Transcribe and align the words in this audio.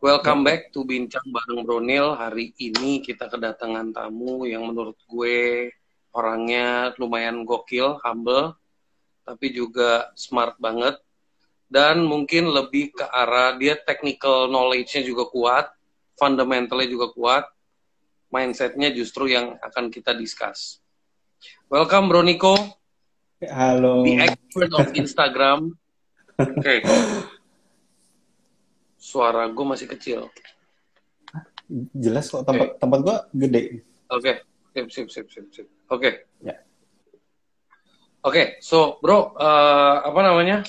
Welcome 0.00 0.48
back 0.48 0.72
to 0.72 0.80
Bincang 0.88 1.28
bareng 1.28 1.60
Bronil. 1.60 2.16
Hari 2.16 2.56
ini 2.56 3.04
kita 3.04 3.28
kedatangan 3.28 3.92
tamu 3.92 4.48
yang 4.48 4.64
menurut 4.64 4.96
gue 5.04 5.68
orangnya 6.16 6.96
lumayan 6.96 7.44
gokil, 7.44 8.00
humble, 8.00 8.56
tapi 9.28 9.52
juga 9.52 10.08
smart 10.16 10.56
banget. 10.56 10.96
Dan 11.68 12.08
mungkin 12.08 12.48
lebih 12.48 12.96
ke 12.96 13.04
arah 13.04 13.60
dia 13.60 13.76
technical 13.76 14.48
knowledge-nya 14.48 15.04
juga 15.04 15.28
kuat, 15.28 15.68
fundamentalnya 16.16 16.88
juga 16.88 17.12
kuat, 17.12 17.44
mindset-nya 18.32 18.96
justru 18.96 19.28
yang 19.28 19.60
akan 19.60 19.92
kita 19.92 20.16
discuss. 20.16 20.80
Welcome 21.68 22.08
Broniko. 22.08 22.56
Halo. 23.44 24.00
The 24.08 24.16
expert 24.16 24.72
of 24.80 24.96
Instagram. 24.96 25.76
Oke. 26.40 26.56
Okay 26.56 26.78
suara 29.00 29.48
gue 29.48 29.64
masih 29.64 29.88
kecil. 29.88 30.28
Jelas 31.96 32.28
kok 32.28 32.44
tempat 32.44 32.76
okay. 32.76 32.78
tempat 32.78 32.98
gue 33.00 33.16
gede. 33.48 33.62
Oke, 34.12 34.20
okay. 34.20 34.36
sip 34.76 34.86
sip 34.92 35.08
sip 35.08 35.26
sip 35.32 35.46
sip. 35.48 35.66
Oke. 35.88 35.96
Okay. 35.96 36.12
Ya. 36.44 36.56
Oke, 38.20 38.36
okay, 38.36 38.46
so 38.60 39.00
bro, 39.00 39.32
uh, 39.40 40.04
apa 40.04 40.20
namanya? 40.20 40.60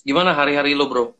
Gimana 0.00 0.32
hari-hari 0.32 0.72
lo 0.72 0.88
bro? 0.88 1.12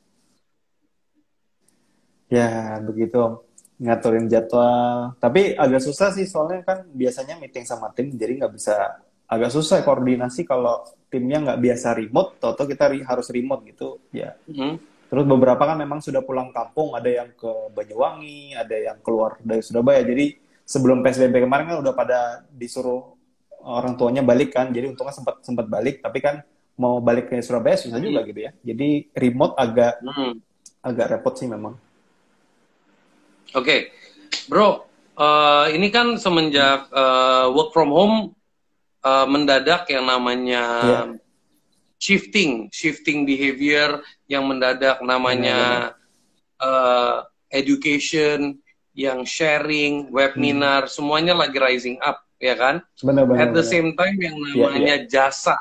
Ya 2.33 2.81
begitu 2.81 3.45
ngaturin 3.77 4.31
jadwal. 4.33 5.13
Tapi 5.21 5.53
agak 5.53 5.85
susah 5.85 6.17
sih 6.17 6.25
soalnya 6.25 6.65
kan 6.65 6.89
biasanya 6.89 7.37
meeting 7.37 7.69
sama 7.69 7.93
tim, 7.93 8.09
jadi 8.17 8.41
nggak 8.41 8.55
bisa 8.57 9.05
agak 9.27 9.51
susah 9.53 9.83
koordinasi 9.83 10.47
kalau 10.47 10.87
timnya 11.11 11.43
nggak 11.43 11.61
biasa 11.61 11.99
remote, 11.99 12.41
atau 12.41 12.65
kita 12.65 12.95
harus 13.05 13.27
remote 13.29 13.63
gitu. 13.69 14.01
Ya. 14.15 14.39
Mm 14.49 14.57
-hmm 14.57 14.96
Terus 15.07 15.25
beberapa 15.25 15.63
kan 15.63 15.79
memang 15.79 16.03
sudah 16.03 16.23
pulang 16.23 16.51
kampung, 16.51 16.99
ada 16.99 17.07
yang 17.07 17.31
ke 17.35 17.51
Banyuwangi, 17.71 18.59
ada 18.59 18.75
yang 18.75 18.99
keluar 19.03 19.39
dari 19.39 19.63
Surabaya. 19.63 20.03
Jadi 20.03 20.35
sebelum 20.67 21.03
PSBB 21.07 21.47
kemarin 21.47 21.71
kan 21.71 21.79
udah 21.79 21.95
pada 21.95 22.43
disuruh 22.51 23.15
orang 23.63 23.95
tuanya 23.95 24.27
balik 24.27 24.51
kan. 24.51 24.75
Jadi 24.75 24.91
untungnya 24.91 25.15
sempat 25.15 25.47
sempat 25.47 25.71
balik, 25.71 26.03
tapi 26.03 26.19
kan 26.19 26.43
mau 26.75 26.99
balik 26.99 27.31
ke 27.31 27.39
Surabaya 27.39 27.79
susah 27.79 28.03
juga 28.03 28.27
gitu 28.27 28.41
ya. 28.51 28.53
Jadi 28.67 29.15
remote 29.15 29.55
agak 29.55 30.03
hmm. 30.03 30.33
agak 30.83 31.07
repot 31.15 31.35
sih 31.39 31.47
memang. 31.47 31.79
Oke, 33.55 33.63
okay. 33.63 33.81
bro, 34.51 34.85
uh, 35.15 35.71
ini 35.71 35.87
kan 35.95 36.19
semenjak 36.19 36.91
uh, 36.91 37.47
work 37.55 37.71
from 37.71 37.95
home 37.95 38.17
uh, 39.07 39.23
mendadak 39.31 39.87
yang 39.87 40.03
namanya 40.03 40.65
yeah 40.83 41.07
shifting, 41.99 42.69
shifting 42.73 43.25
behavior 43.25 44.05
yang 44.27 44.45
mendadak 44.47 44.99
namanya 45.03 45.95
uh, 46.59 47.27
education, 47.51 48.59
yang 48.97 49.23
sharing, 49.23 50.11
webinar, 50.11 50.89
hmm. 50.89 50.93
semuanya 50.93 51.37
lagi 51.37 51.57
rising 51.61 51.97
up, 52.03 52.25
ya 52.41 52.57
kan? 52.59 52.83
Benar, 53.05 53.25
benar, 53.29 53.41
At 53.47 53.51
the 53.55 53.65
same 53.65 53.95
time 53.95 54.19
yang 54.19 54.37
iya, 54.41 54.45
namanya 54.67 54.81
yeah, 54.81 55.01
yeah. 55.05 55.09
jasa, 55.09 55.57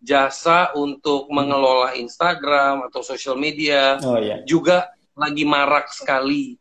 jasa 0.00 0.72
untuk 0.78 1.28
hmm. 1.28 1.34
mengelola 1.34 1.98
Instagram 1.98 2.86
atau 2.88 3.04
social 3.04 3.36
media 3.36 3.98
oh, 4.00 4.16
yeah. 4.16 4.40
juga 4.48 4.88
lagi 5.18 5.42
marak 5.42 5.90
sekali, 5.90 6.56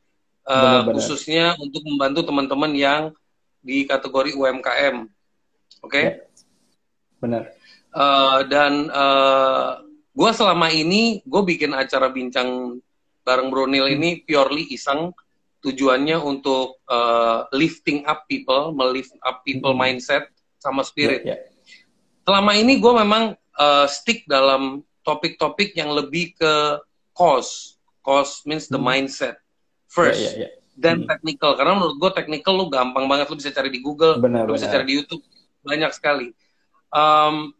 uh, 0.49 0.53
benar, 0.53 0.81
benar. 0.89 0.95
khususnya 0.97 1.45
untuk 1.61 1.85
membantu 1.85 2.25
teman-teman 2.25 2.73
yang 2.73 3.03
di 3.61 3.85
kategori 3.85 4.33
UMKM, 4.33 5.05
oke? 5.85 5.91
Okay? 5.93 6.03
Yeah. 6.03 6.17
Benar. 7.17 7.43
Uh, 7.97 8.45
dan 8.45 8.93
uh, 8.93 9.86
gue 10.17 10.31
selama 10.33 10.73
ini 10.73 11.21
gue 11.21 11.41
bikin 11.45 11.77
acara 11.77 12.09
bincang 12.09 12.81
bareng 13.21 13.53
Bronil 13.53 13.93
ini 13.93 14.25
purely 14.25 14.65
iseng 14.73 15.13
tujuannya 15.61 16.17
untuk 16.17 16.81
uh, 16.89 17.45
lifting 17.53 18.01
up 18.09 18.25
people, 18.25 18.73
melift 18.73 19.13
up 19.21 19.45
people 19.45 19.77
hmm. 19.77 19.81
mindset 19.85 20.31
sama 20.57 20.81
spirit. 20.81 21.21
Yeah, 21.21 21.37
yeah. 21.37 22.25
Selama 22.25 22.57
ini 22.57 22.81
gue 22.81 22.93
memang 22.97 23.37
uh, 23.57 23.85
stick 23.85 24.25
dalam 24.25 24.81
topik-topik 25.05 25.77
yang 25.77 25.93
lebih 25.93 26.33
ke 26.33 26.81
cause, 27.13 27.77
cause 28.01 28.41
means 28.49 28.65
the 28.71 28.79
hmm. 28.79 28.89
mindset 28.89 29.37
first. 29.85 30.17
Yeah, 30.17 30.33
yeah, 30.33 30.49
yeah. 30.49 30.53
Dan 30.77 31.03
hmm. 31.03 31.09
technical, 31.09 31.57
karena 31.57 31.73
menurut 31.77 31.97
gue 31.97 32.11
technical 32.13 32.53
lu 32.57 32.65
gampang 32.69 33.05
banget, 33.05 33.29
lu 33.29 33.37
bisa 33.37 33.53
cari 33.53 33.69
di 33.69 33.81
Google, 33.81 34.21
benar, 34.21 34.45
lu 34.45 34.57
bisa 34.57 34.69
cari 34.69 34.85
di 34.85 34.93
YouTube, 34.97 35.25
banyak 35.65 35.91
sekali. 35.93 36.33
Um, 36.93 37.51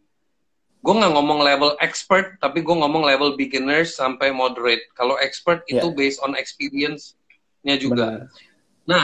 gue 0.88 0.96
nggak 0.96 1.14
ngomong 1.20 1.44
level 1.44 1.76
expert 1.84 2.40
tapi 2.40 2.64
gue 2.64 2.72
ngomong 2.72 3.04
level 3.04 3.36
beginners 3.36 4.00
sampai 4.00 4.32
moderate 4.32 4.88
kalau 4.96 5.20
expert 5.20 5.60
yeah. 5.68 5.84
itu 5.84 5.92
based 5.92 6.24
on 6.24 6.32
experience-nya 6.40 7.76
juga 7.76 8.24
Benar. 8.24 8.32
nah 8.88 9.04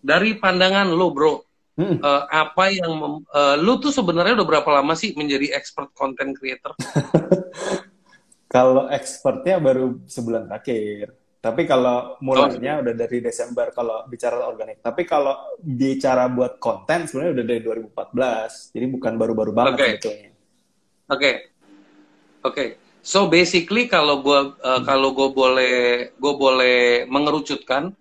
dari 0.00 0.40
pandangan 0.40 0.88
lo 0.88 1.12
bro 1.12 1.44
hmm. 1.76 2.00
uh, 2.00 2.24
apa 2.24 2.72
yang 2.72 3.20
uh, 3.20 3.60
lo 3.60 3.76
tuh 3.84 3.92
sebenarnya 3.92 4.40
udah 4.40 4.48
berapa 4.48 4.70
lama 4.80 4.96
sih 4.96 5.12
menjadi 5.12 5.52
expert 5.52 5.92
content 5.92 6.32
creator 6.40 6.72
kalau 8.56 8.88
expertnya 8.88 9.60
baru 9.60 10.00
sebulan 10.08 10.48
terakhir 10.48 11.12
tapi 11.42 11.68
kalau 11.68 12.16
mulainya 12.24 12.80
oh, 12.80 12.86
udah 12.86 12.94
dari 12.94 13.18
Desember 13.18 13.74
kalau 13.74 14.06
bicara 14.06 14.46
organik. 14.46 14.78
Tapi 14.78 15.02
kalau 15.02 15.58
bicara 15.58 16.30
buat 16.30 16.62
konten 16.62 17.10
sebenarnya 17.10 17.42
udah 17.42 17.46
dari 17.50 17.60
2014. 17.90 18.70
Jadi 18.78 18.86
bukan 18.86 19.12
baru-baru 19.18 19.50
banget 19.50 19.74
okay. 19.74 19.90
sebetulnya. 19.98 20.31
Oke, 21.12 21.20
okay. 21.20 21.34
oke. 22.40 22.54
Okay. 22.56 22.68
So 23.02 23.26
basically 23.26 23.90
kalau 23.90 24.22
gue 24.22 24.40
uh, 24.62 24.80
kalau 24.86 25.12
gue 25.12 25.28
boleh 25.34 25.74
gue 26.16 26.34
boleh 26.38 27.04
mengerucutkan, 27.10 27.92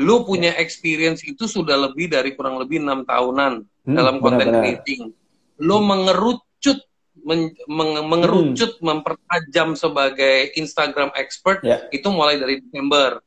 lu 0.00 0.24
punya 0.26 0.56
yeah. 0.56 0.62
experience 0.64 1.22
itu 1.22 1.44
sudah 1.44 1.76
lebih 1.76 2.10
dari 2.10 2.32
kurang 2.34 2.58
lebih 2.58 2.82
enam 2.82 3.04
tahunan 3.04 3.62
hmm, 3.62 3.94
dalam 3.94 4.18
content 4.18 4.50
creating. 4.50 5.12
Lu 5.60 5.84
mengerucut 5.84 6.82
men, 7.20 7.52
meng, 7.68 7.92
mengerucut 8.08 8.80
hmm. 8.80 8.84
mempertajam 8.84 9.76
sebagai 9.76 10.56
Instagram 10.56 11.12
expert 11.14 11.60
yeah. 11.60 11.84
itu 11.92 12.08
mulai 12.08 12.40
dari 12.40 12.64
Desember. 12.64 13.20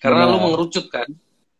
Karena 0.00 0.24
benar. 0.24 0.32
lu 0.32 0.38
mengerucut 0.48 0.88
kan? 0.88 1.08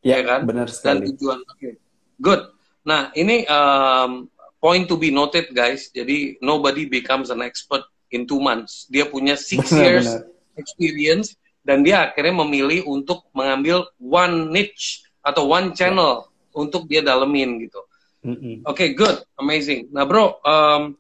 Yeah, 0.01 0.25
ya 0.25 0.33
kan? 0.33 0.41
Benar 0.49 0.73
sekali. 0.73 1.05
Dan 1.05 1.13
tujuan. 1.13 1.39
Oke. 1.45 1.57
Okay. 1.61 1.73
Good. 2.21 2.43
Nah, 2.89 3.13
ini 3.13 3.45
um, 3.45 4.33
point 4.61 4.87
to 4.87 4.95
be 4.95 5.09
noted 5.09 5.51
guys. 5.57 5.89
Jadi 5.91 6.39
nobody 6.45 6.87
becomes 6.87 7.33
an 7.33 7.41
expert 7.41 7.83
in 8.13 8.29
two 8.29 8.39
months. 8.39 8.87
Dia 8.93 9.09
punya 9.09 9.35
six 9.35 9.73
benar, 9.73 9.83
years 9.83 10.09
benar. 10.13 10.61
experience 10.61 11.35
dan 11.65 11.83
dia 11.83 12.13
akhirnya 12.13 12.45
memilih 12.45 12.85
untuk 12.87 13.27
mengambil 13.33 13.89
one 13.97 14.53
niche 14.53 15.05
atau 15.25 15.49
one 15.49 15.73
channel 15.77 16.29
yeah. 16.29 16.61
untuk 16.61 16.87
dia 16.87 17.01
dalemin 17.01 17.67
gitu. 17.67 17.81
Mm 18.21 18.37
-hmm. 18.37 18.55
Oke, 18.69 18.85
okay, 18.85 18.89
good, 18.93 19.17
amazing. 19.41 19.89
Nah, 19.97 20.05
bro, 20.05 20.37
um, 20.45 20.93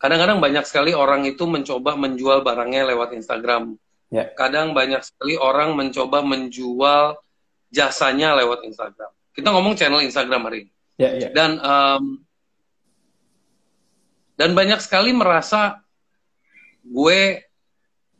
kadang-kadang 0.00 0.40
banyak 0.40 0.64
sekali 0.64 0.96
orang 0.96 1.28
itu 1.28 1.44
mencoba 1.44 2.00
menjual 2.00 2.40
barangnya 2.40 2.88
lewat 2.96 3.12
Instagram. 3.12 3.76
Yeah. 4.08 4.32
Kadang 4.32 4.72
banyak 4.72 5.04
sekali 5.04 5.36
orang 5.36 5.76
mencoba 5.76 6.24
menjual 6.24 7.20
jasanya 7.68 8.32
lewat 8.40 8.64
Instagram. 8.64 9.12
Kita 9.36 9.52
ngomong 9.52 9.76
channel 9.76 10.00
Instagram 10.00 10.48
hari 10.48 10.58
ini. 10.64 10.72
Yeah, 10.98 11.12
yeah. 11.14 11.30
Dan 11.30 11.62
um, 11.62 12.26
dan 14.34 14.54
banyak 14.54 14.82
sekali 14.82 15.14
merasa 15.14 15.82
gue 16.82 17.42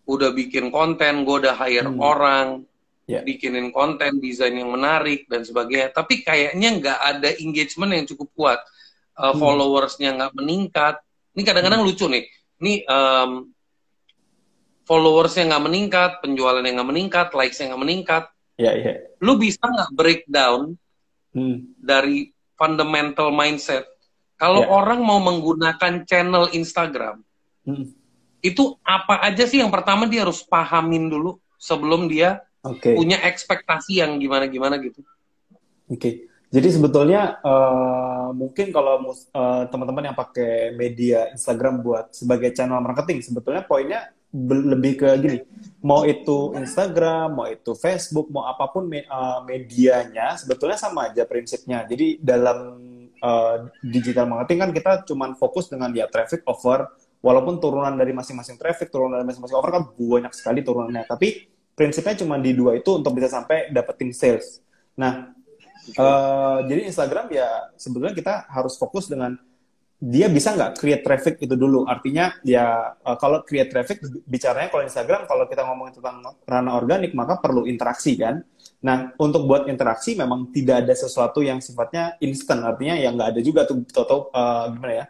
udah 0.08 0.30
bikin 0.32 0.70
konten, 0.70 1.26
gue 1.26 1.36
udah 1.46 1.54
hire 1.58 1.90
hmm. 1.90 2.00
orang, 2.00 2.46
yeah. 3.10 3.20
bikinin 3.26 3.74
konten, 3.74 4.22
desain 4.22 4.54
yang 4.54 4.70
menarik 4.70 5.26
dan 5.26 5.42
sebagainya. 5.42 5.90
Tapi 5.90 6.22
kayaknya 6.22 6.68
nggak 6.78 6.98
ada 7.02 7.30
engagement 7.42 7.92
yang 7.92 8.06
cukup 8.06 8.28
kuat, 8.34 8.60
uh, 9.18 9.34
hmm. 9.34 9.38
followersnya 9.42 10.14
nggak 10.14 10.34
meningkat. 10.38 10.96
Ini 11.34 11.42
kadang-kadang 11.42 11.82
hmm. 11.82 11.88
lucu 11.90 12.06
nih. 12.06 12.24
Ini 12.58 12.74
um, 12.86 13.30
followersnya 14.86 15.50
nggak 15.50 15.64
meningkat, 15.66 16.10
penjualannya 16.22 16.72
nggak 16.78 16.90
meningkat, 16.94 17.26
likesnya 17.34 17.74
nggak 17.74 17.82
meningkat. 17.82 18.24
Yeah, 18.58 18.74
yeah. 18.74 18.96
Lu 19.18 19.38
bisa 19.38 19.62
nggak 19.62 19.92
breakdown 19.94 20.74
hmm. 21.34 21.78
dari 21.78 22.32
fundamental 22.58 23.30
mindset. 23.30 23.86
Kalau 24.34 24.66
yeah. 24.66 24.74
orang 24.74 25.00
mau 25.02 25.22
menggunakan 25.22 26.04
channel 26.04 26.50
Instagram, 26.52 27.22
hmm. 27.64 27.94
itu 28.42 28.74
apa 28.82 29.22
aja 29.22 29.46
sih 29.46 29.62
yang 29.62 29.70
pertama 29.70 30.10
dia 30.10 30.26
harus 30.26 30.42
pahamin 30.42 31.10
dulu 31.10 31.38
sebelum 31.58 32.06
dia 32.10 32.42
okay. 32.62 32.94
punya 32.94 33.18
ekspektasi 33.22 34.02
yang 34.02 34.18
gimana-gimana 34.18 34.78
gitu. 34.82 35.02
Oke. 35.88 35.98
Okay. 35.98 36.14
Jadi 36.48 36.80
sebetulnya 36.80 37.44
uh, 37.44 38.32
mungkin 38.32 38.72
kalau 38.72 39.04
uh, 39.12 39.68
teman-teman 39.68 40.08
yang 40.08 40.16
pakai 40.16 40.72
media 40.72 41.28
Instagram 41.28 41.84
buat 41.84 42.16
sebagai 42.16 42.56
channel 42.56 42.80
marketing, 42.80 43.20
sebetulnya 43.20 43.68
poinnya 43.68 44.08
lebih 44.46 45.02
ke 45.02 45.08
gini, 45.18 45.38
mau 45.82 46.06
itu 46.06 46.54
Instagram, 46.54 47.34
mau 47.34 47.46
itu 47.50 47.74
Facebook, 47.74 48.30
mau 48.30 48.46
apa 48.46 48.70
pun 48.70 48.86
me 48.86 49.02
uh, 49.08 49.42
medianya, 49.42 50.38
sebetulnya 50.38 50.78
sama 50.78 51.10
aja 51.10 51.26
prinsipnya. 51.26 51.82
Jadi 51.88 52.22
dalam 52.22 52.78
uh, 53.18 53.66
digital 53.82 54.30
marketing 54.30 54.58
kan 54.62 54.70
kita 54.70 54.92
cuma 55.08 55.34
fokus 55.34 55.66
dengan 55.66 55.90
ya 55.90 56.06
traffic 56.06 56.46
over, 56.46 56.86
walaupun 57.18 57.58
turunan 57.58 57.94
dari 57.98 58.14
masing-masing 58.14 58.54
traffic, 58.54 58.94
turunan 58.94 59.18
dari 59.18 59.26
masing-masing 59.26 59.56
over 59.58 59.70
kan 59.74 59.82
banyak 59.90 60.32
sekali 60.34 60.60
turunannya. 60.62 61.04
Tapi 61.08 61.50
prinsipnya 61.74 62.18
cuma 62.18 62.38
di 62.38 62.54
dua 62.54 62.78
itu 62.78 62.90
untuk 62.94 63.14
bisa 63.14 63.30
sampai 63.30 63.70
dapetin 63.70 64.10
sales. 64.14 64.62
Nah, 64.98 65.30
uh, 65.94 66.58
jadi 66.66 66.90
Instagram 66.90 67.30
ya 67.30 67.70
sebetulnya 67.78 68.14
kita 68.14 68.50
harus 68.50 68.74
fokus 68.74 69.06
dengan 69.06 69.38
dia 69.98 70.30
bisa 70.30 70.54
nggak 70.54 70.78
create 70.78 71.02
traffic 71.02 71.42
itu 71.42 71.58
dulu. 71.58 71.82
Artinya 71.82 72.30
ya 72.46 72.94
uh, 73.02 73.18
kalau 73.18 73.42
create 73.42 73.66
traffic 73.66 73.98
bicaranya 74.30 74.70
kalau 74.70 74.86
Instagram 74.86 75.26
kalau 75.26 75.44
kita 75.50 75.66
ngomongin 75.66 75.98
tentang 75.98 76.22
ranah 76.46 76.78
organik 76.78 77.18
maka 77.18 77.42
perlu 77.42 77.66
interaksi 77.66 78.14
kan. 78.14 78.46
Nah 78.78 79.10
untuk 79.18 79.50
buat 79.50 79.66
interaksi 79.66 80.14
memang 80.14 80.54
tidak 80.54 80.86
ada 80.86 80.94
sesuatu 80.94 81.42
yang 81.42 81.58
sifatnya 81.58 82.14
instant. 82.22 82.62
Artinya 82.62 82.94
yang 82.94 83.18
nggak 83.18 83.30
ada 83.34 83.40
juga 83.42 83.66
tuh 83.66 83.82
atau 83.90 84.30
uh, 84.30 84.70
gimana 84.70 84.94
ya 85.02 85.06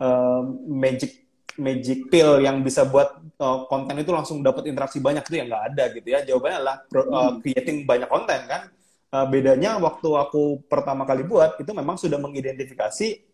uh, 0.00 0.42
magic 0.72 1.20
magic 1.54 2.08
pill 2.08 2.40
yang 2.40 2.64
bisa 2.64 2.88
buat 2.88 3.20
uh, 3.38 3.68
konten 3.68 3.94
itu 4.00 4.10
langsung 4.10 4.40
dapat 4.40 4.72
interaksi 4.72 5.04
banyak 5.04 5.20
itu 5.20 5.36
yang 5.36 5.52
nggak 5.52 5.64
ada 5.76 5.84
gitu 5.92 6.08
ya. 6.08 6.24
Jawabannya 6.24 6.56
adalah 6.64 6.76
uh, 6.96 7.32
creating 7.44 7.84
banyak 7.84 8.08
konten 8.08 8.40
kan. 8.48 8.72
Uh, 9.14 9.28
bedanya 9.28 9.76
waktu 9.78 10.08
aku 10.16 10.64
pertama 10.64 11.04
kali 11.04 11.28
buat 11.28 11.60
itu 11.60 11.70
memang 11.70 11.94
sudah 12.00 12.18
mengidentifikasi 12.18 13.33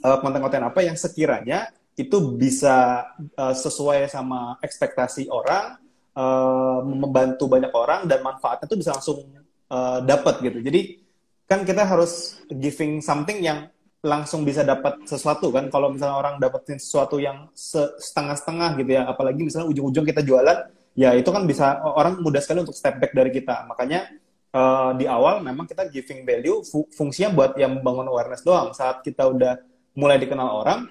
konten-konten 0.00 0.62
uh, 0.64 0.68
apa 0.72 0.80
yang 0.82 0.96
sekiranya 0.98 1.70
itu 1.94 2.34
bisa 2.34 3.06
uh, 3.38 3.54
sesuai 3.54 4.10
sama 4.10 4.58
ekspektasi 4.58 5.30
orang, 5.30 5.78
uh, 6.18 6.82
membantu 6.82 7.46
banyak 7.46 7.70
orang 7.70 8.10
dan 8.10 8.18
manfaatnya 8.18 8.66
itu 8.66 8.78
bisa 8.82 8.90
langsung 8.98 9.22
uh, 9.70 10.02
dapat 10.02 10.42
gitu. 10.42 10.58
Jadi 10.58 10.80
kan 11.46 11.62
kita 11.62 11.86
harus 11.86 12.42
giving 12.50 12.98
something 12.98 13.38
yang 13.38 13.70
langsung 14.04 14.42
bisa 14.44 14.66
dapat 14.66 15.06
sesuatu 15.06 15.48
kan. 15.54 15.70
Kalau 15.70 15.94
misalnya 15.94 16.18
orang 16.18 16.36
dapetin 16.42 16.76
sesuatu 16.76 17.22
yang 17.22 17.48
setengah-setengah 17.54 18.76
gitu 18.82 18.90
ya, 19.00 19.02
apalagi 19.08 19.46
misalnya 19.46 19.70
ujung-ujung 19.70 20.04
kita 20.04 20.20
jualan, 20.20 20.68
ya 20.98 21.14
itu 21.16 21.30
kan 21.30 21.46
bisa 21.48 21.80
orang 21.80 22.20
mudah 22.20 22.42
sekali 22.42 22.66
untuk 22.66 22.76
step 22.76 23.00
back 23.00 23.14
dari 23.16 23.30
kita. 23.32 23.64
Makanya 23.70 24.12
uh, 24.52 24.92
di 24.98 25.08
awal 25.08 25.40
memang 25.40 25.64
kita 25.64 25.88
giving 25.88 26.26
value 26.26 26.60
fungsinya 26.92 27.30
buat 27.32 27.52
yang 27.56 27.80
membangun 27.80 28.12
awareness 28.12 28.44
doang. 28.44 28.76
Saat 28.76 29.00
kita 29.00 29.24
udah 29.30 29.56
mulai 29.94 30.18
dikenal 30.18 30.48
orang, 30.62 30.90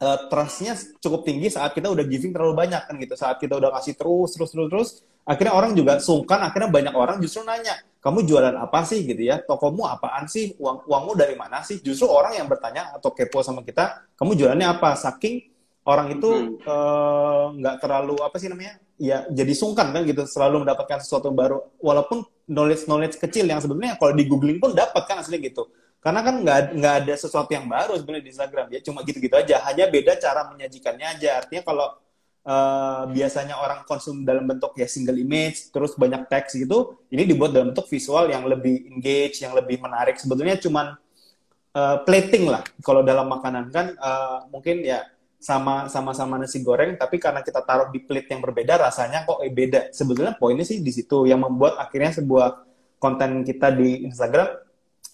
uh, 0.00 0.18
trustnya 0.32 0.74
cukup 0.98 1.28
tinggi 1.28 1.52
saat 1.52 1.76
kita 1.76 1.92
udah 1.92 2.04
giving 2.08 2.32
terlalu 2.32 2.56
banyak 2.56 2.82
kan 2.88 2.94
gitu. 2.96 3.14
Saat 3.14 3.38
kita 3.38 3.60
udah 3.60 3.70
kasih 3.78 3.94
terus, 3.94 4.34
terus, 4.34 4.50
terus, 4.50 4.68
terus, 4.68 4.90
akhirnya 5.28 5.54
orang 5.54 5.72
juga 5.76 6.00
sungkan, 6.00 6.40
akhirnya 6.40 6.72
banyak 6.72 6.94
orang 6.96 7.16
justru 7.20 7.44
nanya, 7.44 7.76
kamu 8.00 8.24
jualan 8.24 8.56
apa 8.56 8.80
sih 8.88 9.04
gitu 9.04 9.22
ya? 9.22 9.38
Tokomu 9.44 9.84
apaan 9.86 10.26
sih? 10.26 10.56
Uang 10.56 10.88
uangmu 10.88 11.12
dari 11.14 11.36
mana 11.36 11.60
sih? 11.60 11.78
Justru 11.84 12.08
orang 12.08 12.36
yang 12.40 12.48
bertanya 12.48 12.96
atau 12.96 13.12
kepo 13.12 13.44
sama 13.44 13.60
kita, 13.60 14.08
kamu 14.16 14.34
jualannya 14.40 14.66
apa? 14.66 14.96
Saking 14.96 15.46
orang 15.84 16.16
itu 16.16 16.28
hmm. 16.28 16.60
Eh, 16.60 17.44
nggak 17.60 17.74
hmm. 17.76 17.80
uh, 17.80 17.82
terlalu 17.84 18.14
apa 18.24 18.36
sih 18.40 18.48
namanya? 18.48 18.80
Ya 19.00 19.24
jadi 19.32 19.56
sungkan 19.56 19.96
kan 19.96 20.04
gitu, 20.04 20.28
selalu 20.28 20.64
mendapatkan 20.64 21.00
sesuatu 21.00 21.32
baru. 21.32 21.64
Walaupun 21.80 22.24
knowledge 22.50 22.84
knowledge 22.84 23.16
kecil 23.16 23.46
yang 23.48 23.62
sebenarnya 23.62 23.96
kalau 23.96 24.12
di 24.12 24.26
googling 24.26 24.58
pun 24.58 24.74
dapat 24.74 25.06
kan 25.06 25.22
asli 25.22 25.38
gitu 25.38 25.70
karena 26.00 26.20
kan 26.24 26.34
nggak 26.40 26.58
nggak 26.80 26.94
ada 27.04 27.14
sesuatu 27.20 27.52
yang 27.52 27.68
baru 27.68 27.92
sebenarnya 28.00 28.24
di 28.24 28.32
Instagram. 28.32 28.66
Ya 28.72 28.80
cuma 28.80 29.04
gitu-gitu 29.04 29.36
aja. 29.36 29.60
Hanya 29.68 29.84
beda 29.92 30.16
cara 30.16 30.48
menyajikannya 30.48 31.06
aja. 31.20 31.44
Artinya 31.44 31.60
kalau 31.60 31.86
uh, 32.48 33.04
biasanya 33.12 33.60
orang 33.60 33.84
konsum 33.84 34.24
dalam 34.24 34.48
bentuk 34.48 34.72
ya 34.80 34.88
single 34.88 35.20
image 35.20 35.68
terus 35.68 35.92
banyak 36.00 36.24
teks 36.24 36.56
gitu 36.56 37.04
ini 37.12 37.28
dibuat 37.28 37.52
dalam 37.52 37.76
bentuk 37.76 37.84
visual 37.92 38.32
yang 38.32 38.48
lebih 38.48 38.88
engage 38.88 39.44
yang 39.44 39.52
lebih 39.52 39.76
menarik. 39.76 40.16
Sebetulnya 40.16 40.56
cuma 40.56 40.96
uh, 41.76 41.96
plating 42.08 42.48
lah. 42.48 42.64
Kalau 42.80 43.04
dalam 43.04 43.28
makanan 43.28 43.68
kan 43.68 43.92
uh, 44.00 44.48
mungkin 44.48 44.80
ya 44.80 45.04
sama 45.40 45.88
sama 45.88 46.12
sama 46.16 46.36
nasi 46.36 46.60
goreng 46.60 47.00
tapi 47.00 47.16
karena 47.16 47.40
kita 47.40 47.64
taruh 47.64 47.88
di 47.88 48.04
plate 48.04 48.28
yang 48.28 48.44
berbeda 48.44 48.88
rasanya 48.88 49.28
kok 49.28 49.44
eh, 49.44 49.52
beda. 49.52 49.92
Sebetulnya 49.92 50.32
poinnya 50.32 50.64
sih 50.64 50.80
di 50.80 50.96
situ. 50.96 51.28
Yang 51.28 51.44
membuat 51.44 51.76
akhirnya 51.76 52.16
sebuah 52.16 52.64
konten 52.96 53.44
kita 53.44 53.68
di 53.68 54.08
Instagram 54.08 54.69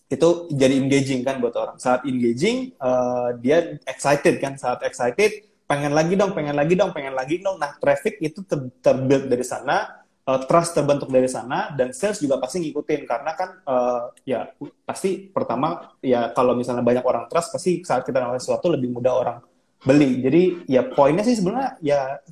itu 0.06 0.28
jadi 0.54 0.74
engaging 0.78 1.26
kan 1.26 1.42
buat 1.42 1.54
orang. 1.58 1.76
Saat 1.82 2.06
engaging, 2.06 2.74
uh, 2.78 3.34
dia 3.42 3.78
excited 3.90 4.38
kan. 4.38 4.54
Saat 4.54 4.86
excited, 4.86 5.50
pengen 5.66 5.90
lagi 5.90 6.14
dong, 6.14 6.30
pengen 6.30 6.54
lagi 6.54 6.78
dong, 6.78 6.94
pengen 6.94 7.14
lagi 7.14 7.42
dong. 7.42 7.58
Nah, 7.58 7.74
traffic 7.82 8.22
itu 8.22 8.46
ter 8.46 8.70
terbuild 8.78 9.26
dari 9.26 9.42
sana, 9.42 10.06
uh, 10.22 10.40
trust 10.46 10.78
terbentuk 10.78 11.10
dari 11.10 11.26
sana, 11.26 11.74
dan 11.74 11.90
sales 11.90 12.22
juga 12.22 12.38
pasti 12.38 12.62
ngikutin. 12.62 13.02
Karena 13.02 13.32
kan, 13.34 13.50
uh, 13.66 14.14
ya 14.22 14.46
pasti 14.86 15.26
pertama, 15.26 15.98
ya 15.98 16.30
kalau 16.30 16.54
misalnya 16.54 16.86
banyak 16.86 17.02
orang 17.02 17.26
trust, 17.26 17.50
pasti 17.50 17.82
saat 17.82 18.06
kita 18.06 18.22
nawarin 18.22 18.38
sesuatu 18.38 18.70
lebih 18.70 18.94
mudah 18.94 19.14
orang 19.14 19.38
beli. 19.82 20.22
Jadi 20.22 20.42
ya 20.70 20.86
poinnya 20.86 21.26
sih 21.26 21.34
sebenarnya 21.38 21.78
ya 21.82 22.22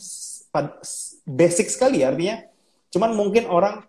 basic 1.27 1.71
sekali 1.75 2.07
artinya. 2.07 2.39
Cuman 2.95 3.19
mungkin 3.19 3.51
orang 3.51 3.83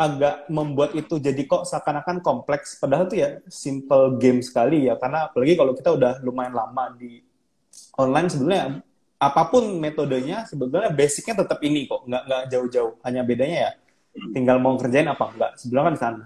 agak 0.00 0.48
membuat 0.48 0.96
itu 0.96 1.20
jadi 1.20 1.44
kok 1.44 1.68
seakan-akan 1.68 2.24
kompleks 2.24 2.80
padahal 2.80 3.04
tuh 3.04 3.20
ya 3.20 3.36
simple 3.52 4.16
game 4.16 4.40
sekali 4.40 4.88
ya 4.88 4.96
karena 4.96 5.28
apalagi 5.28 5.60
kalau 5.60 5.76
kita 5.76 5.92
udah 5.92 6.24
lumayan 6.24 6.56
lama 6.56 6.96
di 6.96 7.20
online 8.00 8.32
sebenarnya 8.32 8.80
apa 9.20 9.42
pun 9.52 9.76
metodenya 9.76 10.48
sebetulnya 10.48 10.88
basicnya 10.88 11.44
tetap 11.44 11.60
ini 11.60 11.84
kok 11.84 12.08
nggak 12.08 12.22
nggak 12.24 12.42
jauh-jauh 12.48 12.96
hanya 13.04 13.20
bedanya 13.20 13.58
ya 13.68 13.72
tinggal 14.32 14.56
mau 14.56 14.80
kerjain 14.80 15.12
apa 15.12 15.24
enggak 15.36 15.52
sebenarnya 15.60 15.84
kan 15.84 15.92
di 15.92 16.00
sana 16.00 16.24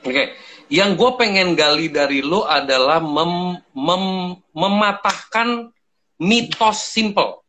oke 0.00 0.08
okay. 0.08 0.26
yang 0.72 0.96
gue 0.96 1.10
pengen 1.20 1.52
gali 1.52 1.92
dari 1.92 2.24
lo 2.24 2.48
adalah 2.48 3.04
mem, 3.04 3.60
mem, 3.76 4.04
mematahkan 4.56 5.68
mitos 6.24 6.88
simple 6.88 7.44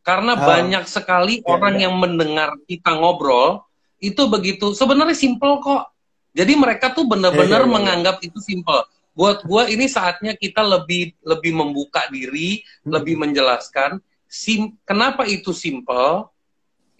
karena 0.00 0.32
oh. 0.32 0.40
banyak 0.40 0.88
sekali 0.88 1.44
ya, 1.44 1.52
orang 1.52 1.76
ya. 1.76 1.80
yang 1.84 2.00
mendengar 2.00 2.56
kita 2.64 2.96
ngobrol 2.96 3.65
itu 4.00 4.22
begitu 4.28 4.76
sebenarnya 4.76 5.16
simple 5.16 5.60
kok 5.64 5.92
jadi 6.36 6.52
mereka 6.52 6.92
tuh 6.92 7.08
benar-benar 7.08 7.48
yeah, 7.48 7.52
yeah, 7.56 7.64
yeah. 7.64 7.74
menganggap 7.74 8.16
itu 8.20 8.38
simple 8.44 8.84
buat 9.16 9.40
gue 9.48 9.62
ini 9.72 9.88
saatnya 9.88 10.36
kita 10.36 10.60
lebih 10.60 11.16
lebih 11.24 11.56
membuka 11.56 12.04
diri 12.12 12.60
hmm. 12.60 12.92
lebih 12.92 13.16
menjelaskan 13.16 13.96
sim 14.28 14.76
kenapa 14.84 15.24
itu 15.24 15.56
simple 15.56 16.28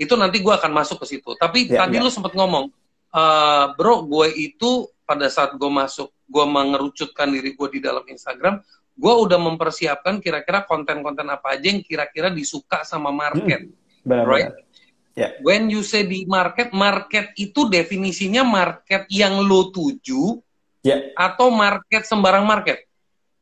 itu 0.01 0.13
nanti 0.17 0.41
gue 0.41 0.53
akan 0.53 0.73
masuk 0.73 1.05
ke 1.05 1.17
situ 1.17 1.37
tapi 1.37 1.69
yeah, 1.69 1.85
tadi 1.85 2.01
yeah. 2.01 2.05
lu 2.05 2.09
sempat 2.09 2.33
ngomong 2.33 2.73
uh, 3.13 3.77
bro 3.77 4.09
gue 4.09 4.33
itu 4.33 4.89
pada 5.05 5.29
saat 5.29 5.53
gue 5.61 5.71
masuk 5.71 6.09
gue 6.27 6.45
mengerucutkan 6.49 7.29
diri 7.29 7.53
gue 7.53 7.69
di 7.77 7.81
dalam 7.85 8.03
Instagram 8.09 8.65
gue 8.97 9.15
udah 9.29 9.37
mempersiapkan 9.37 10.25
kira-kira 10.25 10.65
konten-konten 10.65 11.29
apa 11.29 11.53
aja 11.53 11.69
yang 11.69 11.85
kira-kira 11.85 12.33
disuka 12.33 12.81
sama 12.89 13.13
market 13.13 13.69
hmm. 13.69 14.09
benar, 14.09 14.25
right 14.25 14.66
Yeah. 15.17 15.33
When 15.41 15.73
you 15.73 15.81
say 15.81 16.05
di 16.05 16.29
market, 16.29 16.77
market 16.77 17.33
itu 17.41 17.73
definisinya 17.73 18.45
market 18.45 19.09
yang 19.09 19.41
lo 19.41 19.73
tuju 19.73 20.45
yeah. 20.85 21.09
atau 21.17 21.49
market 21.49 22.05
sembarang 22.05 22.45
market. 22.45 22.85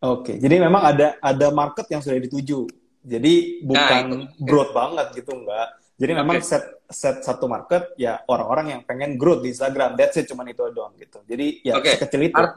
Oke, 0.04 0.22
okay. 0.22 0.36
jadi 0.38 0.62
memang 0.62 0.84
ada 0.84 1.18
ada 1.18 1.50
market 1.50 1.90
yang 1.90 1.98
sudah 1.98 2.20
dituju. 2.22 2.70
Jadi 3.02 3.66
bukan 3.66 4.02
nah, 4.06 4.30
broad 4.38 4.70
okay. 4.70 4.76
banget 4.76 5.06
gitu 5.18 5.32
enggak. 5.34 5.68
Jadi 5.98 6.12
okay. 6.14 6.20
memang 6.22 6.36
set 6.46 6.64
set 6.86 7.16
satu 7.26 7.50
market 7.50 7.90
ya 7.98 8.22
orang-orang 8.30 8.78
yang 8.78 8.80
pengen 8.86 9.18
growth 9.18 9.42
di 9.42 9.50
Instagram. 9.50 9.98
That's 9.98 10.14
it 10.14 10.30
cuman 10.30 10.46
itu 10.54 10.62
doang 10.70 10.94
gitu. 10.94 11.26
Jadi 11.26 11.66
ya 11.66 11.74
okay. 11.74 11.98
sekecil 11.98 12.22
itu. 12.30 12.38
Oke. 12.38 12.54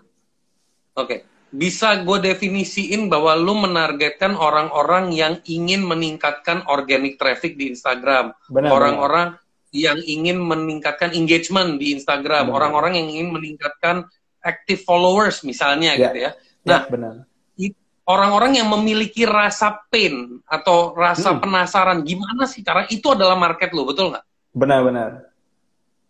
Okay 0.94 1.20
bisa 1.51 2.04
gue 2.04 2.18
definisiin 2.20 3.08
bahwa 3.08 3.32
lu 3.39 3.56
menargetkan 3.56 4.36
orang-orang 4.36 5.16
yang 5.16 5.39
ingin 5.48 5.84
meningkatkan 5.88 6.68
organic 6.68 7.16
traffic 7.16 7.56
di 7.56 7.72
Instagram, 7.72 8.36
orang-orang 8.51 9.39
yang 9.72 10.00
ingin 10.04 10.39
meningkatkan 10.39 11.16
engagement 11.16 11.80
di 11.80 11.96
Instagram, 11.96 12.51
orang-orang 12.51 13.00
yang 13.00 13.08
ingin 13.08 13.30
meningkatkan 13.32 14.08
active 14.44 14.84
followers 14.84 15.44
misalnya 15.44 15.96
ya. 15.96 16.12
gitu 16.12 16.20
ya. 16.24 16.32
ya 16.63 16.77
nah, 16.88 17.16
ya, 17.56 17.70
orang-orang 18.08 18.63
yang 18.63 18.68
memiliki 18.72 19.27
rasa 19.27 19.84
pain 19.92 20.39
atau 20.48 20.96
rasa 20.96 21.36
hmm. 21.36 21.44
penasaran 21.44 22.00
gimana 22.08 22.48
sih 22.48 22.63
cara 22.63 22.88
itu 22.88 23.12
adalah 23.12 23.36
market 23.36 23.75
lo, 23.75 23.84
betul 23.84 24.16
nggak? 24.16 24.25
Benar-benar. 24.56 25.27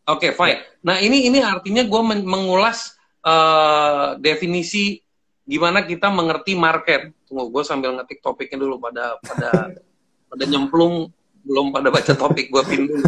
Oke, 0.08 0.32
okay, 0.32 0.32
fine. 0.32 0.56
Ya. 0.56 0.58
Nah, 0.88 0.98
ini 1.04 1.28
ini 1.28 1.44
artinya 1.44 1.84
gue 1.84 2.02
mengulas 2.24 2.96
uh, 3.28 4.16
definisi 4.24 5.04
gimana 5.48 5.88
kita 5.88 6.12
mengerti 6.12 6.60
market. 6.60 7.16
Tunggu, 7.24 7.48
gue 7.50 7.64
sambil 7.64 7.96
ngetik 7.96 8.20
topiknya 8.20 8.68
dulu 8.68 8.84
pada 8.84 9.16
pada 9.24 9.72
pada 10.30 10.44
nyemplung 10.44 11.08
belum 11.48 11.72
pada 11.72 11.88
baca 11.88 12.12
topik 12.12 12.52
gue 12.52 12.64
pin 12.68 12.84
dulu. 12.92 13.08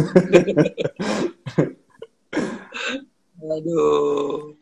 Aduh. 3.60 4.56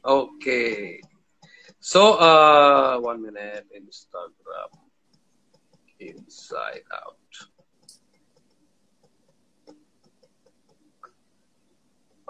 Oke. 0.00 0.38
Okay. 0.38 1.02
So, 1.80 2.14
uh, 2.22 3.00
one 3.02 3.24
minute 3.24 3.66
Instagram 3.74 4.70
inside 5.98 6.86
out. 6.92 7.18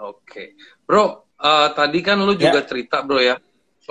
Oke, 0.01 0.17
okay. 0.25 0.47
bro. 0.87 1.29
Uh, 1.37 1.69
tadi 1.77 2.01
kan 2.01 2.17
lu 2.21 2.33
juga 2.33 2.61
yeah. 2.61 2.69
cerita, 2.69 3.05
bro 3.05 3.21
ya 3.21 3.37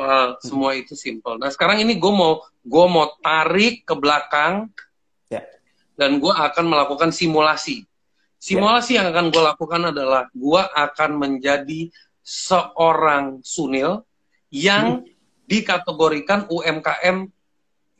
soal 0.00 0.26
hmm. 0.32 0.40
semua 0.40 0.70
itu 0.72 0.96
simple. 0.96 1.36
Nah 1.36 1.52
sekarang 1.52 1.84
ini 1.84 2.00
gue 2.00 2.12
mau 2.12 2.40
gue 2.64 2.86
mau 2.88 3.12
tarik 3.20 3.84
ke 3.84 3.92
belakang 3.92 4.72
yeah. 5.28 5.44
dan 6.00 6.16
gue 6.16 6.32
akan 6.32 6.64
melakukan 6.64 7.12
simulasi. 7.12 7.84
Simulasi 8.40 8.96
yang 8.96 9.12
akan 9.12 9.28
gue 9.28 9.42
lakukan 9.44 9.82
adalah 9.92 10.32
gue 10.32 10.62
akan 10.64 11.10
menjadi 11.20 11.92
seorang 12.24 13.44
Sunil 13.44 14.00
yang 14.48 15.04
dikategorikan 15.44 16.48
UMKM 16.48 17.28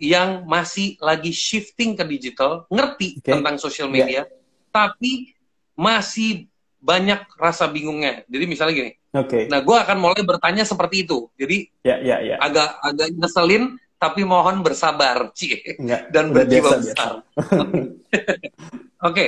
yang 0.01 0.49
masih 0.49 0.97
lagi 0.97 1.29
shifting 1.29 1.93
ke 1.93 2.09
digital, 2.09 2.65
ngerti 2.73 3.21
Oke. 3.21 3.37
tentang 3.37 3.61
social 3.61 3.93
media, 3.93 4.25
tapi 4.73 5.37
masih 5.77 6.49
banyak 6.81 7.21
rasa 7.37 7.69
bingungnya. 7.69 8.25
Jadi 8.25 8.45
misalnya 8.49 8.75
gini, 8.81 8.93
Oke. 9.11 9.51
nah 9.51 9.59
gue 9.59 9.75
akan 9.75 9.99
mulai 9.99 10.23
bertanya 10.23 10.63
seperti 10.63 11.03
itu. 11.03 11.27
Jadi 11.35 11.67
Ya, 11.83 11.99
ya, 11.99 12.23
ya. 12.23 12.37
agak 12.39 12.79
agak 12.79 13.09
ngeselin, 13.13 13.65
tapi 13.97 14.23
mohon 14.23 14.63
bersabar, 14.63 15.35
cie 15.35 15.77
Enggak. 15.77 16.15
dan 16.15 16.31
berjiwa 16.31 16.79
biasa, 16.79 16.79
besar. 16.79 17.13
Oke, 19.03 19.27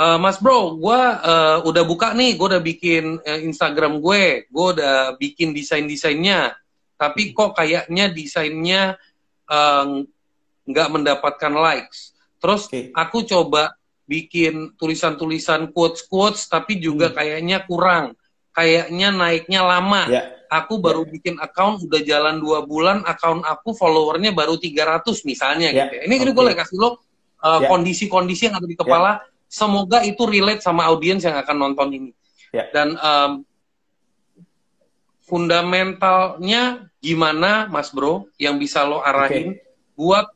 Eh, 0.00 0.16
Mas 0.16 0.40
Bro, 0.40 0.80
gue 0.80 1.00
udah 1.60 1.84
buka 1.84 2.16
nih, 2.16 2.32
gue 2.32 2.46
udah 2.56 2.64
bikin 2.64 3.20
eh, 3.20 3.44
Instagram 3.44 4.00
gue, 4.00 4.48
gue 4.48 4.66
udah 4.72 5.12
bikin 5.20 5.52
desain-desainnya, 5.52 6.56
tapi 6.96 7.36
kok 7.36 7.52
kayaknya 7.52 8.08
desainnya 8.08 8.96
eh, 9.44 9.86
nggak 10.64 10.88
mendapatkan 10.88 11.52
likes. 11.52 12.16
Terus 12.40 12.72
Oke. 12.72 12.88
aku 12.96 13.28
coba 13.28 13.76
bikin 14.08 14.72
tulisan-tulisan 14.80 15.68
quotes-quotes, 15.68 16.48
tapi 16.48 16.80
juga 16.80 17.12
Hmm. 17.12 17.16
kayaknya 17.20 17.58
kurang, 17.68 18.16
kayaknya 18.60 19.08
naiknya 19.08 19.64
lama. 19.64 20.04
Ya. 20.12 20.22
Aku 20.50 20.82
baru 20.82 21.06
bikin 21.08 21.38
account 21.40 21.86
udah 21.86 22.02
jalan 22.04 22.42
dua 22.42 22.66
bulan, 22.66 23.00
account 23.08 23.46
aku 23.46 23.70
followernya 23.72 24.34
baru 24.36 24.58
300 24.58 25.22
misalnya 25.24 25.70
Ya, 25.72 25.86
gitu. 25.88 25.94
ya. 25.96 26.02
Ini 26.10 26.14
gue 26.20 26.34
boleh 26.36 26.52
kasih 26.58 26.76
lo 26.76 26.88
uh, 26.90 27.64
Ya. 27.64 27.70
kondisi-kondisi 27.70 28.50
yang 28.50 28.58
ada 28.60 28.66
di 28.68 28.76
kepala. 28.76 29.24
Semoga 29.46 30.02
itu 30.04 30.26
relate 30.26 30.60
sama 30.60 30.90
audiens 30.90 31.22
yang 31.22 31.38
akan 31.38 31.56
nonton 31.56 31.88
ini. 31.94 32.10
Ya. 32.50 32.66
Dan 32.74 32.98
um, 32.98 33.46
fundamentalnya 35.22 36.90
gimana, 36.98 37.70
Mas 37.70 37.94
Bro, 37.94 38.26
yang 38.36 38.58
bisa 38.58 38.82
lo 38.82 38.98
arahin 39.00 39.54
buat 39.94 40.26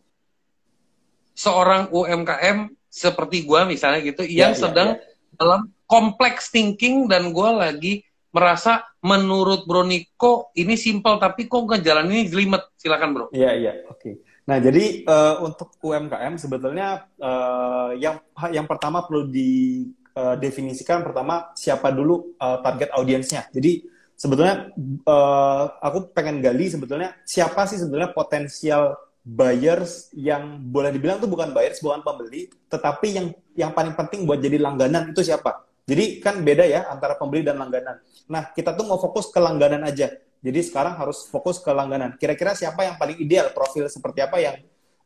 seorang 1.34 1.90
UMKM 1.90 2.70
seperti 2.86 3.42
gua 3.42 3.66
misalnya 3.66 3.98
gitu, 3.98 4.22
Ya, 4.22 4.46
yang 4.46 4.54
ya, 4.54 4.62
sedang 4.62 4.88
dalam 5.34 5.74
complex 5.90 6.54
thinking 6.54 7.10
dan 7.10 7.34
gua 7.34 7.66
lagi 7.66 8.06
merasa 8.34 8.82
menurut 8.98 9.62
Bro 9.62 9.86
Niko 9.86 10.50
ini 10.58 10.74
simple 10.74 11.22
tapi 11.22 11.46
kok 11.46 11.70
jalan 11.78 12.10
ini 12.10 12.26
jelimet. 12.26 12.74
Silakan 12.74 13.10
Bro. 13.14 13.26
Iya, 13.30 13.54
iya, 13.54 13.72
oke. 13.86 14.18
Nah, 14.44 14.60
jadi 14.60 15.06
eh, 15.06 15.34
untuk 15.40 15.78
UMKM 15.80 16.36
sebetulnya 16.36 17.08
eh, 17.16 17.90
yang 18.02 18.18
yang 18.50 18.66
pertama 18.68 19.06
perlu 19.06 19.30
didefinisikan 19.30 21.00
pertama 21.00 21.54
siapa 21.54 21.94
dulu 21.94 22.34
eh, 22.36 22.58
target 22.60 22.90
audiensnya. 22.92 23.48
Jadi 23.54 23.86
sebetulnya 24.18 24.68
eh, 24.84 25.64
aku 25.80 26.10
pengen 26.12 26.42
gali 26.42 26.68
sebetulnya 26.68 27.14
siapa 27.24 27.64
sih 27.70 27.80
sebetulnya 27.80 28.12
potensial 28.12 28.98
buyers 29.24 30.12
yang 30.12 30.60
boleh 30.60 30.92
dibilang 30.92 31.16
tuh 31.16 31.30
bukan 31.32 31.56
buyers, 31.56 31.80
bukan 31.80 32.04
pembeli, 32.04 32.52
tetapi 32.68 33.08
yang 33.16 33.26
yang 33.56 33.72
paling 33.72 33.96
penting 33.96 34.28
buat 34.28 34.36
jadi 34.36 34.60
langganan 34.60 35.08
itu 35.16 35.24
siapa? 35.24 35.64
Jadi 35.84 36.24
kan 36.24 36.40
beda 36.40 36.64
ya 36.64 36.88
antara 36.88 37.14
pembeli 37.20 37.44
dan 37.44 37.60
langganan. 37.60 38.00
Nah, 38.28 38.48
kita 38.56 38.72
tuh 38.72 38.88
mau 38.88 38.96
fokus 38.96 39.28
ke 39.28 39.36
langganan 39.36 39.84
aja. 39.84 40.08
Jadi 40.44 40.60
sekarang 40.64 40.96
harus 40.96 41.28
fokus 41.28 41.60
ke 41.60 41.72
langganan. 41.72 42.16
Kira-kira 42.16 42.56
siapa 42.56 42.84
yang 42.84 42.96
paling 42.96 43.20
ideal, 43.20 43.52
profil 43.52 43.88
seperti 43.88 44.24
apa 44.24 44.40
yang 44.40 44.56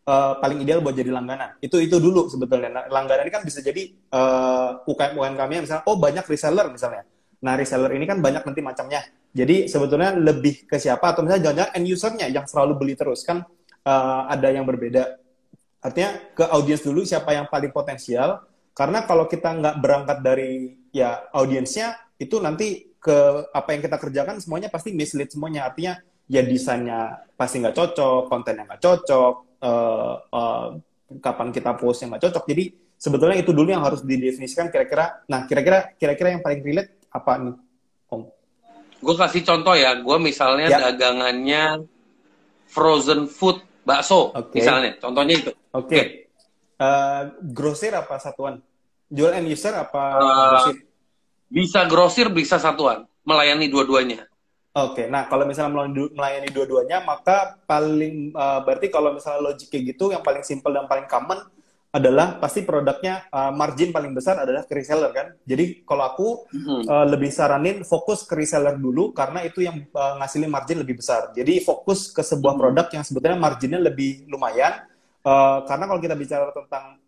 uh, 0.07 0.39
paling 0.39 0.63
ideal 0.63 0.79
buat 0.79 0.95
jadi 0.95 1.11
langganan? 1.11 1.59
Itu 1.59 1.83
itu 1.83 1.99
dulu 1.99 2.31
sebetulnya. 2.31 2.71
Nah, 2.71 2.85
langganan 2.91 3.27
ini 3.27 3.33
kan 3.35 3.43
bisa 3.43 3.59
jadi 3.59 3.91
uh, 4.15 4.87
UKM 4.87 5.19
UMKM 5.19 5.51
misalnya, 5.67 5.85
oh 5.87 5.99
banyak 5.99 6.27
reseller 6.27 6.67
misalnya. 6.71 7.03
Nah, 7.43 7.55
reseller 7.55 7.91
ini 7.95 8.07
kan 8.07 8.19
banyak 8.23 8.43
nanti 8.47 8.63
macamnya. 8.63 9.03
Jadi 9.31 9.71
sebetulnya 9.71 10.15
lebih 10.15 10.67
ke 10.67 10.79
siapa 10.79 11.15
atau 11.15 11.23
misalnya 11.23 11.51
jangan-jangan 11.51 11.73
end 11.79 11.87
usernya 11.87 12.27
yang 12.31 12.47
selalu 12.49 12.73
beli 12.81 12.95
terus 12.99 13.23
kan 13.23 13.47
uh, 13.87 14.23
ada 14.27 14.49
yang 14.51 14.67
berbeda. 14.67 15.23
Artinya 15.79 16.35
ke 16.35 16.45
audiens 16.51 16.83
dulu 16.83 17.07
siapa 17.07 17.31
yang 17.35 17.47
paling 17.47 17.71
potensial. 17.71 18.43
Karena 18.79 19.03
kalau 19.03 19.27
kita 19.27 19.59
nggak 19.59 19.77
berangkat 19.83 20.19
dari 20.23 20.79
ya 20.95 21.27
audiensnya 21.35 21.99
itu 22.15 22.39
nanti 22.39 22.95
ke 23.03 23.51
apa 23.51 23.75
yang 23.75 23.83
kita 23.83 23.99
kerjakan 23.99 24.39
semuanya 24.39 24.71
pasti 24.71 24.95
mislead 24.95 25.35
semuanya. 25.35 25.67
Artinya 25.67 25.99
ya 26.31 26.47
desainnya 26.47 27.27
pasti 27.35 27.59
nggak 27.59 27.75
cocok, 27.75 28.31
kontennya 28.31 28.71
nggak 28.71 28.79
cocok, 28.79 29.35
uh, 29.67 30.15
uh, 30.31 30.67
kapan 31.19 31.51
kita 31.51 31.75
postnya 31.75 32.15
nggak 32.15 32.31
cocok. 32.31 32.45
Jadi 32.55 32.65
sebetulnya 32.95 33.43
itu 33.43 33.51
dulu 33.51 33.67
yang 33.67 33.83
harus 33.83 34.07
didefinisikan 34.07 34.71
kira-kira. 34.71 35.27
Nah 35.27 35.51
kira-kira 35.51 35.99
kira-kira 35.99 36.39
yang 36.39 36.43
paling 36.47 36.63
relate 36.63 37.03
apa 37.11 37.33
nih, 37.35 37.57
Om? 38.15 38.23
Gue 39.03 39.15
kasih 39.19 39.43
contoh 39.43 39.75
ya, 39.75 39.99
gue 39.99 40.17
misalnya 40.23 40.71
Ya. 40.71 40.79
dagangannya 40.91 41.83
frozen 42.71 43.27
food 43.27 43.59
bakso, 43.83 44.31
Oke. 44.39 44.63
misalnya, 44.63 44.95
contohnya 45.03 45.35
itu. 45.35 45.51
Oke. 45.75 46.31
Uh, 46.79 47.35
grosir 47.43 47.91
apa 47.91 48.23
satuan? 48.23 48.63
Jual 49.09 49.33
end 49.41 49.49
user 49.49 49.73
apa 49.73 50.21
Uh, 50.21 50.49
grosir? 50.53 50.77
Bisa 51.49 51.81
grosir, 51.89 52.27
bisa 52.29 52.57
satuan, 52.61 53.09
melayani 53.25 53.73
dua-duanya. 53.73 54.29
Oke, 54.77 55.09
nah 55.09 55.27
kalau 55.27 55.49
misalnya 55.49 55.75
melayani, 56.13 56.53
dua-duanya, 56.53 57.03
maka 57.03 57.57
paling 57.67 58.31
uh, 58.37 58.61
berarti 58.63 58.93
kalau 58.93 59.17
misalnya 59.17 59.51
logik 59.51 59.73
kayak 59.73 59.97
gitu, 59.97 60.13
yang 60.13 60.21
paling 60.21 60.45
simple 60.45 60.71
dan 60.71 60.85
paling 60.87 61.09
common 61.09 61.41
adalah 61.89 62.37
pasti 62.37 62.69
produknya 62.69 63.25
uh, 63.33 63.49
margin 63.49 63.97
paling 63.97 64.13
besar 64.13 64.45
adalah 64.45 64.69
ke 64.69 64.77
reseller 64.77 65.09
kan. 65.11 65.33
Jadi 65.49 65.83
kalau 65.89 66.05
aku 66.05 66.29
Mhm. 66.53 66.85
uh, 66.85 67.07
lebih 67.09 67.33
saranin 67.33 67.81
fokus 67.81 68.29
ke 68.29 68.37
reseller 68.37 68.77
dulu 68.77 69.17
karena 69.17 69.41
itu 69.41 69.65
yang 69.65 69.89
uh, 69.97 70.21
ngasilin 70.21 70.53
margin 70.53 70.85
lebih 70.85 71.01
besar. 71.01 71.33
Jadi 71.33 71.65
fokus 71.65 72.13
ke 72.13 72.21
sebuah 72.21 72.55
Hmm. 72.55 72.61
produk 72.61 72.87
yang 72.93 73.05
sebetulnya 73.09 73.41
marginnya 73.41 73.81
lebih 73.81 74.29
lumayan. 74.29 74.85
Uh, 75.25 75.65
karena 75.65 75.89
kalau 75.89 76.01
kita 76.05 76.15
bicara 76.15 76.53
tentang 76.53 77.01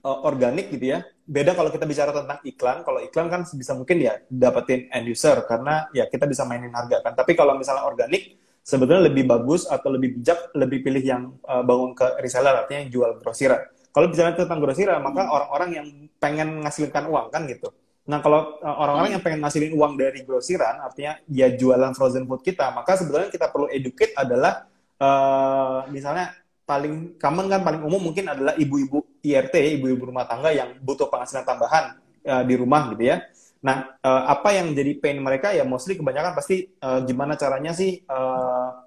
uh, 0.00 0.18
organik 0.24 0.72
gitu 0.72 0.96
ya, 0.96 1.04
beda 1.26 1.58
kalau 1.58 1.74
kita 1.74 1.84
bicara 1.84 2.14
tentang 2.14 2.38
iklan. 2.46 2.86
Kalau 2.86 3.02
iklan 3.02 3.26
kan 3.26 3.42
bisa 3.42 3.74
mungkin 3.74 3.98
ya 3.98 4.22
dapetin 4.30 4.86
end 4.94 5.10
user 5.10 5.42
karena 5.44 5.90
ya 5.90 6.06
kita 6.06 6.24
bisa 6.24 6.46
mainin 6.46 6.70
harga 6.70 7.02
kan. 7.02 7.12
Tapi 7.18 7.34
kalau 7.34 7.58
misalnya 7.58 7.84
organik 7.84 8.38
sebetulnya 8.62 9.10
lebih 9.10 9.26
bagus 9.26 9.66
atau 9.66 9.94
lebih 9.94 10.18
bijak 10.18 10.54
lebih 10.54 10.82
pilih 10.86 11.02
yang 11.02 11.22
uh, 11.46 11.62
bangun 11.66 11.94
ke 11.94 12.06
reseller 12.22 12.54
artinya 12.54 12.86
yang 12.86 12.92
jual 12.94 13.10
grosiran. 13.22 13.62
Kalau 13.90 14.06
bicara 14.10 14.34
tentang 14.34 14.58
grosiran 14.62 15.02
maka 15.02 15.26
orang-orang 15.26 15.70
yang 15.74 15.86
pengen 16.22 16.62
ngasilkan 16.62 17.10
uang 17.10 17.30
kan 17.34 17.46
gitu. 17.50 17.74
Nah 18.06 18.22
kalau 18.22 18.58
uh, 18.62 18.76
orang-orang 18.78 19.18
yang 19.18 19.22
pengen 19.22 19.42
ngasilin 19.42 19.74
uang 19.74 19.98
dari 19.98 20.22
grosiran 20.22 20.78
artinya 20.82 21.18
ya 21.26 21.50
jualan 21.50 21.94
frozen 21.94 22.26
food 22.26 22.42
kita 22.42 22.70
maka 22.70 22.94
sebetulnya 22.94 23.30
kita 23.30 23.50
perlu 23.50 23.66
educate 23.70 24.14
adalah 24.14 24.66
uh, 25.02 25.86
misalnya 25.90 26.34
paling 26.66 27.14
common 27.22 27.46
kan 27.46 27.62
paling 27.62 27.80
umum 27.86 28.10
mungkin 28.10 28.26
adalah 28.26 28.58
ibu-ibu 28.58 29.22
IRT 29.22 29.78
ibu-ibu 29.78 30.10
rumah 30.10 30.26
tangga 30.26 30.50
yang 30.50 30.74
butuh 30.82 31.06
penghasilan 31.06 31.46
tambahan 31.46 31.94
uh, 32.26 32.42
di 32.42 32.54
rumah 32.58 32.90
gitu 32.90 33.06
ya. 33.06 33.22
Nah 33.62 33.96
uh, 34.02 34.22
apa 34.26 34.50
yang 34.50 34.74
jadi 34.74 34.98
pain 34.98 35.16
mereka 35.22 35.54
ya 35.54 35.62
mostly 35.62 35.94
kebanyakan 35.94 36.34
pasti 36.34 36.66
uh, 36.82 37.06
gimana 37.06 37.38
caranya 37.38 37.70
sih 37.70 38.02
uh, 38.10 38.82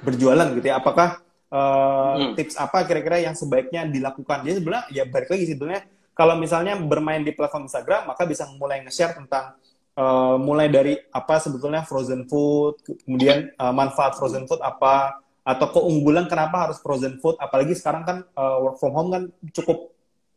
berjualan 0.00 0.46
gitu 0.54 0.66
ya. 0.70 0.78
Apakah 0.78 1.20
uh, 1.50 1.98
Hmm. 2.10 2.34
tips 2.34 2.58
apa 2.58 2.86
kira-kira 2.86 3.22
yang 3.22 3.34
sebaiknya 3.34 3.86
dilakukan? 3.86 4.46
Jadi 4.46 4.62
sebenarnya 4.62 4.84
ya 4.94 5.04
balik 5.06 5.30
lagi 5.30 5.44
sebetulnya 5.50 5.82
kalau 6.14 6.34
misalnya 6.38 6.78
bermain 6.78 7.22
di 7.22 7.34
platform 7.34 7.66
Instagram 7.66 8.10
maka 8.10 8.22
bisa 8.26 8.46
mulai 8.58 8.82
nge-share 8.86 9.14
tentang 9.18 9.58
uh, 9.98 10.36
mulai 10.38 10.70
dari 10.70 10.98
apa 11.10 11.38
sebetulnya 11.38 11.82
frozen 11.86 12.26
food, 12.26 12.78
kemudian 13.06 13.50
uh, 13.58 13.74
manfaat 13.74 14.18
frozen 14.18 14.44
food 14.46 14.60
apa 14.62 15.22
atau 15.56 15.66
keunggulan 15.74 16.30
kenapa 16.30 16.68
harus 16.68 16.78
frozen 16.78 17.18
food? 17.18 17.34
Apalagi 17.42 17.74
sekarang 17.74 18.02
kan 18.06 18.16
uh, 18.38 18.62
work 18.62 18.76
from 18.78 18.94
home 18.94 19.10
kan 19.10 19.22
cukup 19.50 19.90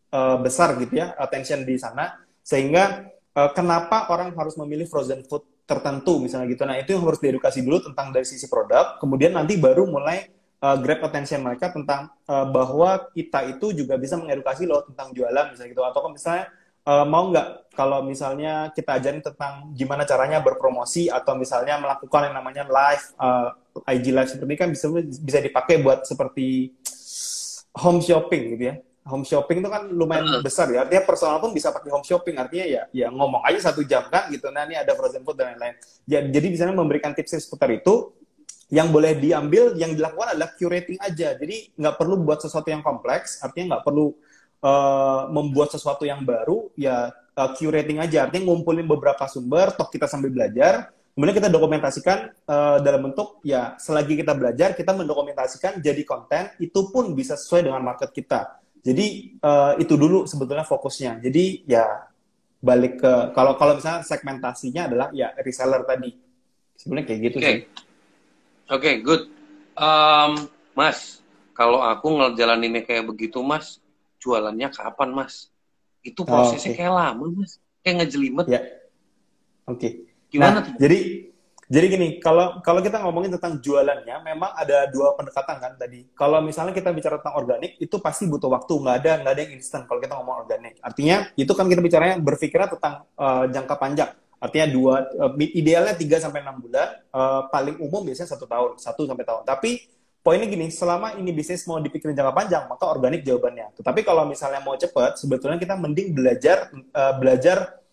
uh, 0.09 0.37
besar 0.41 0.73
gitu 0.81 0.97
ya 0.97 1.13
attention 1.21 1.61
di 1.61 1.77
sana. 1.77 2.17
Sehingga 2.41 3.13
uh, 3.37 3.51
kenapa 3.53 4.09
orang 4.09 4.33
harus 4.33 4.57
memilih 4.57 4.89
frozen 4.89 5.21
food 5.29 5.45
tertentu 5.63 6.19
misalnya 6.19 6.49
gitu. 6.51 6.63
Nah 6.67 6.75
itu 6.81 6.91
yang 6.97 7.03
harus 7.07 7.21
diedukasi 7.21 7.63
dulu 7.63 7.79
tentang 7.79 8.11
dari 8.11 8.25
sisi 8.27 8.49
produk. 8.49 8.99
Kemudian 8.99 9.37
nanti 9.37 9.55
baru 9.55 9.87
mulai 9.87 10.27
uh, 10.59 10.75
grab 10.81 11.05
attention 11.07 11.39
mereka 11.45 11.71
tentang 11.71 12.11
uh, 12.27 12.49
bahwa 12.49 13.07
kita 13.15 13.47
itu 13.53 13.71
juga 13.71 13.95
bisa 13.95 14.19
mengedukasi 14.19 14.67
loh 14.67 14.83
tentang 14.83 15.15
jualan 15.15 15.53
misalnya 15.53 15.71
gitu. 15.71 15.83
Atau 15.85 16.09
misalnya 16.11 16.51
uh, 16.87 17.05
mau 17.07 17.31
nggak 17.31 17.73
kalau 17.73 18.05
misalnya 18.05 18.69
kita 18.69 19.01
ajarin 19.01 19.23
tentang 19.25 19.73
gimana 19.73 20.05
caranya 20.05 20.37
berpromosi 20.39 21.09
atau 21.09 21.33
misalnya 21.33 21.81
melakukan 21.81 22.29
yang 22.29 22.35
namanya 22.37 22.63
live 22.69 23.05
uh, 23.17 23.49
IG 23.89 24.13
live 24.13 24.29
seperti 24.29 24.49
ini 24.53 24.57
kan 24.59 24.69
bisa 24.69 24.85
bisa 25.01 25.39
dipakai 25.41 25.81
buat 25.81 26.05
seperti 26.05 26.69
home 27.73 28.01
shopping 28.01 28.53
gitu 28.53 28.63
ya. 28.69 28.75
Home 29.03 29.27
shopping 29.27 29.59
itu 29.59 29.67
kan 29.67 29.83
lumayan 29.91 30.39
besar 30.39 30.71
ya. 30.71 30.87
Artinya 30.87 31.03
personal 31.03 31.41
pun 31.43 31.51
bisa 31.51 31.75
pakai 31.75 31.91
home 31.91 32.07
shopping. 32.07 32.39
Artinya 32.39 32.65
ya 32.69 32.83
ya 32.95 33.07
ngomong 33.11 33.43
aja 33.43 33.73
satu 33.73 33.83
jam 33.83 34.07
kan 34.07 34.31
gitu. 34.31 34.47
Nah 34.47 34.63
ini 34.63 34.79
ada 34.79 34.95
frozen 34.95 35.27
food 35.27 35.35
dan 35.35 35.57
lain-lain. 35.57 35.75
Ya, 36.07 36.23
jadi 36.23 36.47
di 36.47 36.55
sana 36.55 36.71
memberikan 36.71 37.11
tips 37.11 37.35
seputar 37.43 37.67
itu. 37.73 38.15
Yang 38.71 38.89
boleh 38.89 39.13
diambil 39.19 39.75
yang 39.75 39.91
dilakukan 39.93 40.33
adalah 40.33 40.55
curating 40.55 40.97
aja. 41.03 41.35
Jadi 41.35 41.75
nggak 41.75 41.95
perlu 41.99 42.15
buat 42.23 42.39
sesuatu 42.41 42.71
yang 42.71 42.79
kompleks. 42.79 43.43
Artinya 43.43 43.75
nggak 43.75 43.83
perlu 43.85 44.15
uh, 44.63 45.27
membuat 45.29 45.75
sesuatu 45.75 46.07
yang 46.07 46.23
baru 46.23 46.71
ya 46.79 47.11
uh, 47.11 47.49
curating 47.53 47.99
aja. 47.99 48.25
Artinya 48.25 48.49
ngumpulin 48.49 48.87
beberapa 48.87 49.27
sumber 49.27 49.75
toh 49.75 49.91
kita 49.91 50.07
sambil 50.07 50.31
belajar. 50.31 50.89
Kemudian 51.13 51.35
kita 51.37 51.49
dokumentasikan 51.53 52.33
uh, 52.49 52.81
dalam 52.81 53.11
bentuk 53.11 53.37
ya 53.45 53.77
selagi 53.77 54.17
kita 54.17 54.33
belajar 54.33 54.73
kita 54.73 54.97
mendokumentasikan 54.97 55.77
jadi 55.77 56.01
konten 56.01 56.49
itu 56.57 56.89
pun 56.89 57.13
bisa 57.13 57.37
sesuai 57.37 57.69
dengan 57.69 57.85
market 57.85 58.09
kita. 58.09 58.57
Jadi 58.81 59.37
uh, 59.37 59.77
itu 59.77 59.93
dulu 59.93 60.25
sebetulnya 60.25 60.65
fokusnya. 60.65 61.21
Jadi 61.21 61.69
ya 61.69 61.85
balik 62.63 63.03
ke 63.03 63.13
kalau 63.35 63.59
kalau 63.59 63.77
misalnya 63.77 64.01
segmentasinya 64.01 64.89
adalah 64.89 65.07
ya 65.13 65.35
reseller 65.37 65.85
tadi. 65.85 66.17
Sebenarnya 66.73 67.05
kayak 67.05 67.19
gitu 67.29 67.37
okay. 67.37 67.45
sih. 67.45 67.57
Oke 67.59 67.67
okay, 68.73 68.93
good. 69.05 69.21
Um, 69.77 70.49
mas 70.73 71.21
kalau 71.53 71.85
aku 71.85 72.09
ngejalaninnya 72.09 72.81
kayak 72.81 73.05
begitu 73.05 73.37
mas 73.45 73.82
jualannya 74.23 74.71
kapan 74.71 75.09
mas? 75.11 75.51
Itu 75.99 76.23
prosesnya 76.23 76.71
oh, 76.71 76.75
okay. 76.75 76.79
kayak 76.79 76.93
lama 76.95 77.25
mas. 77.43 77.51
Kayak 77.83 77.95
ngejelimet. 78.07 78.47
Ya. 78.47 78.61
Oke. 79.67 79.79
Okay. 79.79 79.91
gimana 80.33 80.59
nah, 80.59 80.63
tuh? 80.65 80.73
jadi 80.81 81.29
jadi 81.73 81.85
gini 81.89 82.07
kalau 82.19 82.59
kalau 82.59 82.85
kita 82.85 82.99
ngomongin 82.99 83.33
tentang 83.33 83.57
jualannya 83.57 84.21
memang 84.21 84.51
ada 84.53 84.85
dua 84.91 85.15
pendekatan 85.15 85.57
kan 85.57 85.73
tadi. 85.79 86.05
Kalau 86.13 86.43
misalnya 86.43 86.75
kita 86.75 86.91
bicara 86.91 87.17
tentang 87.17 87.39
organik 87.39 87.79
itu 87.79 87.95
pasti 87.97 88.27
butuh 88.27 88.51
waktu. 88.51 88.73
Nggak 88.77 88.95
ada 89.01 89.11
nggak 89.23 89.33
ada 89.33 89.41
yang 89.41 89.53
instan 89.57 89.81
kalau 89.87 89.97
kita 89.97 90.13
ngomong 90.13 90.43
organik. 90.43 90.77
Artinya 90.83 91.31
itu 91.33 91.49
kan 91.55 91.65
kita 91.65 91.81
bicaranya 91.81 92.15
berpikirnya 92.19 92.69
tentang 92.77 93.07
uh, 93.15 93.47
jangka 93.47 93.75
panjang. 93.79 94.11
Artinya 94.43 94.67
dua 94.69 94.95
uh, 95.17 95.33
idealnya 95.39 95.95
3 95.95 96.03
sampai 96.19 96.43
enam 96.43 96.59
bulan 96.59 96.99
uh, 97.15 97.47
paling 97.47 97.79
umum 97.79 98.03
biasanya 98.03 98.35
satu 98.35 98.43
tahun 98.43 98.75
satu 98.75 99.07
sampai 99.07 99.23
tahun. 99.23 99.41
Tapi 99.47 99.71
poinnya 100.23 100.47
gini, 100.47 100.71
selama 100.71 101.19
ini 101.19 101.35
bisnis 101.35 101.67
mau 101.67 101.77
dipikirin 101.83 102.15
jangka 102.15 102.33
panjang, 102.33 102.63
maka 102.71 102.87
organik 102.87 103.21
jawabannya. 103.27 103.75
Tetapi 103.75 104.07
kalau 104.07 104.23
misalnya 104.23 104.63
mau 104.63 104.73
cepat, 104.79 105.19
sebetulnya 105.19 105.59
kita 105.59 105.75
mending 105.75 106.15
belajar 106.15 106.71
uh, 106.95 107.13
belajar 107.19 107.83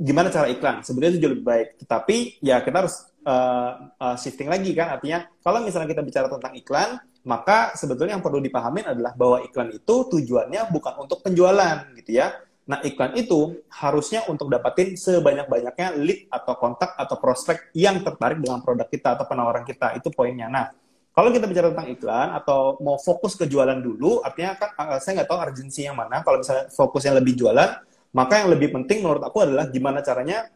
gimana 0.00 0.32
cara 0.32 0.50
iklan. 0.50 0.82
Sebenarnya 0.82 1.12
itu 1.14 1.20
jauh 1.22 1.32
lebih 1.36 1.46
baik. 1.46 1.68
Tetapi 1.84 2.16
ya 2.42 2.64
kita 2.64 2.76
harus 2.82 3.04
uh, 3.22 3.92
uh, 4.00 4.16
shifting 4.16 4.48
lagi 4.48 4.72
kan. 4.72 4.96
Artinya 4.96 5.28
kalau 5.44 5.60
misalnya 5.62 5.92
kita 5.92 6.02
bicara 6.02 6.26
tentang 6.26 6.56
iklan, 6.56 6.90
maka 7.22 7.76
sebetulnya 7.76 8.16
yang 8.16 8.24
perlu 8.24 8.40
dipahamin 8.40 8.90
adalah 8.90 9.12
bahwa 9.14 9.44
iklan 9.44 9.70
itu 9.70 9.94
tujuannya 10.08 10.72
bukan 10.72 10.94
untuk 11.04 11.20
penjualan 11.20 11.84
gitu 12.00 12.16
ya. 12.16 12.32
Nah, 12.64 12.80
iklan 12.80 13.12
itu 13.20 13.60
harusnya 13.68 14.24
untuk 14.24 14.48
dapatin 14.48 14.96
sebanyak-banyaknya 14.96 16.00
lead 16.00 16.32
atau 16.32 16.56
kontak 16.56 16.96
atau 16.96 17.20
prospek 17.20 17.68
yang 17.76 18.00
tertarik 18.00 18.40
dengan 18.40 18.64
produk 18.64 18.88
kita 18.88 19.20
atau 19.20 19.28
penawaran 19.28 19.68
kita. 19.68 19.92
Itu 20.00 20.08
poinnya. 20.08 20.48
Nah, 20.48 20.72
kalau 21.14 21.30
kita 21.30 21.46
bicara 21.46 21.70
tentang 21.70 21.88
iklan 21.94 22.28
atau 22.34 22.74
mau 22.82 22.98
fokus 22.98 23.38
ke 23.38 23.46
jualan 23.46 23.78
dulu, 23.78 24.18
artinya 24.26 24.58
kan 24.58 24.70
uh, 24.74 24.98
saya 24.98 25.22
nggak 25.22 25.30
tahu 25.30 25.38
urgensi 25.38 25.86
yang 25.86 25.94
mana. 25.94 26.26
Kalau 26.26 26.42
misalnya 26.42 26.66
fokusnya 26.74 27.12
lebih 27.22 27.38
jualan, 27.38 27.70
maka 28.10 28.42
yang 28.42 28.50
lebih 28.50 28.74
penting 28.74 29.06
menurut 29.06 29.22
aku 29.22 29.46
adalah 29.46 29.70
gimana 29.70 30.02
caranya 30.02 30.50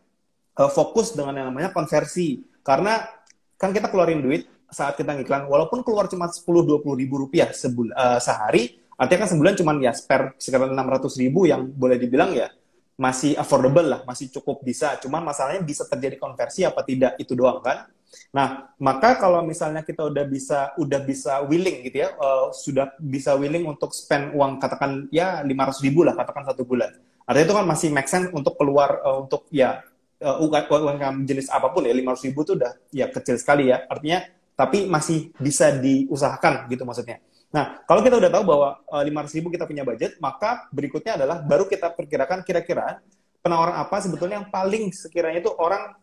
uh, 0.59 0.67
fokus 0.67 1.15
dengan 1.15 1.39
yang 1.39 1.47
namanya 1.55 1.71
konversi. 1.71 2.43
Karena 2.67 3.07
kan 3.55 3.71
kita 3.71 3.87
keluarin 3.87 4.19
duit 4.19 4.51
saat 4.67 4.99
kita 4.99 5.15
iklan, 5.23 5.47
walaupun 5.47 5.87
keluar 5.87 6.11
cuma 6.11 6.27
10-20 6.27 6.83
ribu 7.07 7.15
rupiah 7.23 7.55
sebul 7.55 7.95
uh, 7.95 8.19
sehari, 8.19 8.83
artinya 8.99 9.25
kan 9.25 9.31
sebulan 9.31 9.55
cuma 9.55 9.73
ya 9.79 9.95
spare 9.95 10.35
sekitar 10.43 10.75
600 10.75 11.23
ribu 11.23 11.47
yang 11.47 11.71
boleh 11.71 12.03
dibilang 12.03 12.35
ya 12.35 12.51
masih 12.99 13.39
affordable 13.39 13.87
lah, 13.87 14.01
masih 14.03 14.27
cukup 14.35 14.67
bisa. 14.67 14.99
Cuman 14.99 15.23
masalahnya 15.23 15.63
bisa 15.63 15.87
terjadi 15.87 16.19
konversi 16.19 16.67
apa 16.67 16.83
tidak, 16.83 17.15
itu 17.23 17.39
doang 17.39 17.63
kan. 17.63 17.87
Nah, 18.33 18.73
maka 18.81 19.17
kalau 19.17 19.45
misalnya 19.45 19.85
kita 19.85 20.09
udah 20.09 20.25
bisa 20.25 20.73
udah 20.77 21.01
bisa 21.01 21.41
willing 21.45 21.85
gitu 21.85 22.05
ya, 22.05 22.13
uh, 22.17 22.53
sudah 22.53 22.93
bisa 23.01 23.37
willing 23.37 23.65
untuk 23.69 23.93
spend 23.93 24.33
uang 24.37 24.61
katakan 24.61 25.09
ya 25.13 25.41
500 25.45 25.85
ribu 25.85 26.05
lah 26.05 26.17
katakan 26.17 26.45
satu 26.49 26.65
bulan. 26.65 26.93
Artinya 27.29 27.45
itu 27.45 27.57
kan 27.57 27.67
masih 27.69 27.89
make 27.93 28.09
sense 28.09 28.29
untuk 28.33 28.57
keluar 28.57 29.01
uh, 29.05 29.25
untuk 29.25 29.45
ya 29.53 29.85
uh, 30.25 30.41
uang 30.41 31.25
jenis 31.29 31.53
apa 31.53 31.69
pun 31.73 31.85
ya 31.85 31.93
500 31.93 32.27
ribu 32.33 32.41
itu 32.45 32.53
udah 32.57 32.73
ya 32.93 33.07
kecil 33.13 33.37
sekali 33.37 33.69
ya. 33.73 33.85
Artinya 33.89 34.25
tapi 34.59 34.91
masih 34.91 35.31
bisa 35.39 35.71
diusahakan 35.71 36.67
gitu 36.73 36.83
maksudnya. 36.83 37.23
Nah, 37.49 37.81
kalau 37.89 38.05
kita 38.05 38.21
udah 38.21 38.29
tahu 38.29 38.45
bahwa 38.45 38.69
uh, 38.93 39.05
500 39.05 39.37
ribu 39.41 39.49
kita 39.49 39.65
punya 39.65 39.81
budget, 39.87 40.21
maka 40.21 40.69
berikutnya 40.69 41.17
adalah 41.17 41.41
baru 41.41 41.65
kita 41.65 41.97
perkirakan 41.97 42.45
kira-kira 42.45 43.01
penawaran 43.41 43.81
apa 43.81 43.97
sebetulnya 44.05 44.45
yang 44.45 44.51
paling 44.53 44.93
sekiranya 44.93 45.41
itu 45.41 45.49
orang 45.57 45.97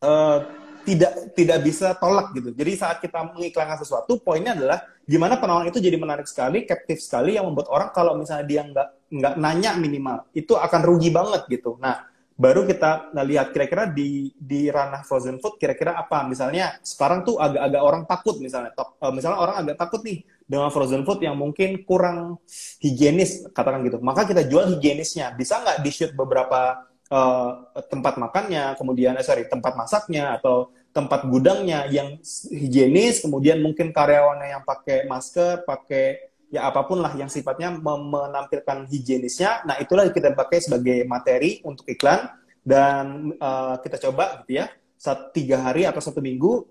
uh, 0.00 0.38
tidak 0.82 1.12
tidak 1.34 1.58
bisa 1.62 1.94
tolak 1.96 2.34
gitu. 2.36 2.50
Jadi 2.52 2.72
saat 2.74 2.98
kita 2.98 3.32
mengiklankan 3.34 3.78
sesuatu, 3.80 4.18
poinnya 4.20 4.54
adalah 4.54 4.82
gimana 5.02 5.38
penawaran 5.38 5.70
itu 5.70 5.78
jadi 5.82 5.96
menarik 5.98 6.26
sekali, 6.26 6.66
captive 6.66 7.00
sekali 7.02 7.38
yang 7.38 7.46
membuat 7.50 7.70
orang 7.70 7.90
kalau 7.90 8.14
misalnya 8.18 8.46
dia 8.46 8.62
nggak 8.66 8.88
nggak 9.12 9.34
nanya 9.38 9.76
minimal 9.76 10.24
itu 10.34 10.54
akan 10.54 10.80
rugi 10.82 11.10
banget 11.10 11.46
gitu. 11.48 11.76
Nah 11.78 12.12
baru 12.42 12.64
kita 12.64 13.12
lihat 13.22 13.52
kira-kira 13.52 13.84
di 13.86 14.32
di 14.34 14.72
ranah 14.72 15.04
frozen 15.04 15.36
food 15.38 15.60
kira-kira 15.60 15.94
apa 15.94 16.24
misalnya 16.24 16.80
sekarang 16.80 17.22
tuh 17.22 17.36
agak-agak 17.36 17.82
orang 17.82 18.02
takut 18.08 18.36
misalnya 18.40 18.72
tok, 18.72 18.98
uh, 18.98 19.12
misalnya 19.12 19.38
orang 19.38 19.56
agak 19.62 19.76
takut 19.76 20.00
nih 20.02 20.24
dengan 20.48 20.72
frozen 20.72 21.04
food 21.04 21.20
yang 21.22 21.36
mungkin 21.36 21.84
kurang 21.84 22.40
higienis 22.80 23.46
katakan 23.52 23.84
gitu 23.84 24.00
maka 24.00 24.24
kita 24.24 24.48
jual 24.48 24.64
higienisnya 24.74 25.36
bisa 25.36 25.60
nggak 25.60 25.84
di 25.84 25.90
shoot 25.92 26.12
beberapa 26.16 26.88
uh, 27.12 27.68
tempat 27.92 28.16
makannya, 28.16 28.72
kemudian 28.80 29.12
eh, 29.20 29.24
sorry 29.24 29.44
tempat 29.44 29.76
masaknya 29.76 30.40
atau 30.40 30.72
tempat 30.96 31.28
gudangnya 31.28 31.84
yang 31.92 32.16
higienis, 32.48 33.20
kemudian 33.20 33.60
mungkin 33.60 33.92
karyawannya 33.92 34.56
yang 34.56 34.64
pakai 34.64 35.04
masker, 35.04 35.64
pakai 35.68 36.32
ya 36.52 36.68
apa 36.68 36.84
pun 36.84 37.00
lah 37.00 37.12
yang 37.16 37.32
sifatnya 37.32 37.72
menampilkan 37.80 38.88
higienisnya. 38.88 39.64
Nah 39.64 39.80
itulah 39.80 40.08
kita 40.08 40.36
pakai 40.36 40.60
sebagai 40.60 41.04
materi 41.08 41.60
untuk 41.64 41.88
iklan 41.88 42.28
dan 42.64 43.32
uh, 43.40 43.80
kita 43.80 43.96
coba 44.08 44.44
gitu 44.44 44.60
ya 44.62 44.68
satu 45.00 45.34
tiga 45.34 45.58
hari 45.58 45.82
atau 45.82 45.98
satu 45.98 46.22
minggu 46.22 46.62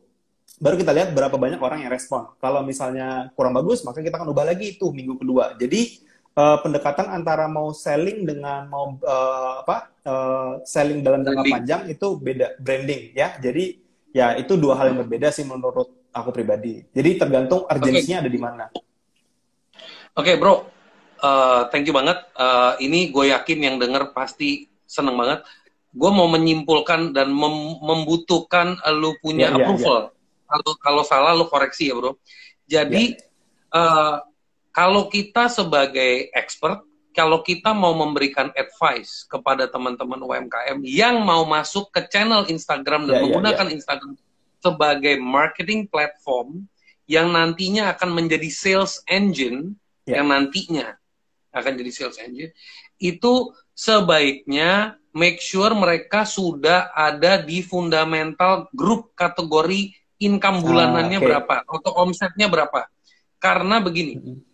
baru 0.62 0.77
kita 0.77 0.93
lihat 0.93 1.10
berapa 1.17 1.34
banyak 1.34 1.58
orang 1.58 1.84
yang 1.84 1.91
respon. 1.91 2.30
Kalau 2.38 2.62
misalnya 2.62 3.34
kurang 3.34 3.58
bagus, 3.58 3.82
maka 3.82 3.99
kita 3.99 4.21
akan 4.21 4.30
ubah 4.30 4.45
lagi 4.45 4.77
itu 4.77 4.93
minggu 4.93 5.17
kedua. 5.17 5.58
Jadi 5.58 6.06
uh, 6.36 6.58
pendekatan 6.63 7.08
antara 7.12 7.48
mau 7.52 7.76
selling 7.76 8.24
dengan 8.24 8.67
mau 8.72 8.96
uh, 9.02 9.65
apa 9.65 9.91
uh, 10.06 10.52
selling 10.63 11.04
dalam 11.04 11.26
jangka 11.26 11.44
panjang 11.48 11.82
itu 11.91 12.08
beda 12.20 12.60
branding 12.62 13.12
ya. 13.15 13.36
Jadi 13.39 13.80
ya 14.12 14.36
itu 14.36 14.56
dua 14.60 14.76
hal 14.80 14.91
yang 14.91 15.00
berbeda 15.08 15.32
sih 15.32 15.44
menurut 15.48 16.12
aku 16.12 16.30
pribadi. 16.36 16.84
Jadi 16.91 17.10
tergantung 17.20 17.67
urgensinya 17.67 18.20
okay. 18.20 18.24
ada 18.28 18.32
di 18.32 18.39
mana. 18.39 18.65
Oke 20.12 20.36
okay, 20.36 20.36
bro, 20.36 20.67
uh, 21.24 21.72
thank 21.72 21.88
you 21.88 21.96
banget. 21.96 22.20
Uh, 22.36 22.76
ini 22.84 23.15
gue 23.15 23.32
yakin 23.32 23.60
yang 23.63 23.76
denger 23.80 24.12
pasti 24.12 24.67
seneng 24.84 25.15
banget. 25.15 25.48
Gue 25.91 26.12
mau 26.12 26.28
menyimpulkan 26.28 27.15
dan 27.15 27.32
mem 27.32 27.80
membutuhkan 27.80 28.80
lu 28.96 29.15
punya 29.24 29.52
yeah, 29.52 29.56
iya, 29.56 29.63
approval. 29.63 30.00
Yeah, 30.00 30.12
yeah. 30.12 30.50
Kalau 30.52 30.72
kalau 30.84 31.04
salah 31.08 31.32
lu 31.32 31.48
koreksi 31.48 31.91
ya 31.91 31.96
bro. 31.96 32.20
Jadi 32.67 33.15
yeah. 33.15 33.76
uh, 33.76 34.15
kalau 34.71 35.12
kita 35.12 35.51
sebagai 35.51 36.31
expert, 36.31 36.79
kalau 37.12 37.43
kita 37.43 37.75
mau 37.75 37.91
memberikan 37.91 38.55
advice 38.55 39.27
kepada 39.27 39.67
teman-teman 39.67 40.15
UMKM 40.15 40.79
yang 40.88 41.19
mau 41.27 41.43
masuk 41.43 41.91
ke 41.91 42.07
channel 42.07 42.47
Instagram 42.47 43.03
dan 43.03 43.19
yeah, 43.19 43.19
ya, 43.19 43.23
menggunakan 43.27 43.65
yeah, 43.67 43.71
yeah. 43.71 43.77
Instagram 43.77 44.12
sebagai 44.63 45.15
marketing 45.19 45.91
platform 45.91 46.63
yang 47.03 47.36
nantinya 47.36 47.91
akan 47.91 48.15
menjadi 48.15 48.47
sales 48.47 49.03
engine, 49.12 49.75
yeah. 50.07 50.23
yang 50.23 50.31
nantinya 50.31 50.95
akan 51.51 51.75
jadi 51.75 51.91
sales 51.91 52.15
engine, 52.23 52.55
itu 52.95 53.51
sebaiknya 53.75 54.95
make 55.12 55.43
sure 55.43 55.75
mereka 55.75 56.23
sudah 56.23 56.95
ada 56.95 57.43
di 57.43 57.60
fundamental 57.60 58.71
grup 58.71 59.12
kategori 59.19 59.91
income 60.23 60.63
bulanannya 60.63 61.19
ah, 61.19 61.21
okay. 61.21 61.27
berapa 61.27 61.55
atau 61.67 61.91
omsetnya 61.99 62.47
berapa. 62.47 62.88
Karena 63.41 63.84
begini, 63.84 64.15
mm 64.15 64.23
-hmm 64.23 64.51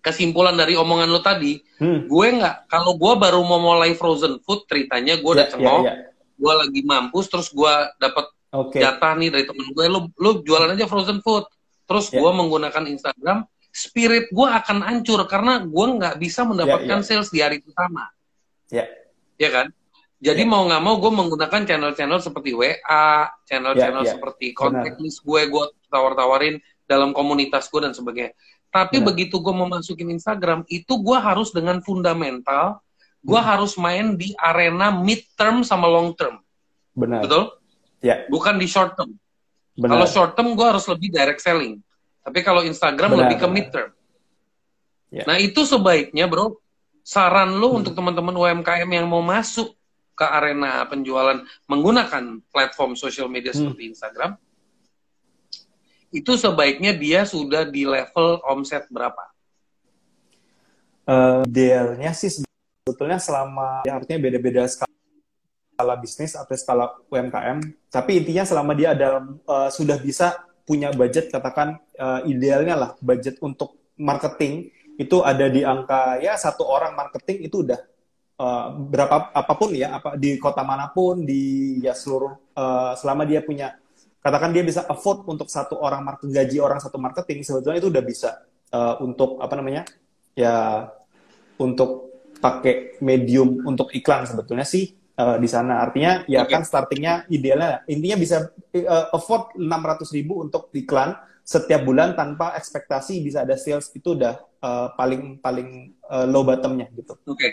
kesimpulan 0.00 0.56
dari 0.56 0.74
omongan 0.76 1.08
lo 1.12 1.20
tadi, 1.20 1.60
hmm. 1.80 2.08
gue 2.08 2.26
nggak 2.40 2.72
kalau 2.72 2.96
gue 2.96 3.12
baru 3.20 3.40
mau 3.44 3.60
mulai 3.60 3.92
frozen 3.92 4.40
food 4.40 4.64
ceritanya 4.64 5.20
gue 5.20 5.30
udah 5.30 5.46
yeah, 5.46 5.52
cengok, 5.52 5.80
yeah, 5.84 5.96
yeah. 5.96 6.36
gue 6.40 6.52
lagi 6.56 6.80
mampus 6.84 7.26
terus 7.28 7.48
gue 7.52 7.74
dapat 8.00 8.26
okay. 8.52 8.80
jatah 8.80 9.12
nih 9.16 9.28
dari 9.28 9.44
temen 9.44 9.68
gue, 9.76 9.84
lo 9.86 10.08
lo 10.16 10.40
jualan 10.40 10.72
aja 10.72 10.88
frozen 10.88 11.20
food, 11.20 11.44
terus 11.84 12.08
yeah. 12.10 12.24
gue 12.24 12.30
menggunakan 12.32 12.84
Instagram, 12.88 13.44
spirit 13.68 14.32
gue 14.32 14.48
akan 14.48 14.78
hancur 14.82 15.20
karena 15.28 15.60
gue 15.62 15.86
nggak 16.00 16.16
bisa 16.16 16.48
mendapatkan 16.48 17.00
yeah, 17.00 17.04
yeah. 17.04 17.16
sales 17.20 17.28
di 17.28 17.40
hari 17.44 17.60
pertama, 17.60 18.08
ya, 18.72 18.84
yeah. 18.84 18.88
ya 19.36 19.50
kan? 19.52 19.66
Jadi 20.20 20.44
yeah. 20.44 20.52
mau 20.52 20.68
nggak 20.68 20.82
mau 20.84 21.00
gue 21.00 21.12
menggunakan 21.12 21.60
channel-channel 21.64 22.20
seperti 22.20 22.52
WA, 22.52 23.28
channel-channel 23.48 24.04
yeah, 24.04 24.08
yeah. 24.08 24.14
seperti 24.16 24.52
contact 24.52 25.00
list 25.00 25.24
gue, 25.24 25.48
gue 25.48 25.64
tawar-tawarin 25.88 26.60
dalam 26.84 27.14
komunitas 27.16 27.70
gue 27.72 27.80
dan 27.80 27.94
sebagainya. 27.96 28.36
Tapi 28.70 29.02
Benar. 29.02 29.06
begitu 29.10 29.42
gue 29.42 29.54
mau 29.54 29.66
masukin 29.66 30.14
Instagram, 30.14 30.62
itu 30.70 30.94
gue 31.02 31.18
harus 31.18 31.50
dengan 31.50 31.82
fundamental, 31.82 32.78
gue 33.18 33.40
hmm. 33.40 33.50
harus 33.50 33.74
main 33.74 34.14
di 34.14 34.30
arena 34.38 34.94
mid 34.94 35.26
term 35.34 35.66
sama 35.66 35.90
long 35.90 36.14
term. 36.14 36.38
Benar. 36.94 37.26
Betul? 37.26 37.44
Ya. 37.98 38.24
Bukan 38.30 38.56
di 38.62 38.70
short 38.70 38.94
term. 38.94 39.10
Kalau 39.74 40.06
short 40.06 40.32
term 40.38 40.54
gue 40.54 40.66
harus 40.66 40.86
lebih 40.86 41.10
direct 41.10 41.42
selling. 41.42 41.82
Tapi 42.22 42.38
kalau 42.46 42.62
Instagram 42.62 43.10
benar, 43.16 43.20
lebih 43.26 43.36
ke 43.42 43.46
mid 43.50 43.66
term. 43.74 43.90
Ya. 45.10 45.26
Nah 45.26 45.42
itu 45.42 45.66
sebaiknya 45.66 46.30
bro, 46.30 46.62
saran 47.02 47.58
lo 47.58 47.74
hmm. 47.74 47.78
untuk 47.82 47.92
teman-teman 47.98 48.34
UMKM 48.38 48.86
yang 48.86 49.10
mau 49.10 49.24
masuk 49.24 49.74
ke 50.14 50.26
arena 50.28 50.84
penjualan 50.86 51.40
menggunakan 51.66 52.44
platform 52.52 52.94
sosial 52.94 53.26
media 53.26 53.50
hmm. 53.50 53.58
seperti 53.58 53.82
Instagram, 53.90 54.38
itu 56.10 56.34
sebaiknya 56.34 56.90
dia 56.90 57.22
sudah 57.22 57.66
di 57.66 57.86
level 57.86 58.42
omset 58.42 58.86
berapa? 58.90 59.30
Uh, 61.06 61.42
sih 62.14 62.42
sebetulnya 62.86 63.18
selama 63.18 63.82
ya 63.86 63.98
artinya 63.98 64.30
beda-beda 64.30 64.62
skala 64.66 65.94
bisnis 65.98 66.38
atau 66.38 66.54
skala 66.54 66.86
UMKM, 67.10 67.58
tapi 67.90 68.22
intinya 68.22 68.46
selama 68.46 68.74
dia 68.74 68.94
ada 68.94 69.22
uh, 69.46 69.70
sudah 69.70 69.98
bisa 69.98 70.38
punya 70.68 70.94
budget 70.94 71.34
katakan 71.34 71.82
uh, 71.98 72.22
idealnya 72.28 72.78
lah 72.78 72.90
budget 73.02 73.42
untuk 73.42 73.74
marketing 73.98 74.70
itu 75.00 75.24
ada 75.24 75.48
di 75.48 75.64
angka 75.64 76.20
ya 76.20 76.36
satu 76.36 76.62
orang 76.62 76.92
marketing 76.92 77.48
itu 77.48 77.64
udah 77.64 77.80
uh, 78.38 78.68
berapa 78.76 79.32
apa 79.32 79.52
pun 79.56 79.72
ya 79.72 79.96
apa 79.96 80.14
di 80.14 80.36
kota 80.36 80.60
mana 80.60 80.92
pun 80.92 81.24
di 81.24 81.74
ya 81.80 81.96
seluruh 81.96 82.36
uh, 82.54 82.92
selama 82.94 83.24
dia 83.24 83.40
punya 83.40 83.79
katakan 84.20 84.52
dia 84.52 84.64
bisa 84.64 84.84
afford 84.84 85.24
untuk 85.26 85.48
satu 85.48 85.80
orang 85.80 86.04
marketing 86.04 86.32
gaji 86.36 86.56
orang 86.60 86.80
satu 86.80 87.00
marketing 87.00 87.40
sebetulnya 87.40 87.80
itu 87.80 87.88
udah 87.88 88.04
bisa 88.04 88.30
uh, 88.72 89.00
untuk 89.00 89.40
apa 89.40 89.54
namanya 89.56 89.82
ya 90.36 90.86
untuk 91.60 92.12
pakai 92.40 93.00
medium 93.04 93.64
untuk 93.64 93.92
iklan 93.92 94.24
sebetulnya 94.24 94.64
sih 94.64 94.92
uh, 95.16 95.36
di 95.36 95.48
sana 95.48 95.80
artinya 95.84 96.24
ya 96.28 96.44
okay. 96.44 96.56
kan 96.56 96.62
startingnya 96.64 97.28
idealnya 97.32 97.84
intinya 97.88 98.16
bisa 98.16 98.52
uh, 98.76 99.06
afford 99.12 99.56
600 99.56 100.16
ribu 100.16 100.40
untuk 100.40 100.72
iklan 100.72 101.16
setiap 101.44 101.82
bulan 101.82 102.14
tanpa 102.14 102.54
ekspektasi 102.54 103.20
bisa 103.24 103.42
ada 103.42 103.58
sales 103.58 103.90
itu 103.92 104.14
udah 104.14 104.38
uh, 104.62 104.94
paling 104.94 105.42
paling 105.42 105.98
uh, 106.06 106.22
low 106.28 106.46
bottomnya 106.46 106.86
gitu. 106.94 107.18
Oke, 107.26 107.34
okay. 107.34 107.50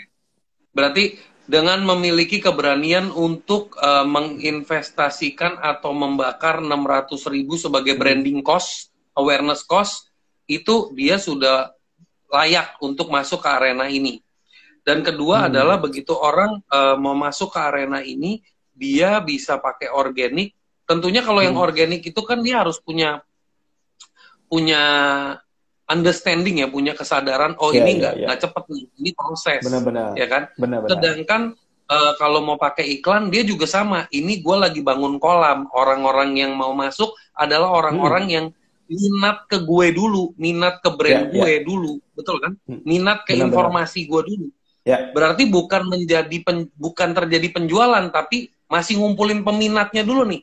berarti 0.70 1.18
dengan 1.48 1.80
memiliki 1.80 2.44
keberanian 2.44 3.08
untuk 3.08 3.72
uh, 3.80 4.04
menginvestasikan 4.04 5.56
atau 5.64 5.96
membakar 5.96 6.60
600 6.60 7.08
ribu 7.32 7.56
sebagai 7.56 7.96
hmm. 7.96 8.00
branding 8.04 8.40
cost, 8.44 8.92
awareness 9.16 9.64
cost, 9.64 10.12
itu 10.44 10.92
dia 10.92 11.16
sudah 11.16 11.72
layak 12.28 12.76
untuk 12.84 13.08
masuk 13.08 13.40
ke 13.40 13.48
arena 13.48 13.88
ini. 13.88 14.20
Dan 14.84 15.00
kedua 15.00 15.42
hmm. 15.42 15.48
adalah 15.48 15.76
begitu 15.80 16.12
orang 16.12 16.60
uh, 16.68 17.00
mau 17.00 17.16
masuk 17.16 17.56
ke 17.56 17.60
arena 17.64 18.04
ini, 18.04 18.44
dia 18.76 19.16
bisa 19.24 19.56
pakai 19.56 19.88
organik. 19.88 20.52
Tentunya 20.84 21.24
kalau 21.24 21.40
hmm. 21.40 21.48
yang 21.48 21.56
organik 21.56 22.04
itu 22.04 22.20
kan 22.28 22.44
dia 22.44 22.60
harus 22.60 22.76
punya 22.76 23.24
punya 24.52 24.84
understanding 25.88 26.60
ya, 26.62 26.68
punya 26.68 26.92
kesadaran. 26.92 27.56
Oh 27.58 27.72
yeah, 27.72 27.82
ini 27.82 27.90
iya, 27.96 28.00
nggak 28.00 28.14
yeah, 28.20 28.28
yeah. 28.28 28.40
cepet 28.40 28.64
nih, 28.68 28.84
ini 29.00 29.10
proses. 29.16 29.60
Benar-benar. 29.64 30.12
Ya 30.14 30.26
kan. 30.28 30.42
Benar-benar. 30.54 30.90
Sedangkan 30.92 31.42
uh, 31.88 32.12
kalau 32.20 32.40
mau 32.44 32.60
pakai 32.60 33.00
iklan 33.00 33.32
dia 33.32 33.42
juga 33.42 33.64
sama. 33.64 34.04
Ini 34.12 34.44
gue 34.44 34.56
lagi 34.56 34.80
bangun 34.84 35.16
kolam. 35.16 35.66
Orang-orang 35.72 36.36
yang 36.36 36.52
mau 36.54 36.76
masuk 36.76 37.16
adalah 37.32 37.72
orang-orang 37.72 38.24
hmm. 38.28 38.34
yang 38.36 38.46
minat 38.88 39.44
ke 39.48 39.60
gue 39.60 39.86
dulu, 39.92 40.32
minat 40.40 40.80
ke 40.80 40.88
brand 40.88 41.28
yeah, 41.28 41.34
gue 41.34 41.48
yeah. 41.60 41.62
dulu, 41.64 42.00
betul 42.16 42.40
kan? 42.40 42.56
Hmm. 42.64 42.80
Minat 42.88 43.28
ke 43.28 43.36
Benar-benar. 43.36 43.48
informasi 43.52 44.00
gue 44.08 44.22
dulu. 44.24 44.48
Yeah. 44.88 45.12
Berarti 45.12 45.44
bukan 45.44 45.84
menjadi 45.84 46.36
pen, 46.40 46.72
bukan 46.72 47.12
terjadi 47.12 47.52
penjualan, 47.52 48.08
tapi 48.08 48.48
masih 48.64 48.96
ngumpulin 48.96 49.44
peminatnya 49.44 50.00
dulu 50.00 50.24
nih. 50.24 50.40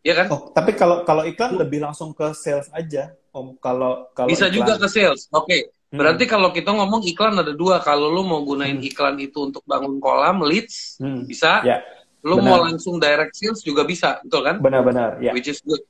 Ya 0.00 0.16
kan? 0.16 0.32
Oh, 0.32 0.48
tapi 0.50 0.72
kalau 0.72 1.04
kalau 1.04 1.28
iklan 1.28 1.60
lebih 1.60 1.84
langsung 1.84 2.16
ke 2.16 2.32
sales 2.32 2.72
aja, 2.72 3.12
Om. 3.32 3.56
Kalau 3.58 4.12
kalau 4.12 4.28
bisa 4.28 4.46
iklan. 4.52 4.56
juga 4.60 4.72
ke 4.76 4.88
sales. 4.92 5.26
Oke. 5.32 5.48
Okay. 5.48 5.60
Hmm. 5.92 6.00
Berarti 6.00 6.24
kalau 6.24 6.48
kita 6.52 6.72
ngomong 6.72 7.04
iklan 7.04 7.36
ada 7.36 7.52
dua. 7.52 7.80
Kalau 7.80 8.12
lu 8.12 8.24
mau 8.24 8.40
gunain 8.44 8.76
hmm. 8.80 8.88
iklan 8.92 9.16
itu 9.20 9.48
untuk 9.48 9.64
bangun 9.64 10.00
kolam 10.00 10.44
leads, 10.44 11.00
hmm. 11.00 11.28
bisa. 11.28 11.64
Yeah. 11.64 11.80
Lu 12.22 12.38
Benar. 12.38 12.46
mau 12.46 12.58
langsung 12.62 13.02
direct 13.02 13.34
sales 13.34 13.66
juga 13.66 13.82
bisa, 13.82 14.22
betul 14.22 14.46
kan? 14.46 14.62
Benar-benar, 14.62 15.18
ya. 15.18 15.34
Which 15.34 15.50
is 15.50 15.58
good. 15.58 15.82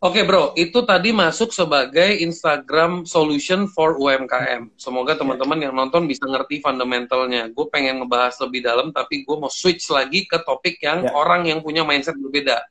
Oke 0.00 0.16
okay, 0.16 0.24
bro, 0.24 0.56
itu 0.56 0.80
tadi 0.88 1.12
masuk 1.12 1.52
sebagai 1.52 2.24
Instagram 2.24 3.04
solution 3.04 3.68
for 3.68 4.00
UMKM. 4.00 4.72
Semoga 4.80 5.12
teman-teman 5.12 5.60
yang 5.60 5.76
nonton 5.76 6.08
bisa 6.08 6.24
ngerti 6.24 6.64
fundamentalnya. 6.64 7.52
Gue 7.52 7.68
pengen 7.68 8.00
ngebahas 8.00 8.32
lebih 8.40 8.64
dalam, 8.64 8.96
tapi 8.96 9.28
gue 9.28 9.36
mau 9.36 9.52
switch 9.52 9.92
lagi 9.92 10.24
ke 10.24 10.40
topik 10.40 10.80
yang 10.80 11.04
yeah. 11.04 11.12
orang 11.12 11.52
yang 11.52 11.60
punya 11.60 11.84
mindset 11.84 12.16
berbeda. 12.16 12.64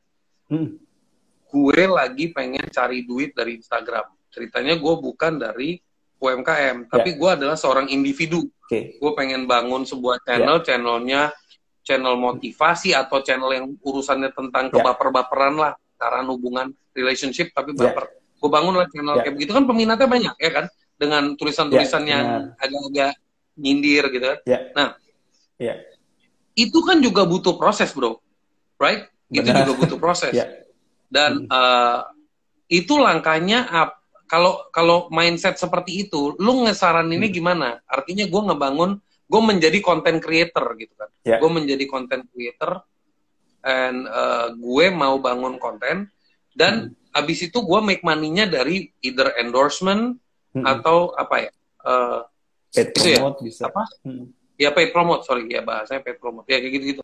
Hmm. 0.50 0.82
Gue 1.50 1.82
lagi 1.90 2.30
pengen 2.30 2.70
cari 2.70 3.04
duit 3.10 3.34
dari 3.34 3.58
Instagram. 3.58 4.06
Ceritanya 4.30 4.78
gue 4.78 4.94
bukan 5.02 5.42
dari 5.42 5.82
UMKM, 6.20 6.92
tapi 6.92 7.16
yeah. 7.16 7.18
gue 7.18 7.30
adalah 7.42 7.58
seorang 7.58 7.88
individu. 7.90 8.46
Okay. 8.68 9.00
Gue 9.00 9.12
pengen 9.18 9.48
bangun 9.50 9.88
sebuah 9.88 10.22
channel, 10.28 10.62
yeah. 10.62 10.66
channelnya 10.68 11.22
channel 11.82 12.20
motivasi 12.20 12.94
atau 12.94 13.24
channel 13.26 13.50
yang 13.50 13.66
urusannya 13.82 14.30
tentang 14.36 14.70
yeah. 14.70 14.74
kebaper-baperan 14.78 15.56
lah, 15.58 15.74
karena 15.98 16.22
hubungan 16.30 16.68
relationship 16.94 17.50
tapi 17.56 17.74
ya. 17.74 17.90
baper. 17.90 18.06
Yeah. 18.06 18.38
Gue 18.40 18.50
bangun 18.52 18.74
lah 18.78 18.88
channel 18.92 19.16
yeah. 19.18 19.24
kayak 19.26 19.36
begitu 19.40 19.52
kan 19.56 19.66
peminatnya 19.66 20.08
banyak 20.12 20.36
ya 20.38 20.52
kan, 20.54 20.66
dengan 21.00 21.24
tulisan-tulisan 21.40 22.04
yeah. 22.06 22.12
yang 22.12 22.26
agak-agak 22.60 23.12
nyindir 23.56 24.04
gitu 24.12 24.26
kan. 24.28 24.40
Yeah. 24.44 24.62
Nah, 24.76 24.88
yeah. 25.58 25.78
itu 26.54 26.80
kan 26.84 27.00
juga 27.00 27.24
butuh 27.24 27.56
proses 27.56 27.90
bro, 27.96 28.20
right? 28.76 29.08
Benar. 29.32 29.40
itu 29.40 29.50
juga 29.56 29.74
butuh 29.88 29.98
proses. 29.98 30.36
yeah. 30.40 30.68
Dan 31.10 31.46
hmm. 31.46 31.52
uh, 31.52 32.06
itu 32.70 32.96
langkahnya 33.02 33.66
up. 33.74 33.98
Kalau 34.30 34.70
kalau 34.70 35.10
mindset 35.10 35.58
seperti 35.58 36.06
itu, 36.06 36.38
lu 36.38 36.70
ngesaran 36.70 37.10
ini 37.10 37.34
hmm. 37.34 37.36
gimana? 37.36 37.82
Artinya 37.90 38.30
gue 38.30 38.42
ngebangun, 38.54 39.02
gue 39.02 39.42
menjadi 39.42 39.82
content 39.82 40.22
creator 40.22 40.78
gitu 40.78 40.94
kan. 40.94 41.10
Yeah. 41.26 41.42
Gue 41.42 41.50
menjadi 41.50 41.90
content 41.90 42.30
creator, 42.30 42.86
and 43.66 44.06
uh, 44.06 44.54
gue 44.54 44.86
mau 44.94 45.18
bangun 45.18 45.58
konten, 45.58 46.14
dan 46.54 46.94
hmm. 46.94 47.18
abis 47.18 47.50
itu 47.50 47.58
gue 47.58 47.80
make 47.82 48.06
money-nya 48.06 48.46
dari 48.46 48.94
either 49.02 49.34
endorsement 49.42 50.22
hmm. 50.54 50.62
atau 50.62 51.10
apa 51.18 51.50
ya? 51.50 51.52
Uh, 51.82 52.22
paid 52.70 52.94
itu 52.94 53.02
ya? 53.18 53.20
bisa. 53.42 53.66
Apa? 53.66 53.82
Hmm. 54.06 54.30
Ya 54.62 54.70
paid 54.70 54.94
promote, 54.94 55.26
sorry 55.26 55.50
ya 55.50 55.66
bahasanya 55.66 56.06
paid 56.06 56.22
promote. 56.22 56.46
Ya 56.46 56.62
kayak 56.62 56.78
gitu-gitu 56.78 57.04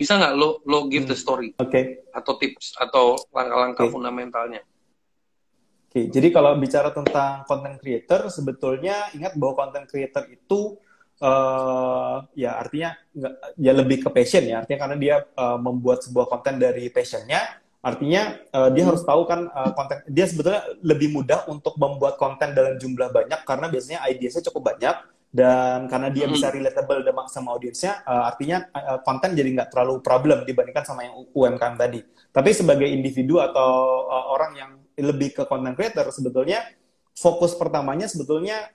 bisa 0.00 0.16
nggak 0.16 0.32
lo 0.32 0.64
lo 0.64 0.88
give 0.88 1.04
the 1.04 1.12
hmm. 1.12 1.20
story 1.20 1.48
okay. 1.60 2.00
atau 2.16 2.40
tips 2.40 2.72
atau 2.80 3.20
langkah-langkah 3.36 3.84
okay. 3.84 3.92
fundamentalnya 3.92 4.64
oke 4.64 5.92
okay. 5.92 6.04
jadi 6.08 6.32
kalau 6.32 6.56
bicara 6.56 6.88
tentang 6.88 7.44
content 7.44 7.76
creator 7.76 8.32
sebetulnya 8.32 9.12
ingat 9.12 9.36
bahwa 9.36 9.60
content 9.60 9.84
creator 9.84 10.24
itu 10.32 10.80
uh, 11.20 12.24
ya 12.32 12.56
artinya 12.56 12.96
nggak 13.12 13.34
ya 13.60 13.72
lebih 13.76 14.00
ke 14.00 14.08
passion 14.08 14.48
ya 14.48 14.64
artinya 14.64 14.88
karena 14.88 14.96
dia 14.96 15.16
uh, 15.36 15.60
membuat 15.60 16.00
sebuah 16.00 16.32
konten 16.32 16.56
dari 16.56 16.88
passionnya 16.88 17.60
artinya 17.84 18.40
uh, 18.56 18.72
dia 18.72 18.84
harus 18.88 19.04
tahu 19.04 19.28
kan 19.28 19.52
uh, 19.52 19.72
konten 19.76 20.00
dia 20.08 20.24
sebetulnya 20.24 20.64
lebih 20.80 21.12
mudah 21.12 21.44
untuk 21.52 21.76
membuat 21.76 22.16
konten 22.16 22.56
dalam 22.56 22.80
jumlah 22.80 23.12
banyak 23.12 23.40
karena 23.44 23.68
biasanya 23.68 24.00
idenya 24.08 24.40
cukup 24.48 24.72
banyak 24.72 24.96
dan 25.30 25.86
karena 25.86 26.10
dia 26.10 26.26
hmm. 26.26 26.34
bisa 26.34 26.50
relatable 26.50 27.06
sama 27.30 27.54
audiensnya 27.54 28.02
uh, 28.02 28.26
artinya 28.26 28.66
uh, 28.74 28.98
konten 29.06 29.30
jadi 29.38 29.46
nggak 29.46 29.70
terlalu 29.70 30.02
problem 30.02 30.42
dibandingkan 30.42 30.82
sama 30.82 31.06
yang 31.06 31.22
UMKM 31.30 31.74
tadi 31.78 32.02
tapi 32.34 32.50
sebagai 32.50 32.90
individu 32.90 33.38
atau 33.38 33.70
uh, 34.10 34.26
orang 34.34 34.52
yang 34.58 34.70
lebih 34.98 35.38
ke 35.38 35.42
content 35.46 35.78
creator 35.78 36.10
sebetulnya 36.10 36.66
fokus 37.14 37.54
pertamanya 37.54 38.10
sebetulnya 38.10 38.74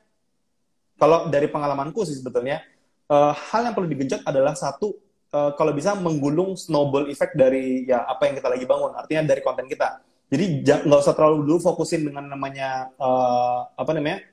kalau 0.96 1.28
dari 1.28 1.52
pengalamanku 1.52 2.08
sih 2.08 2.16
sebetulnya 2.24 2.64
uh, 3.12 3.36
hal 3.36 3.68
yang 3.68 3.76
perlu 3.76 3.92
digenjot 3.92 4.24
adalah 4.24 4.56
satu 4.56 4.96
uh, 5.36 5.52
kalau 5.60 5.76
bisa 5.76 5.92
menggulung 6.00 6.56
snowball 6.56 7.12
effect 7.12 7.36
dari 7.36 7.84
ya 7.84 8.08
apa 8.08 8.32
yang 8.32 8.40
kita 8.40 8.48
lagi 8.48 8.64
bangun 8.64 8.96
artinya 8.96 9.28
dari 9.28 9.44
konten 9.44 9.68
kita 9.68 10.00
jadi 10.26 10.66
nggak 10.66 11.02
usah 11.06 11.14
terlalu 11.14 11.46
dulu 11.46 11.62
fokusin 11.62 12.10
dengan 12.10 12.26
namanya 12.26 12.90
uh, 12.98 13.70
apa 13.78 13.94
namanya 13.94 14.26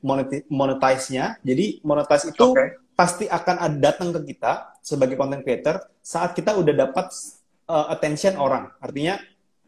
monetize-nya. 0.48 1.36
Jadi 1.44 1.84
monetize 1.84 2.32
itu 2.32 2.56
okay. 2.56 2.80
pasti 2.96 3.28
akan 3.28 3.56
ada 3.60 3.76
datang 3.76 4.08
ke 4.16 4.32
kita 4.32 4.72
sebagai 4.80 5.20
content 5.20 5.44
creator 5.44 5.84
saat 6.00 6.32
kita 6.32 6.56
udah 6.56 6.88
dapat 6.88 7.12
uh, 7.68 7.92
attention 7.92 8.40
orang. 8.40 8.72
Artinya 8.80 9.20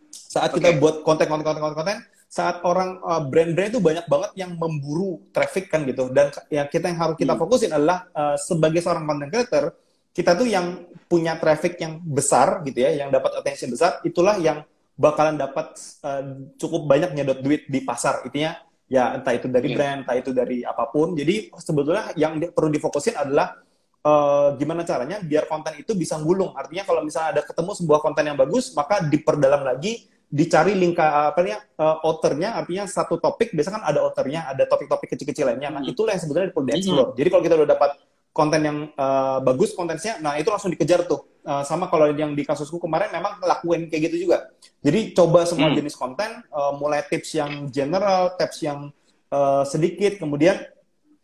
saat 0.09 0.57
okay. 0.57 0.65
kita 0.65 0.81
buat 0.81 1.05
konten-konten 1.05 1.45
konten-konten 1.45 2.01
saat 2.35 2.67
orang 2.67 2.99
uh, 3.05 3.23
brand-brand 3.31 3.71
itu 3.71 3.79
banyak 3.79 4.11
banget 4.11 4.31
yang 4.35 4.59
memburu 4.59 5.23
traffic 5.31 5.71
kan 5.71 5.87
gitu 5.87 6.11
dan 6.11 6.35
yang 6.51 6.67
kita 6.67 6.91
yang 6.91 6.99
harus 6.99 7.15
kita 7.15 7.39
hmm. 7.39 7.43
fokusin 7.47 7.71
adalah 7.71 8.11
uh, 8.11 8.35
sebagai 8.35 8.83
seorang 8.83 9.07
content 9.07 9.31
creator 9.31 9.65
kita 10.11 10.35
tuh 10.35 10.51
yang 10.51 10.83
punya 11.07 11.39
traffic 11.39 11.79
yang 11.79 12.03
besar 12.03 12.59
gitu 12.67 12.83
ya 12.83 13.07
yang 13.07 13.15
dapat 13.15 13.39
attention 13.39 13.71
besar 13.71 14.03
itulah 14.03 14.35
yang 14.43 14.67
bakalan 14.94 15.35
dapat 15.38 15.74
uh, 16.07 16.22
cukup 16.59 16.87
banyak 16.87 17.14
nyedot 17.14 17.38
duit 17.42 17.66
di 17.66 17.83
pasar. 17.83 18.22
Intinya 18.26 18.59
ya 18.87 19.14
entah 19.18 19.35
itu 19.35 19.50
dari 19.50 19.68
yeah. 19.72 19.76
brand, 19.76 19.98
entah 20.07 20.16
itu 20.16 20.30
dari 20.30 20.62
apa 20.62 20.88
pun. 20.90 21.18
Jadi 21.18 21.50
sebetulnya 21.59 22.14
yang 22.14 22.38
di, 22.38 22.50
perlu 22.50 22.70
difokusin 22.70 23.18
adalah 23.18 23.59
uh, 24.07 24.54
gimana 24.54 24.87
caranya 24.87 25.18
biar 25.20 25.50
konten 25.50 25.74
itu 25.78 25.92
bisa 25.98 26.18
gulung. 26.22 26.54
Artinya 26.54 26.87
kalau 26.87 27.02
misalnya 27.02 27.40
ada 27.40 27.42
ketemu 27.42 27.70
sebuah 27.74 28.00
konten 28.02 28.24
yang 28.24 28.38
bagus, 28.38 28.70
maka 28.72 29.02
diperdalam 29.02 29.66
lagi 29.66 30.14
dicari 30.35 30.74
link 30.74 30.98
apa 30.98 31.38
namanya 31.38 31.62
uh, 31.78 32.02
authornya 32.02 32.59
artinya 32.59 32.90
satu 32.90 33.22
topik 33.22 33.54
biasanya 33.54 33.78
kan 33.78 33.85
ada 33.87 34.02
authornya 34.02 34.50
ada 34.50 34.66
topik-topik 34.66 35.14
kecil-kecil 35.14 35.46
lainnya 35.46 35.70
nah 35.70 35.78
hmm. 35.78 35.94
itulah 35.94 36.11
yang 36.11 36.22
sebenarnya 36.26 36.50
perlu 36.50 36.66
dieksplor 36.74 37.07
hmm. 37.12 37.16
jadi 37.22 37.28
kalau 37.30 37.42
kita 37.46 37.54
udah 37.54 37.70
dapat 37.70 37.90
konten 38.35 38.61
yang 38.61 38.79
uh, 38.99 39.38
bagus 39.40 39.70
kontennya 39.79 40.18
nah 40.18 40.35
itu 40.35 40.51
langsung 40.51 40.75
dikejar 40.75 41.07
tuh 41.07 41.23
uh, 41.47 41.62
sama 41.62 41.87
kalau 41.87 42.11
yang 42.11 42.35
di 42.35 42.42
kasusku 42.42 42.83
kemarin 42.83 43.14
memang 43.14 43.38
lakuin 43.38 43.87
kayak 43.87 44.11
gitu 44.11 44.29
juga 44.29 44.51
jadi 44.83 45.14
coba 45.14 45.47
semua 45.47 45.70
hmm. 45.70 45.79
jenis 45.79 45.94
konten 45.94 46.42
uh, 46.51 46.75
mulai 46.75 47.07
tips 47.07 47.38
yang 47.38 47.70
general 47.70 48.35
tips 48.35 48.59
yang 48.66 48.90
uh, 49.31 49.62
sedikit 49.62 50.18
kemudian 50.18 50.59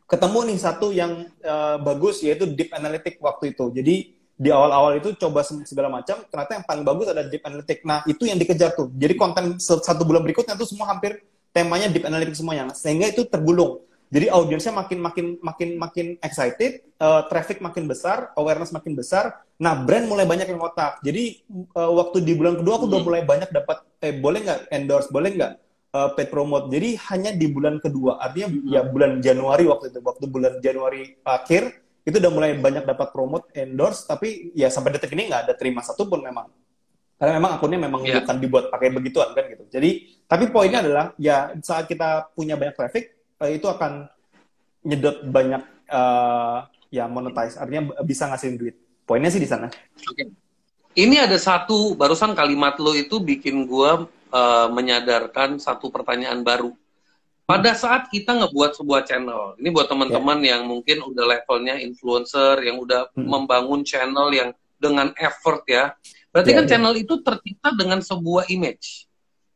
ketemu 0.06 0.38
nih 0.54 0.58
satu 0.62 0.94
yang 0.94 1.26
uh, 1.42 1.82
bagus 1.82 2.22
yaitu 2.22 2.46
deep 2.46 2.70
analytic 2.70 3.18
waktu 3.18 3.52
itu 3.58 3.74
jadi 3.74 3.96
di 4.40 4.48
awal-awal 4.48 4.96
itu 4.96 5.12
coba 5.20 5.44
segala 5.44 5.92
macam, 5.92 6.24
ternyata 6.32 6.56
yang 6.56 6.64
paling 6.64 6.80
bagus 6.80 7.12
ada 7.12 7.28
deep 7.28 7.44
analytic. 7.44 7.84
Nah, 7.84 8.00
itu 8.08 8.24
yang 8.24 8.40
dikejar 8.40 8.72
tuh. 8.72 8.88
Jadi 8.96 9.12
konten 9.12 9.60
satu 9.60 10.00
bulan 10.00 10.24
berikutnya 10.24 10.56
tuh 10.56 10.64
semua 10.64 10.88
hampir 10.88 11.20
temanya 11.52 11.92
deep 11.92 12.08
analytic 12.08 12.32
semuanya. 12.32 12.72
Sehingga 12.72 13.12
itu 13.12 13.28
tergulung. 13.28 13.84
Jadi 14.10 14.26
audiensnya 14.26 14.74
makin 14.74 14.98
makin 14.98 15.26
makin 15.38 15.68
makin 15.78 16.06
excited, 16.18 16.82
uh, 16.98 17.30
traffic 17.30 17.62
makin 17.62 17.86
besar, 17.86 18.34
awareness 18.34 18.74
makin 18.74 18.98
besar. 18.98 19.46
Nah, 19.62 19.86
brand 19.86 20.10
mulai 20.10 20.26
banyak 20.26 20.50
yang 20.50 20.58
otak. 20.58 20.98
Jadi 21.06 21.46
uh, 21.78 21.94
waktu 21.94 22.26
di 22.26 22.34
bulan 22.34 22.58
kedua 22.58 22.74
aku 22.82 22.90
udah 22.90 23.02
mulai 23.06 23.22
banyak 23.22 23.54
dapat 23.54 23.86
eh 24.02 24.18
boleh 24.18 24.42
nggak 24.42 24.60
endorse, 24.74 25.14
boleh 25.14 25.30
nggak 25.38 25.52
uh, 25.94 26.10
paid 26.18 26.26
promote. 26.26 26.66
Jadi 26.74 26.98
hanya 27.06 27.30
di 27.30 27.46
bulan 27.46 27.78
kedua, 27.78 28.18
artinya 28.18 28.50
hmm. 28.50 28.66
ya 28.66 28.82
bulan 28.82 29.22
Januari 29.22 29.64
waktu 29.70 29.94
itu, 29.94 30.02
waktu 30.02 30.24
bulan 30.26 30.58
Januari 30.58 31.14
akhir 31.22 31.80
itu 32.00 32.16
udah 32.16 32.32
mulai 32.32 32.50
banyak 32.56 32.84
dapat 32.88 33.12
promote 33.12 33.52
endorse 33.52 34.08
tapi 34.08 34.50
ya 34.56 34.72
sampai 34.72 34.96
detik 34.96 35.12
ini 35.12 35.28
nggak 35.28 35.46
ada 35.48 35.54
terima 35.54 35.84
satu 35.84 36.08
pun 36.08 36.24
memang 36.24 36.48
karena 37.20 37.36
memang 37.36 37.60
akunnya 37.60 37.76
memang 37.76 38.00
yeah. 38.08 38.24
bukan 38.24 38.36
dibuat 38.40 38.64
pakai 38.72 38.88
begituan 38.88 39.36
kan 39.36 39.44
gitu 39.52 39.64
jadi 39.68 39.90
tapi 40.24 40.48
poinnya 40.48 40.80
adalah 40.80 41.06
ya 41.20 41.52
saat 41.60 41.84
kita 41.84 42.32
punya 42.32 42.56
banyak 42.56 42.72
traffic 42.72 43.19
eh, 43.42 43.56
itu 43.56 43.66
akan 43.66 44.06
nyedot 44.84 45.24
banyak 45.28 45.62
uh, 45.92 46.64
ya 46.88 47.08
monetize 47.08 47.56
artinya 47.60 47.92
bisa 48.04 48.28
ngasihin 48.28 48.56
duit 48.56 48.76
poinnya 49.04 49.28
sih 49.32 49.42
di 49.42 49.48
sana 49.48 49.68
okay. 50.08 50.28
ini 50.96 51.20
ada 51.20 51.36
satu 51.36 51.96
barusan 51.96 52.32
kalimat 52.32 52.76
lo 52.80 52.96
itu 52.96 53.20
bikin 53.20 53.68
gua 53.68 54.08
uh, 54.32 54.68
menyadarkan 54.72 55.60
satu 55.60 55.92
pertanyaan 55.92 56.40
baru 56.40 56.72
pada 57.50 57.74
saat 57.74 58.06
kita 58.14 58.30
ngebuat 58.30 58.78
sebuah 58.78 59.02
channel, 59.02 59.58
ini 59.58 59.74
buat 59.74 59.90
teman-teman 59.90 60.38
yeah. 60.38 60.54
yang 60.54 60.70
mungkin 60.70 61.02
udah 61.02 61.34
levelnya 61.34 61.82
influencer, 61.82 62.62
yang 62.62 62.78
udah 62.78 63.10
hmm. 63.10 63.26
membangun 63.26 63.82
channel 63.82 64.30
yang 64.30 64.54
dengan 64.78 65.10
effort 65.18 65.66
ya. 65.66 65.90
Berarti 66.30 66.54
yeah, 66.54 66.58
kan 66.62 66.64
yeah. 66.64 66.70
channel 66.78 66.94
itu 66.94 67.18
tercipta 67.18 67.74
dengan 67.74 67.98
sebuah 68.06 68.46
image. 68.54 69.09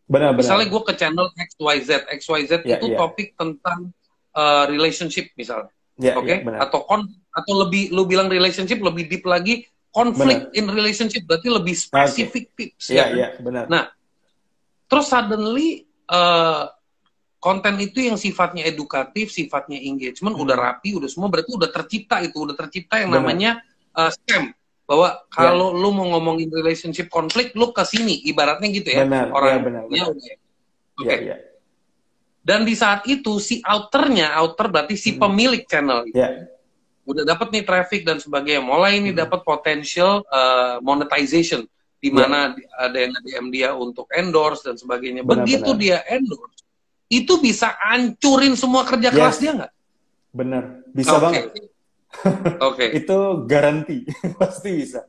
Benar, 0.04 0.36
misalnya 0.36 0.68
gue 0.68 0.82
ke 0.84 0.94
channel 1.00 1.32
XYZ, 1.32 2.12
XYZ 2.20 2.52
yeah, 2.68 2.76
itu 2.76 2.92
yeah. 2.92 2.98
topik 3.00 3.32
tentang 3.40 3.88
uh, 4.36 4.68
relationship 4.68 5.32
misalnya, 5.32 5.72
yeah, 5.96 6.12
oke? 6.12 6.28
Okay? 6.28 6.44
Yeah, 6.44 6.60
atau 6.60 6.84
kon 6.84 7.08
atau 7.32 7.52
lebih 7.64 7.90
lu 7.90 8.04
bilang 8.04 8.28
relationship 8.28 8.84
lebih 8.84 9.08
deep 9.08 9.24
lagi, 9.24 9.64
konflik 9.88 10.52
in 10.52 10.68
relationship 10.68 11.24
berarti 11.24 11.48
lebih 11.48 11.72
spesifik 11.72 12.52
okay. 12.52 12.56
tips. 12.56 12.84
Iya, 12.92 12.96
yeah, 12.96 13.06
iya, 13.08 13.20
yeah, 13.24 13.30
benar. 13.40 13.64
Nah, 13.72 13.82
terus 14.92 15.08
suddenly 15.08 15.88
uh, 16.12 16.68
konten 17.44 17.76
itu 17.76 18.00
yang 18.04 18.16
sifatnya 18.16 18.64
edukatif, 18.64 19.28
sifatnya 19.28 19.76
engagement, 19.76 20.32
hmm. 20.32 20.44
udah 20.48 20.56
rapi, 20.56 20.96
udah 20.96 21.12
semua 21.12 21.28
berarti 21.28 21.52
udah 21.52 21.68
tercipta 21.68 22.24
itu, 22.24 22.40
udah 22.40 22.56
tercipta 22.56 23.04
yang 23.04 23.12
Benar. 23.12 23.20
namanya 23.20 23.50
uh, 23.92 24.08
scam. 24.08 24.52
Bahwa 24.84 25.16
kalau 25.32 25.72
ya. 25.72 25.80
lu 25.80 25.88
mau 25.96 26.06
ngomongin 26.12 26.52
relationship 26.52 27.08
konflik, 27.08 27.56
lu 27.56 27.72
ke 27.72 27.84
sini, 27.88 28.20
ibaratnya 28.28 28.68
gitu 28.68 28.92
ya. 28.92 29.08
Benar, 29.08 29.32
orang 29.32 29.50
ya, 29.50 29.60
benar, 29.64 29.82
benar. 29.88 30.06
Oke. 30.12 30.32
Okay. 31.00 31.18
Ya, 31.24 31.34
ya. 31.34 31.36
Dan 32.44 32.68
di 32.68 32.76
saat 32.76 33.08
itu 33.08 33.40
si 33.40 33.64
outernya, 33.64 34.36
outer 34.36 34.68
berarti 34.68 35.00
si 35.00 35.16
hmm. 35.16 35.20
pemilik 35.24 35.62
channel 35.64 36.04
itu. 36.04 36.20
Ya. 36.20 36.52
Udah 37.08 37.24
dapat 37.24 37.48
nih 37.56 37.64
traffic 37.64 38.04
dan 38.04 38.20
sebagainya. 38.20 38.60
Mulai 38.60 39.00
ini 39.00 39.16
hmm. 39.16 39.20
dapat 39.24 39.40
potential 39.40 40.20
uh, 40.28 40.76
monetization 40.84 41.64
di 42.04 42.12
ya. 42.12 42.20
mana 42.20 42.52
ya. 42.52 42.68
ada 42.84 42.96
yang 43.00 43.12
DM 43.24 43.46
dia 43.48 43.68
untuk 43.72 44.04
endorse 44.12 44.68
dan 44.68 44.76
sebagainya. 44.76 45.24
Benar, 45.24 45.48
Begitu 45.48 45.70
benar. 45.72 45.80
dia 45.80 45.98
endorse, 46.12 46.60
itu 47.08 47.32
bisa 47.40 47.72
ancurin 47.80 48.52
semua 48.60 48.84
kerja 48.84 49.08
yes. 49.08 49.16
keras 49.16 49.36
dia 49.40 49.52
nggak? 49.56 49.72
Bener, 50.36 50.62
bisa 50.92 51.16
okay. 51.16 51.22
banget. 51.24 51.44
Oke. 52.60 52.60
Okay. 52.60 52.88
itu 53.04 53.18
garansi, 53.44 53.96
pasti 54.40 54.70
bisa. 54.74 55.04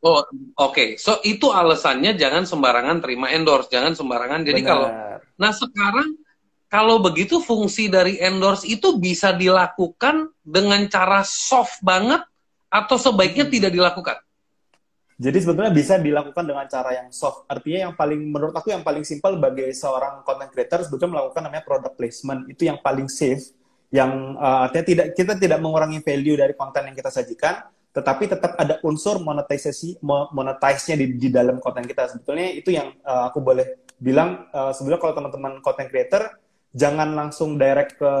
Oh, 0.00 0.24
oke. 0.24 0.28
Okay. 0.56 0.88
So 0.96 1.20
itu 1.24 1.52
alasannya 1.52 2.16
jangan 2.16 2.48
sembarangan 2.48 3.04
terima 3.04 3.28
endorse, 3.32 3.68
jangan 3.68 3.92
sembarangan. 3.92 4.44
Jadi 4.44 4.60
Benar. 4.64 4.70
kalau 4.72 4.88
Nah, 5.40 5.52
sekarang 5.56 6.08
kalau 6.68 7.00
begitu 7.00 7.40
fungsi 7.40 7.88
dari 7.88 8.20
endorse 8.20 8.68
itu 8.68 9.00
bisa 9.00 9.32
dilakukan 9.32 10.28
dengan 10.44 10.84
cara 10.92 11.24
soft 11.24 11.80
banget 11.80 12.20
atau 12.68 12.96
sebaiknya 13.00 13.48
hmm. 13.48 13.54
tidak 13.56 13.72
dilakukan? 13.72 14.16
Jadi 15.20 15.36
sebetulnya 15.36 15.68
bisa 15.68 16.00
dilakukan 16.00 16.44
dengan 16.48 16.64
cara 16.64 16.96
yang 16.96 17.12
soft. 17.12 17.44
Artinya 17.44 17.88
yang 17.88 17.94
paling 17.96 18.20
menurut 18.24 18.56
aku 18.56 18.72
yang 18.72 18.80
paling 18.80 19.04
simpel 19.04 19.36
bagi 19.36 19.68
seorang 19.76 20.24
content 20.24 20.48
creator 20.48 20.80
sebetulnya 20.80 21.20
melakukan 21.20 21.44
namanya 21.44 21.64
product 21.64 21.94
placement. 22.00 22.48
Itu 22.48 22.64
yang 22.64 22.80
paling 22.80 23.04
safe. 23.04 23.52
Yang 23.90 24.12
uh, 24.38 24.66
artinya 24.70 24.86
tidak 24.86 25.06
kita 25.18 25.32
tidak 25.34 25.58
mengurangi 25.58 25.98
value 25.98 26.38
dari 26.38 26.54
konten 26.54 26.86
yang 26.86 26.94
kita 26.94 27.10
sajikan, 27.10 27.66
tetapi 27.90 28.30
tetap 28.30 28.54
ada 28.54 28.78
unsur 28.86 29.18
monetisasi 29.18 29.98
monetize-nya 30.06 30.94
di, 30.94 31.06
di 31.18 31.28
dalam 31.28 31.58
konten 31.58 31.82
kita. 31.82 32.06
Sebetulnya 32.06 32.54
itu 32.54 32.70
yang 32.70 32.94
uh, 33.02 33.26
aku 33.26 33.42
boleh 33.42 33.82
bilang 33.98 34.46
uh, 34.54 34.70
sebetulnya 34.70 35.02
kalau 35.02 35.14
teman-teman 35.18 35.52
content 35.60 35.90
creator 35.90 36.38
jangan 36.70 37.18
langsung 37.18 37.58
direct 37.58 37.98
ke 37.98 38.12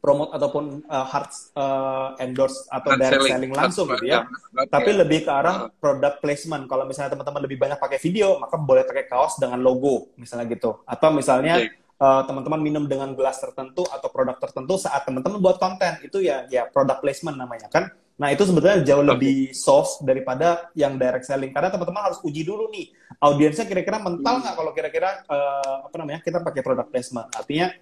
promote 0.00 0.32
ataupun 0.32 0.80
uh, 0.88 1.06
hard 1.06 1.28
uh, 1.60 2.16
endorse 2.24 2.64
atau 2.72 2.96
hard 2.96 3.00
direct 3.04 3.20
selling, 3.20 3.34
selling 3.36 3.52
langsung 3.52 3.86
gitu 3.92 4.06
ya. 4.08 4.24
ya. 4.24 4.64
Tapi 4.70 4.90
lebih 4.96 5.28
ke 5.28 5.30
arah 5.30 5.68
product 5.76 6.24
placement. 6.24 6.64
Kalau 6.70 6.88
misalnya 6.88 7.12
teman-teman 7.12 7.44
lebih 7.44 7.60
banyak 7.60 7.76
pakai 7.76 8.00
video, 8.00 8.40
maka 8.40 8.56
boleh 8.56 8.88
pakai 8.88 9.04
kaos 9.10 9.36
dengan 9.36 9.60
logo 9.60 10.08
misalnya 10.16 10.48
gitu. 10.48 10.80
Atau 10.88 11.12
misalnya 11.12 11.60
okay. 11.60 11.76
Uh, 12.00 12.22
teman-teman 12.24 12.60
minum 12.64 12.84
dengan 12.88 13.12
gelas 13.12 13.38
tertentu 13.38 13.84
atau 13.86 14.08
produk 14.08 14.40
tertentu 14.40 14.80
saat 14.80 15.04
teman-teman 15.04 15.38
buat 15.38 15.60
konten 15.60 16.00
itu 16.00 16.24
ya 16.24 16.48
ya 16.48 16.66
product 16.66 17.04
placement 17.04 17.36
namanya 17.36 17.68
kan. 17.68 17.92
Nah 18.20 18.28
itu 18.32 18.44
sebetulnya 18.44 18.84
jauh 18.84 19.00
lebih 19.00 19.52
soft 19.56 20.04
daripada 20.04 20.68
yang 20.76 21.00
direct 21.00 21.24
selling 21.24 21.52
karena 21.52 21.72
teman-teman 21.72 22.12
harus 22.12 22.20
uji 22.20 22.44
dulu 22.44 22.68
nih 22.68 22.92
audiensnya 23.16 23.64
kira-kira 23.64 23.96
mental 23.96 24.44
nggak 24.44 24.52
hmm. 24.52 24.60
kalau 24.60 24.72
kira-kira 24.76 25.24
uh, 25.28 25.88
apa 25.88 25.94
namanya 26.00 26.20
kita 26.24 26.40
pakai 26.40 26.60
product 26.64 26.88
placement. 26.92 27.28
Artinya 27.32 27.72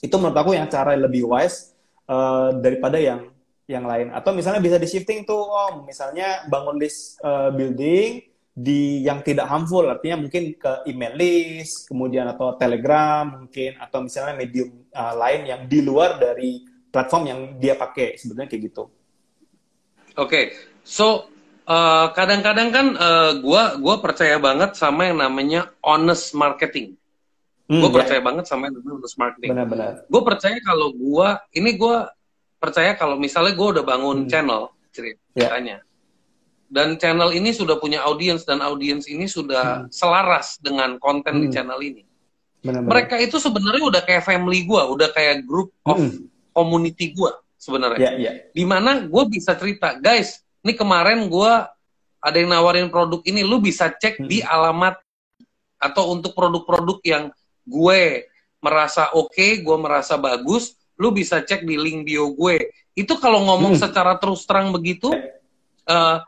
itu 0.00 0.14
menurut 0.16 0.36
aku 0.36 0.54
yang 0.54 0.68
cara 0.70 0.94
lebih 0.94 1.26
wise 1.26 1.74
uh, 2.06 2.54
daripada 2.56 3.00
yang 3.00 3.32
yang 3.66 3.82
lain 3.82 4.14
atau 4.14 4.30
misalnya 4.30 4.62
bisa 4.62 4.78
di 4.78 4.86
shifting 4.86 5.26
tuh 5.26 5.42
om 5.42 5.82
misalnya 5.82 6.46
bangun 6.46 6.78
list 6.78 7.18
uh, 7.26 7.50
building 7.50 8.22
di 8.56 9.04
yang 9.04 9.20
tidak 9.20 9.52
harmful 9.52 9.84
artinya 9.84 10.24
mungkin 10.24 10.56
ke 10.56 10.88
email 10.88 11.12
list 11.12 11.92
kemudian 11.92 12.24
atau 12.24 12.56
telegram 12.56 13.44
mungkin 13.44 13.76
atau 13.76 14.00
misalnya 14.00 14.32
medium 14.32 14.88
uh, 14.96 15.12
lain 15.12 15.44
yang 15.44 15.60
di 15.68 15.84
luar 15.84 16.16
dari 16.16 16.64
platform 16.88 17.24
yang 17.28 17.40
dia 17.60 17.76
pakai 17.76 18.16
sebenarnya 18.16 18.48
kayak 18.56 18.62
gitu 18.72 18.88
oke 18.88 20.24
okay. 20.24 20.56
so 20.80 21.28
kadang-kadang 22.16 22.70
uh, 22.70 22.74
kan 22.74 22.86
uh, 22.96 23.32
gua 23.44 23.76
gua 23.76 24.00
percaya 24.00 24.40
banget 24.40 24.72
sama 24.72 25.12
yang 25.12 25.20
namanya 25.20 25.68
honest 25.84 26.32
marketing 26.32 26.96
Hmm, 27.66 27.82
gue 27.82 27.90
ya. 27.90 27.96
percaya 27.98 28.20
banget 28.22 28.44
sama 28.46 28.70
yang 28.70 28.78
namanya 28.78 29.10
marketing. 29.18 29.50
Benar-benar. 29.50 29.92
Gue 30.06 30.22
percaya 30.22 30.56
kalau 30.62 30.94
gue, 30.94 31.28
ini 31.58 31.70
gue 31.74 31.96
percaya 32.62 32.94
kalau 32.94 33.18
misalnya 33.18 33.58
gue 33.58 33.68
udah 33.78 33.84
bangun 33.84 34.24
hmm. 34.24 34.30
channel 34.30 34.62
ya. 34.70 35.18
ceritanya, 35.34 35.82
yeah. 35.82 35.85
Dan 36.66 36.98
channel 36.98 37.30
ini 37.30 37.54
sudah 37.54 37.78
punya 37.78 38.02
audiens 38.02 38.42
dan 38.42 38.58
audiens 38.58 39.06
ini 39.06 39.30
sudah 39.30 39.86
hmm. 39.86 39.94
selaras 39.94 40.58
dengan 40.58 40.98
konten 40.98 41.38
hmm. 41.38 41.42
di 41.46 41.48
channel 41.54 41.80
ini. 41.80 42.02
Benar-benar. 42.62 42.90
Mereka 42.90 43.16
itu 43.22 43.38
sebenarnya 43.38 43.84
udah 43.86 44.02
kayak 44.02 44.26
family 44.26 44.66
gue, 44.66 44.82
udah 44.82 45.08
kayak 45.14 45.46
group 45.46 45.70
of 45.86 45.98
hmm. 45.98 46.26
community 46.50 47.14
gue 47.14 47.32
sebenarnya. 47.56 48.02
Yeah, 48.02 48.14
yeah. 48.18 48.34
Di 48.50 48.64
mana 48.66 49.06
gue 49.06 49.24
bisa 49.30 49.54
cerita, 49.54 49.94
guys, 49.98 50.42
ini 50.66 50.74
kemarin 50.74 51.30
gue 51.30 51.52
ada 52.18 52.36
yang 52.36 52.50
nawarin 52.50 52.90
produk 52.90 53.22
ini, 53.22 53.46
lu 53.46 53.62
bisa 53.62 53.86
cek 53.86 54.18
hmm. 54.18 54.26
di 54.26 54.42
alamat 54.42 54.98
atau 55.78 56.10
untuk 56.10 56.34
produk-produk 56.34 56.98
yang 57.06 57.24
gue 57.62 58.26
merasa 58.58 59.14
oke, 59.14 59.30
okay, 59.30 59.62
gue 59.62 59.76
merasa 59.78 60.18
bagus, 60.18 60.74
lu 60.98 61.14
bisa 61.14 61.38
cek 61.38 61.62
di 61.62 61.78
link 61.78 62.02
bio 62.02 62.34
gue. 62.34 62.74
Itu 62.98 63.20
kalau 63.22 63.46
ngomong 63.46 63.78
hmm. 63.78 63.82
secara 63.86 64.18
terus 64.18 64.42
terang 64.42 64.74
begitu, 64.74 65.12
uh, 65.86 66.18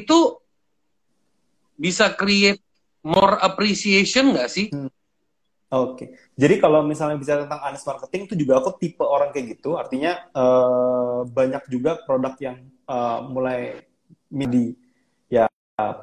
itu 0.00 0.40
bisa 1.76 2.08
create 2.14 2.62
more 3.02 3.36
appreciation 3.42 4.32
nggak 4.32 4.48
sih? 4.48 4.68
Hmm. 4.70 4.88
Oke, 5.72 5.96
okay. 5.96 6.08
jadi 6.36 6.60
kalau 6.60 6.84
misalnya 6.84 7.16
bicara 7.16 7.48
tentang 7.48 7.64
honest 7.64 7.88
marketing 7.88 8.28
itu 8.28 8.44
juga 8.44 8.60
aku 8.60 8.76
tipe 8.76 9.00
orang 9.00 9.32
kayak 9.32 9.56
gitu, 9.56 9.80
artinya 9.80 10.20
uh, 10.36 11.24
banyak 11.24 11.64
juga 11.72 11.96
produk 12.04 12.36
yang 12.36 12.60
uh, 12.84 13.24
mulai 13.24 13.80
midi 14.28 14.76
ya 15.32 15.48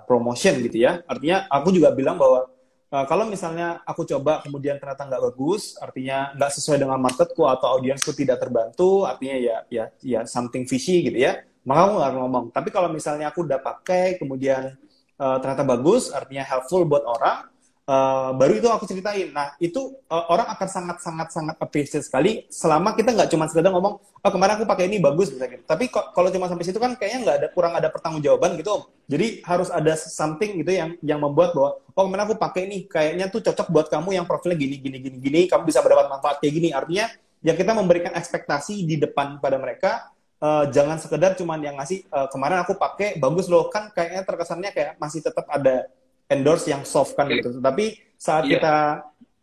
promotion 0.10 0.58
gitu 0.66 0.90
ya. 0.90 1.06
Artinya 1.06 1.46
aku 1.54 1.70
juga 1.70 1.94
bilang 1.94 2.18
bahwa 2.18 2.50
uh, 2.90 3.06
kalau 3.06 3.30
misalnya 3.30 3.78
aku 3.86 4.10
coba 4.10 4.42
kemudian 4.42 4.82
ternyata 4.82 5.06
nggak 5.06 5.22
bagus, 5.30 5.78
artinya 5.78 6.34
nggak 6.34 6.50
sesuai 6.50 6.82
dengan 6.82 6.98
marketku 6.98 7.46
atau 7.46 7.78
audiensku 7.78 8.10
tidak 8.18 8.42
terbantu, 8.42 9.06
artinya 9.06 9.38
ya 9.38 9.58
ya 9.70 9.86
ya 10.02 10.26
something 10.26 10.66
fishy 10.66 11.06
gitu 11.06 11.30
ya, 11.30 11.46
maka 11.68 11.80
aku 11.88 11.94
nggak 12.00 12.14
ngomong. 12.16 12.46
Tapi 12.54 12.70
kalau 12.72 12.90
misalnya 12.92 13.32
aku 13.32 13.44
udah 13.48 13.60
pakai 13.60 14.20
kemudian 14.20 14.76
uh, 15.20 15.38
ternyata 15.44 15.64
bagus, 15.64 16.14
artinya 16.14 16.44
helpful 16.46 16.84
buat 16.86 17.04
orang, 17.04 17.50
Uh, 17.90 18.38
baru 18.38 18.62
itu 18.62 18.70
aku 18.70 18.86
ceritain. 18.86 19.34
Nah, 19.34 19.58
itu 19.58 19.98
uh, 20.14 20.26
orang 20.30 20.46
akan 20.54 20.68
sangat-sangat-sangat 20.70 21.58
appreciate 21.58 22.06
sekali 22.06 22.46
selama 22.54 22.94
kita 22.94 23.18
nggak 23.18 23.34
cuma 23.34 23.50
sekedar 23.50 23.74
ngomong, 23.74 23.98
oh 23.98 24.30
kemarin 24.30 24.62
aku 24.62 24.70
pakai 24.70 24.86
ini 24.86 25.02
bagus 25.02 25.34
misalnya. 25.34 25.66
Tapi 25.66 25.90
kalau 25.90 26.30
cuma 26.30 26.46
sampai 26.46 26.70
situ 26.70 26.78
kan 26.78 26.94
kayaknya 26.94 27.26
nggak 27.26 27.38
ada 27.42 27.48
kurang 27.50 27.74
ada 27.74 27.90
pertanggungjawaban 27.90 28.62
gitu. 28.62 28.86
Jadi 29.10 29.42
harus 29.42 29.74
ada 29.74 29.98
something 29.98 30.62
gitu 30.62 30.70
yang 30.70 30.94
yang 31.02 31.18
membuat 31.18 31.58
bahwa 31.58 31.82
oh 31.82 32.04
kemarin 32.06 32.24
aku 32.30 32.38
pakai 32.38 32.70
ini 32.70 32.86
kayaknya 32.86 33.26
tuh 33.34 33.42
cocok 33.42 33.68
buat 33.74 33.90
kamu 33.90 34.22
yang 34.22 34.30
profilnya 34.30 34.62
gini 34.62 34.78
gini 34.78 34.98
gini 35.02 35.18
gini, 35.18 35.42
kamu 35.50 35.66
bisa 35.66 35.82
mendapat 35.82 36.14
manfaat 36.14 36.38
kayak 36.46 36.54
gini. 36.62 36.70
Artinya 36.70 37.10
ya 37.42 37.58
kita 37.58 37.74
memberikan 37.74 38.14
ekspektasi 38.14 38.86
di 38.86 39.02
depan 39.02 39.42
pada 39.42 39.58
mereka. 39.58 40.14
Uh, 40.40 40.72
jangan 40.72 40.96
sekedar 40.96 41.36
cuman 41.36 41.60
yang 41.60 41.76
ngasih 41.76 42.08
uh, 42.16 42.32
kemarin 42.32 42.64
aku 42.64 42.80
pakai 42.80 43.20
bagus 43.20 43.52
loh 43.52 43.68
kan 43.68 43.92
kayaknya 43.92 44.24
terkesannya 44.24 44.72
kayak 44.72 44.96
masih 44.96 45.20
tetap 45.20 45.44
ada 45.52 45.92
endorse 46.32 46.72
yang 46.72 46.88
soft 46.88 47.12
kan 47.20 47.28
okay. 47.28 47.44
gitu. 47.44 47.60
Tapi 47.60 48.00
saat 48.16 48.48
yeah. 48.48 48.56
kita 48.56 48.76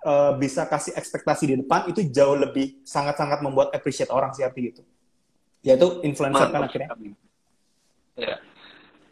uh, 0.08 0.32
bisa 0.40 0.64
kasih 0.64 0.96
ekspektasi 0.96 1.44
di 1.52 1.54
depan 1.60 1.92
itu 1.92 2.00
jauh 2.08 2.32
lebih 2.32 2.80
sangat-sangat 2.88 3.44
membuat 3.44 3.76
appreciate 3.76 4.08
orang 4.08 4.32
sih 4.32 4.40
arti 4.40 4.72
gitu. 4.72 4.82
Yaitu 5.60 6.00
influencer 6.00 6.48
kan 6.48 6.64
akhirnya. 6.64 6.88
Yeah. 8.16 8.40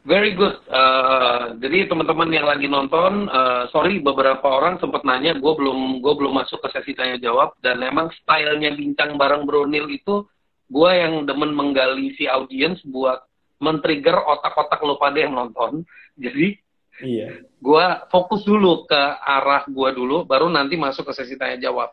Very 0.04 0.36
good. 0.36 0.60
Uh, 0.68 1.56
jadi 1.64 1.88
teman-teman 1.88 2.28
yang 2.28 2.44
lagi 2.44 2.68
nonton, 2.68 3.24
uh, 3.32 3.64
sorry 3.72 4.04
beberapa 4.04 4.44
orang 4.44 4.76
sempat 4.76 5.00
nanya, 5.00 5.32
gue 5.32 5.52
belum 5.56 6.04
gue 6.04 6.12
belum 6.16 6.44
masuk 6.44 6.60
ke 6.60 6.76
sesi 6.76 6.92
tanya 6.92 7.16
jawab 7.16 7.56
dan 7.64 7.80
memang 7.80 8.12
stylenya 8.12 8.76
bincang 8.76 9.16
bareng 9.16 9.48
Bronil 9.48 9.88
itu 9.88 10.28
gue 10.68 10.90
yang 10.92 11.28
demen 11.28 11.52
menggali 11.52 12.12
si 12.16 12.24
audiens 12.28 12.80
buat 12.84 13.24
men-trigger 13.60 14.16
otak-otak 14.18 14.80
lo 14.84 15.00
pada 15.00 15.18
yang 15.20 15.36
nonton. 15.36 15.84
Jadi 16.18 16.64
Iya. 17.02 17.42
Gua 17.58 18.06
fokus 18.06 18.46
dulu 18.46 18.86
ke 18.86 19.02
arah 19.18 19.66
gua 19.66 19.90
dulu, 19.90 20.22
baru 20.22 20.46
nanti 20.46 20.78
masuk 20.78 21.10
ke 21.10 21.12
sesi 21.16 21.34
tanya 21.34 21.58
jawab. 21.58 21.90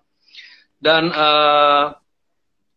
Dan 0.78 1.10
uh, 1.10 1.96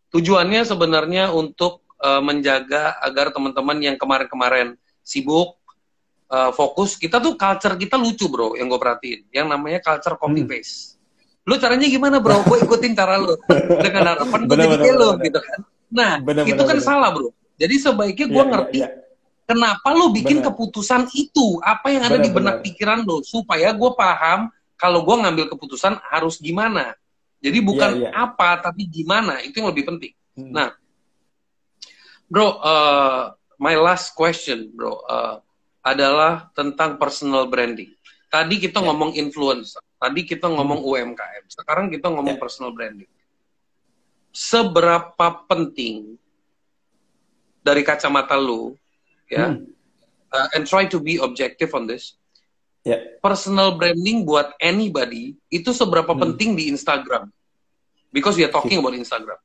tujuannya 0.09 0.65
sebenarnya 0.65 1.29
untuk 1.29 1.85
uh, 2.01 2.21
menjaga 2.21 2.97
agar 3.01 3.29
teman-teman 3.29 3.77
yang 3.77 3.97
kemarin-kemarin 3.97 4.73
sibuk 5.05 5.57
uh, 6.33 6.49
fokus, 6.49 6.97
kita 6.97 7.21
tuh 7.21 7.37
culture 7.37 7.77
kita 7.77 7.97
lucu 7.97 8.25
bro, 8.25 8.57
yang 8.57 8.73
gue 8.73 8.79
perhatiin, 8.81 9.21
yang 9.29 9.45
namanya 9.45 9.81
culture 9.85 10.17
copy 10.17 10.41
hmm. 10.41 10.49
paste. 10.49 10.97
Hmm. 10.97 11.45
Lu 11.45 11.61
caranya 11.61 11.85
gimana 11.85 12.17
bro? 12.17 12.41
gue 12.41 12.57
ikutin 12.65 12.97
cara 12.97 13.21
lu 13.21 13.37
dengan 13.85 14.17
harapan 14.17 14.49
gue 14.49 14.55
jadi 14.57 14.77
kayak 14.81 14.95
lu 14.97 15.09
gitu 15.21 15.39
kan. 15.41 15.59
Nah, 15.95 16.19
bener, 16.19 16.43
itu 16.43 16.53
bener, 16.59 16.67
kan 16.67 16.77
bener. 16.77 16.85
salah 16.85 17.09
bro. 17.15 17.31
Jadi 17.55 17.75
sebaiknya 17.79 18.27
gue 18.27 18.43
ya, 18.43 18.51
ngerti 18.51 18.79
ya, 18.83 18.89
ya 18.91 19.05
Kenapa 19.45 19.93
lo 19.93 20.09
bikin 20.09 20.41
bener. 20.41 20.49
keputusan 20.49 21.05
itu? 21.13 21.61
Apa 21.61 21.93
yang 21.93 22.01
ada 22.09 22.17
bener, 22.17 22.25
di 22.25 22.29
benak 22.33 22.55
bener. 22.59 22.65
pikiran 22.65 22.99
lo? 23.05 23.21
Supaya 23.21 23.69
gue 23.77 23.91
paham 23.93 24.49
kalau 24.73 25.05
gue 25.05 25.15
ngambil 25.21 25.45
keputusan 25.53 26.01
harus 26.09 26.41
gimana. 26.41 26.97
Jadi 27.45 27.61
bukan 27.61 27.91
yeah, 28.01 28.09
yeah. 28.09 28.25
apa, 28.25 28.57
tapi 28.57 28.89
gimana. 28.89 29.37
Itu 29.45 29.61
yang 29.61 29.69
lebih 29.69 29.85
penting. 29.85 30.17
Hmm. 30.33 30.49
Nah, 30.49 30.69
bro, 32.25 32.57
uh, 32.57 33.37
my 33.61 33.77
last 33.77 34.17
question, 34.17 34.73
bro, 34.73 34.97
uh, 35.05 35.37
adalah 35.85 36.49
tentang 36.57 36.97
personal 36.97 37.45
branding. 37.45 37.93
Tadi 38.33 38.57
kita 38.57 38.81
yeah. 38.81 38.89
ngomong 38.89 39.13
influencer, 39.13 39.85
tadi 40.01 40.25
kita 40.25 40.49
ngomong 40.49 40.81
hmm. 40.81 40.89
UMKM, 40.89 41.43
sekarang 41.53 41.93
kita 41.93 42.09
ngomong 42.09 42.33
yeah. 42.33 42.41
personal 42.41 42.73
branding. 42.73 43.07
Seberapa 44.35 45.47
penting 45.47 46.19
dari 47.65 47.81
kacamata 47.81 48.37
lu 48.37 48.77
ya 49.25 49.57
hmm. 49.57 49.65
uh, 50.29 50.47
and 50.53 50.69
try 50.69 50.85
to 50.85 51.01
be 51.01 51.17
objective 51.17 51.73
on 51.73 51.89
this 51.89 52.13
yeah. 52.85 53.01
personal 53.25 53.73
branding 53.73 54.21
buat 54.21 54.53
anybody 54.61 55.33
itu 55.49 55.73
seberapa 55.73 56.13
hmm. 56.13 56.21
penting 56.21 56.53
di 56.53 56.69
Instagram 56.69 57.33
because 58.13 58.37
we 58.37 58.45
are 58.45 58.53
talking 58.53 58.77
about 58.77 58.93
Instagram 58.93 59.41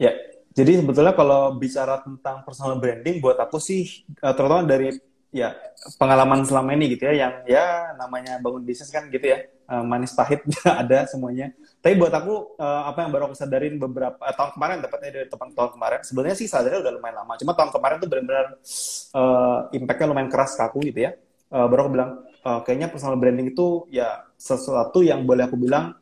ya 0.00 0.08
yeah. 0.08 0.14
jadi 0.56 0.80
sebetulnya 0.80 1.12
kalau 1.12 1.52
bicara 1.60 2.00
tentang 2.00 2.40
personal 2.48 2.80
branding 2.80 3.20
buat 3.20 3.36
aku 3.36 3.60
sih 3.60 4.00
uh, 4.24 4.32
terutama 4.32 4.64
dari 4.64 4.96
ya 5.32 5.56
pengalaman 5.96 6.44
selama 6.44 6.76
ini 6.76 6.92
gitu 6.92 7.08
ya 7.08 7.26
yang 7.26 7.34
ya 7.48 7.64
namanya 7.96 8.36
bangun 8.36 8.60
bisnis 8.68 8.92
kan 8.92 9.08
gitu 9.08 9.32
ya 9.32 9.48
uh, 9.72 9.80
manis 9.80 10.12
pahit 10.12 10.44
ada 10.84 11.08
semuanya. 11.08 11.56
Tapi 11.80 11.96
buat 11.96 12.12
aku 12.12 12.60
uh, 12.60 12.82
apa 12.92 13.02
yang 13.02 13.10
baru 13.10 13.22
aku 13.32 13.36
sadarin 13.40 13.80
beberapa 13.80 14.20
uh, 14.20 14.34
tahun 14.36 14.52
kemarin 14.54 14.76
tepatnya 14.84 15.10
dari 15.10 15.26
tahun 15.32 15.56
tahun 15.56 15.70
kemarin 15.74 16.00
sebenarnya 16.04 16.36
sih 16.36 16.46
sadarnya 16.46 16.84
udah 16.84 16.92
lumayan 16.92 17.16
lama. 17.24 17.32
Cuma 17.40 17.52
tahun 17.56 17.70
kemarin 17.72 17.96
tuh 17.98 18.08
benar-benar 18.12 18.46
uh, 19.16 19.58
impactnya 19.72 20.06
lumayan 20.12 20.28
keras 20.28 20.52
ke 20.52 20.62
aku 20.62 20.78
gitu 20.84 21.00
ya. 21.08 21.16
Uh, 21.48 21.66
baru 21.68 21.88
aku 21.88 21.90
bilang 21.96 22.10
uh, 22.44 22.60
kayaknya 22.64 22.88
personal 22.92 23.16
branding 23.16 23.56
itu 23.56 23.88
ya 23.88 24.28
sesuatu 24.36 25.00
yang 25.00 25.24
boleh 25.24 25.48
aku 25.48 25.56
bilang 25.56 25.96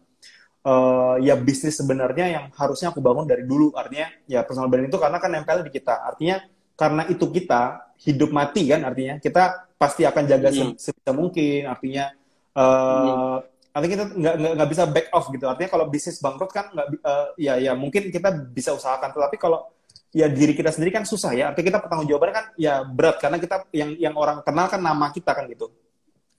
uh, 0.67 1.17
ya 1.23 1.39
bisnis 1.39 1.79
sebenarnya 1.79 2.27
yang 2.31 2.45
harusnya 2.59 2.91
aku 2.91 2.99
bangun 2.99 3.31
dari 3.31 3.47
dulu. 3.47 3.71
Artinya 3.79 4.11
ya 4.27 4.43
personal 4.43 4.67
branding 4.67 4.91
itu 4.91 4.99
karena 4.99 5.23
kan 5.23 5.31
nempel 5.31 5.63
di 5.63 5.71
kita. 5.71 6.03
Artinya 6.03 6.43
karena 6.75 7.07
itu 7.07 7.29
kita 7.29 7.90
hidup 8.01 8.31
mati 8.33 8.65
kan 8.69 8.81
artinya 8.85 9.21
kita 9.21 9.71
pasti 9.77 10.09
akan 10.09 10.25
jaga 10.25 10.49
hmm. 10.49 10.77
sebisa 10.81 11.13
mungkin 11.13 11.69
artinya 11.69 12.09
uh, 12.57 13.41
hmm. 13.41 13.75
artinya 13.77 13.93
kita 13.93 14.05
nggak 14.17 14.35
nggak 14.57 14.71
bisa 14.73 14.85
back 14.89 15.07
off 15.13 15.27
gitu 15.29 15.45
artinya 15.45 15.71
kalau 15.71 15.85
bisnis 15.89 16.17
bangkrut 16.21 16.53
kan 16.53 16.73
nggak 16.73 16.87
uh, 17.05 17.27
ya 17.37 17.61
ya 17.61 17.73
mungkin 17.77 18.09
kita 18.09 18.33
bisa 18.53 18.73
usahakan 18.73 19.13
tetapi 19.13 19.37
kalau 19.37 19.69
ya 20.11 20.27
diri 20.27 20.57
kita 20.57 20.73
sendiri 20.73 20.91
kan 20.91 21.05
susah 21.05 21.37
ya 21.37 21.53
artinya 21.53 21.77
kita 21.77 21.81
pertanggung 21.85 22.09
jawabannya 22.09 22.35
kan 22.35 22.47
ya 22.57 22.83
berat 22.83 23.17
karena 23.21 23.37
kita 23.39 23.57
yang 23.77 23.91
yang 24.01 24.15
orang 24.17 24.43
kenal 24.43 24.67
kan 24.67 24.81
nama 24.81 25.13
kita 25.13 25.37
kan 25.37 25.45
gitu 25.47 25.69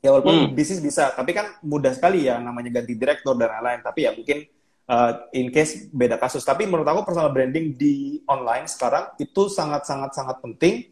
ya 0.01 0.09
walaupun 0.11 0.49
hmm. 0.49 0.57
bisnis 0.57 0.81
bisa 0.81 1.13
tapi 1.13 1.31
kan 1.31 1.61
mudah 1.61 1.93
sekali 1.93 2.25
ya 2.25 2.41
namanya 2.41 2.81
ganti 2.81 2.97
direktur 2.97 3.37
dan 3.37 3.53
lain-lain 3.53 3.85
tapi 3.85 4.09
ya 4.09 4.11
mungkin 4.17 4.43
uh, 4.91 5.11
in 5.31 5.47
case 5.49 5.87
beda 5.91 6.19
kasus. 6.19 6.43
Tapi 6.43 6.67
menurut 6.67 6.87
aku 6.87 7.07
personal 7.07 7.31
branding 7.31 7.79
di 7.79 8.19
online 8.27 8.67
sekarang 8.67 9.15
itu 9.15 9.47
sangat-sangat 9.47 10.11
sangat 10.11 10.37
penting 10.43 10.90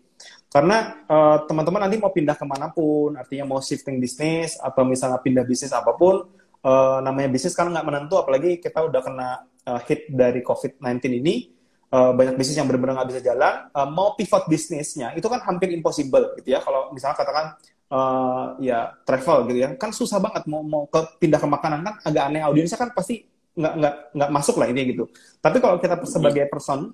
karena 0.49 1.05
uh, 1.05 1.45
teman-teman 1.45 1.85
nanti 1.85 2.01
mau 2.01 2.09
pindah 2.09 2.33
ke 2.33 2.45
mana 2.45 2.73
pun, 2.73 3.13
artinya 3.13 3.45
mau 3.45 3.62
shifting 3.62 4.01
bisnis 4.01 4.57
atau 4.57 4.81
misalnya 4.81 5.21
pindah 5.21 5.45
bisnis 5.45 5.69
apa 5.69 5.93
pun, 5.93 6.25
uh, 6.65 6.97
namanya 7.05 7.29
bisnis 7.29 7.53
kan 7.53 7.69
nggak 7.69 7.85
menentu, 7.85 8.17
apalagi 8.17 8.57
kita 8.57 8.81
udah 8.81 9.01
kena 9.05 9.29
uh, 9.69 9.79
hit 9.85 10.09
dari 10.09 10.41
COVID-19 10.41 11.21
ini, 11.21 11.53
uh, 11.93 12.17
banyak 12.17 12.33
bisnis 12.33 12.57
yang 12.57 12.65
benar-benar 12.65 12.97
nggak 12.97 13.09
bisa 13.13 13.21
jalan, 13.21 13.69
uh, 13.77 13.89
mau 13.93 14.17
pivot 14.17 14.49
bisnisnya 14.49 15.13
itu 15.13 15.29
kan 15.29 15.38
hampir 15.45 15.69
impossible 15.69 16.33
gitu 16.41 16.57
ya. 16.57 16.65
Kalau 16.65 16.89
misalnya 16.97 17.17
katakan 17.21 17.45
uh, 17.93 18.57
ya 18.57 18.97
travel 19.05 19.45
gitu 19.53 19.57
ya, 19.62 19.69
kan 19.77 19.93
susah 19.93 20.17
banget 20.17 20.49
mau 20.49 20.65
mau 20.65 20.89
ke 20.89 21.21
pindah 21.21 21.38
ke 21.38 21.45
makanan 21.45 21.79
kan 21.85 21.95
agak 22.09 22.23
aneh 22.25 22.41
audiensnya 22.41 22.81
kan 22.81 22.89
pasti 22.89 23.21
nggak 23.53 23.73
nggak 23.77 23.93
nggak 24.17 24.29
masuk 24.33 24.55
lah 24.57 24.65
ini 24.65 24.97
gitu. 24.97 25.05
Tapi 25.38 25.62
kalau 25.62 25.77
kita 25.77 25.93
sebagai 26.09 26.49
person 26.49 26.89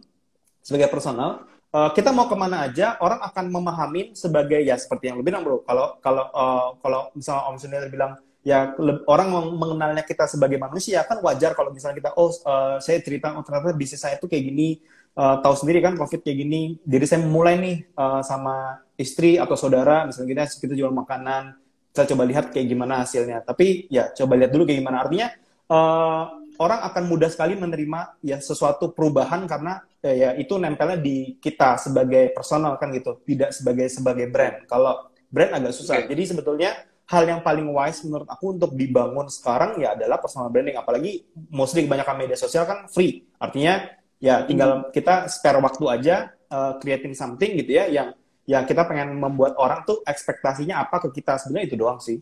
sebagai 0.59 0.89
personal 0.89 1.45
uh, 1.75 1.89
kita 1.91 2.15
mau 2.15 2.31
ke 2.31 2.35
mana 2.39 2.71
aja 2.71 2.95
orang 3.03 3.19
akan 3.19 3.45
memahami 3.51 4.15
sebagai 4.15 4.63
ya 4.63 4.79
seperti 4.79 5.11
yang 5.11 5.19
lu 5.19 5.25
bilang 5.27 5.43
bro. 5.43 5.59
Kalau 5.67 5.99
kalau 5.99 6.23
uh, 6.31 6.67
kalau 6.79 7.11
misalnya 7.11 7.43
Om 7.51 7.57
Sunil 7.59 7.91
bilang 7.91 8.15
ya 8.45 8.77
orang 9.09 9.57
mengenalnya 9.57 10.05
kita 10.05 10.29
sebagai 10.29 10.61
manusia 10.61 11.01
kan 11.03 11.17
wajar 11.25 11.57
kalau 11.57 11.73
misalnya 11.73 11.97
kita 11.97 12.11
oh 12.13 12.29
uh, 12.45 12.77
saya 12.77 13.01
cerita 13.01 13.33
oh 13.33 13.41
ternyata 13.41 13.73
bisnis 13.73 14.05
saya 14.05 14.21
tuh 14.21 14.29
kayak 14.29 14.53
gini 14.53 14.85
uh, 15.17 15.41
tahu 15.41 15.57
sendiri 15.57 15.81
kan 15.81 15.97
covid 15.97 16.21
kayak 16.21 16.45
gini 16.45 16.77
jadi 16.85 17.05
saya 17.09 17.19
mulai 17.25 17.57
nih 17.57 17.77
uh, 17.97 18.21
sama 18.21 18.85
istri 19.01 19.41
atau 19.41 19.57
saudara 19.57 20.05
misalnya 20.05 20.45
kita 20.45 20.61
kita 20.61 20.73
jual 20.77 20.93
makanan 20.93 21.57
kita 21.89 22.13
coba 22.13 22.23
lihat 22.29 22.53
kayak 22.53 22.69
gimana 22.69 23.01
hasilnya 23.01 23.41
tapi 23.41 23.89
ya 23.89 24.13
coba 24.13 24.37
lihat 24.37 24.53
dulu 24.53 24.69
kayak 24.69 24.85
gimana 24.85 24.97
artinya 25.01 25.27
uh, 25.73 26.44
orang 26.59 26.79
akan 26.85 27.03
mudah 27.07 27.29
sekali 27.31 27.53
menerima 27.57 28.19
ya 28.23 28.37
sesuatu 28.39 28.91
perubahan 28.91 29.45
karena 29.45 29.83
ya, 29.99 30.13
ya 30.13 30.29
itu 30.35 30.55
nempelnya 30.55 30.99
di 30.99 31.37
kita 31.39 31.77
sebagai 31.79 32.31
personal 32.31 32.75
kan 32.77 32.91
gitu, 32.91 33.21
tidak 33.27 33.51
sebagai 33.51 33.87
sebagai 33.91 34.27
brand. 34.31 34.65
Kalau 34.69 35.11
brand 35.29 35.51
agak 35.57 35.73
susah. 35.75 36.03
Okay. 36.03 36.15
Jadi 36.15 36.23
sebetulnya 36.35 36.71
hal 37.05 37.23
yang 37.29 37.41
paling 37.45 37.69
wise 37.69 38.01
menurut 38.07 38.25
aku 38.25 38.57
untuk 38.57 38.71
dibangun 38.73 39.29
sekarang 39.29 39.77
ya 39.77 39.93
adalah 39.93 40.17
personal 40.17 40.49
branding. 40.49 40.79
Apalagi 40.79 41.27
mostly 41.51 41.85
kebanyakan 41.85 42.15
media 42.25 42.37
sosial 42.39 42.63
kan 42.63 42.87
free. 42.89 43.27
Artinya 43.37 43.85
ya 44.17 44.47
tinggal 44.47 44.87
hmm. 44.87 44.95
kita 44.95 45.27
spare 45.27 45.59
waktu 45.59 45.85
aja 45.91 46.15
uh, 46.49 46.79
creating 46.79 47.13
something 47.13 47.59
gitu 47.59 47.77
ya 47.77 47.85
yang 47.91 48.07
ya 48.45 48.61
kita 48.63 48.85
pengen 48.85 49.17
membuat 49.17 49.57
orang 49.57 49.83
tuh 49.83 50.05
ekspektasinya 50.05 50.79
apa 50.81 51.01
ke 51.03 51.09
kita 51.21 51.41
sebenarnya 51.41 51.65
itu 51.67 51.77
doang 51.77 51.99
sih. 51.99 52.21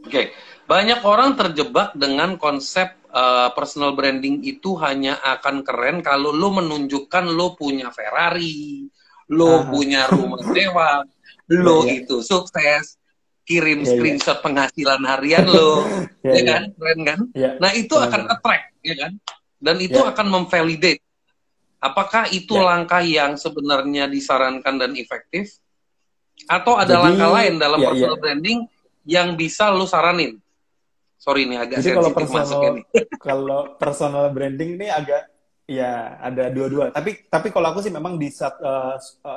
Oke, 0.00 0.08
okay. 0.08 0.24
banyak 0.64 1.04
orang 1.04 1.36
terjebak 1.36 1.92
dengan 1.92 2.40
konsep 2.40 3.00
uh, 3.12 3.52
personal 3.52 3.92
branding 3.92 4.40
itu 4.40 4.78
hanya 4.80 5.20
akan 5.20 5.60
keren 5.60 6.00
kalau 6.00 6.32
lo 6.32 6.48
menunjukkan 6.56 7.28
lo 7.28 7.52
punya 7.52 7.92
Ferrari, 7.92 8.88
lo 9.30 9.44
uh 9.44 9.60
punya 9.68 10.08
rumah 10.08 10.40
dewa, 10.56 11.04
lo 11.52 11.84
yeah. 11.84 12.00
itu 12.00 12.24
sukses. 12.24 12.96
kirim 13.50 13.82
Iya, 13.82 13.88
iya. 13.90 13.92
screenshot 13.98 14.38
penghasilan 14.46 15.02
harian 15.10 15.42
lo, 15.50 15.82
Iya, 16.22 16.30
ya 16.30 16.38
iya. 16.38 16.42
kan, 16.46 16.62
keren 16.70 17.00
kan? 17.02 17.20
Iya. 17.34 17.50
Nah 17.58 17.70
itu 17.74 17.94
akan 17.98 18.22
attract, 18.30 18.78
ya 18.86 18.94
kan? 18.94 19.12
Dan 19.58 19.76
itu 19.82 19.98
akan 19.98 20.26
memvalidate. 20.30 21.02
Apakah 21.82 22.30
itu 22.30 22.54
langkah 22.54 23.02
yang 23.02 23.34
sebenarnya 23.34 24.06
disarankan 24.06 24.78
dan 24.78 24.94
efektif? 24.94 25.58
Atau 26.46 26.78
ada 26.78 26.94
Jadi, 26.94 27.04
langkah 27.10 27.30
lain 27.34 27.54
dalam 27.58 27.78
personal 27.82 28.18
branding 28.22 28.70
yang 29.04 29.34
bisa 29.34 29.72
lu 29.72 29.84
saranin? 29.88 30.40
Sorry 31.20 31.44
nih 31.44 31.58
agak 31.60 31.84
Jadi 31.84 31.90
kalau 32.00 32.10
personal 32.16 32.60
nih. 32.80 32.84
kalau 33.28 33.60
personal 33.76 34.24
branding 34.32 34.80
ini 34.80 34.88
agak 34.88 35.28
ya 35.68 36.16
ada 36.16 36.48
dua-dua. 36.48 36.88
Tapi 36.90 37.28
tapi 37.28 37.52
kalau 37.52 37.76
aku 37.76 37.84
sih 37.84 37.92
memang 37.92 38.16
di 38.16 38.32
sat, 38.32 38.56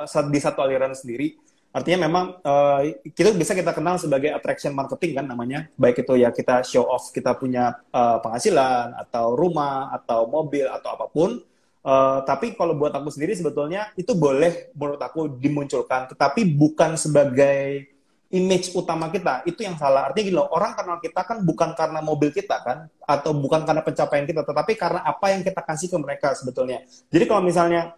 sat- 0.08 0.32
di 0.32 0.40
satu 0.40 0.64
aliran 0.64 0.96
sendiri. 0.96 1.36
Artinya 1.74 2.06
memang 2.06 2.38
eh, 2.38 3.02
kita 3.12 3.34
bisa 3.34 3.52
kita 3.52 3.74
kenal 3.74 3.98
sebagai 3.98 4.30
attraction 4.32 4.72
marketing 4.72 5.20
kan 5.20 5.26
namanya. 5.26 5.68
Baik 5.76 6.06
itu 6.06 6.14
ya 6.16 6.30
kita 6.32 6.62
show 6.64 6.86
off 6.88 7.12
kita 7.12 7.36
punya 7.36 7.76
eh, 7.92 8.18
penghasilan 8.24 8.96
atau 9.04 9.36
rumah 9.36 9.92
atau 9.92 10.24
mobil 10.24 10.64
atau 10.70 10.88
apa 10.94 11.06
pun. 11.10 11.42
Eh, 11.84 12.18
tapi 12.24 12.56
kalau 12.56 12.72
buat 12.80 12.96
aku 12.96 13.12
sendiri 13.12 13.36
sebetulnya 13.36 13.92
itu 13.98 14.16
boleh 14.16 14.72
menurut 14.72 15.02
aku 15.02 15.28
dimunculkan, 15.36 16.08
tetapi 16.08 16.48
bukan 16.48 16.96
sebagai 16.96 17.93
image 18.34 18.74
utama 18.74 19.06
kita 19.14 19.46
itu 19.46 19.62
yang 19.62 19.78
salah. 19.78 20.10
Artinya 20.10 20.24
gini 20.26 20.36
loh 20.36 20.50
orang 20.50 20.74
kenal 20.74 20.98
kita 20.98 21.22
kan 21.22 21.46
bukan 21.46 21.70
karena 21.78 22.02
mobil 22.02 22.34
kita 22.34 22.58
kan 22.66 22.90
atau 23.06 23.30
bukan 23.30 23.62
karena 23.62 23.86
pencapaian 23.86 24.26
kita 24.26 24.42
tetapi 24.42 24.74
karena 24.74 25.00
apa 25.06 25.26
yang 25.30 25.46
kita 25.46 25.62
kasih 25.62 25.86
ke 25.86 25.96
mereka 26.02 26.34
sebetulnya. 26.34 26.82
Jadi 27.14 27.24
kalau 27.30 27.46
misalnya 27.46 27.94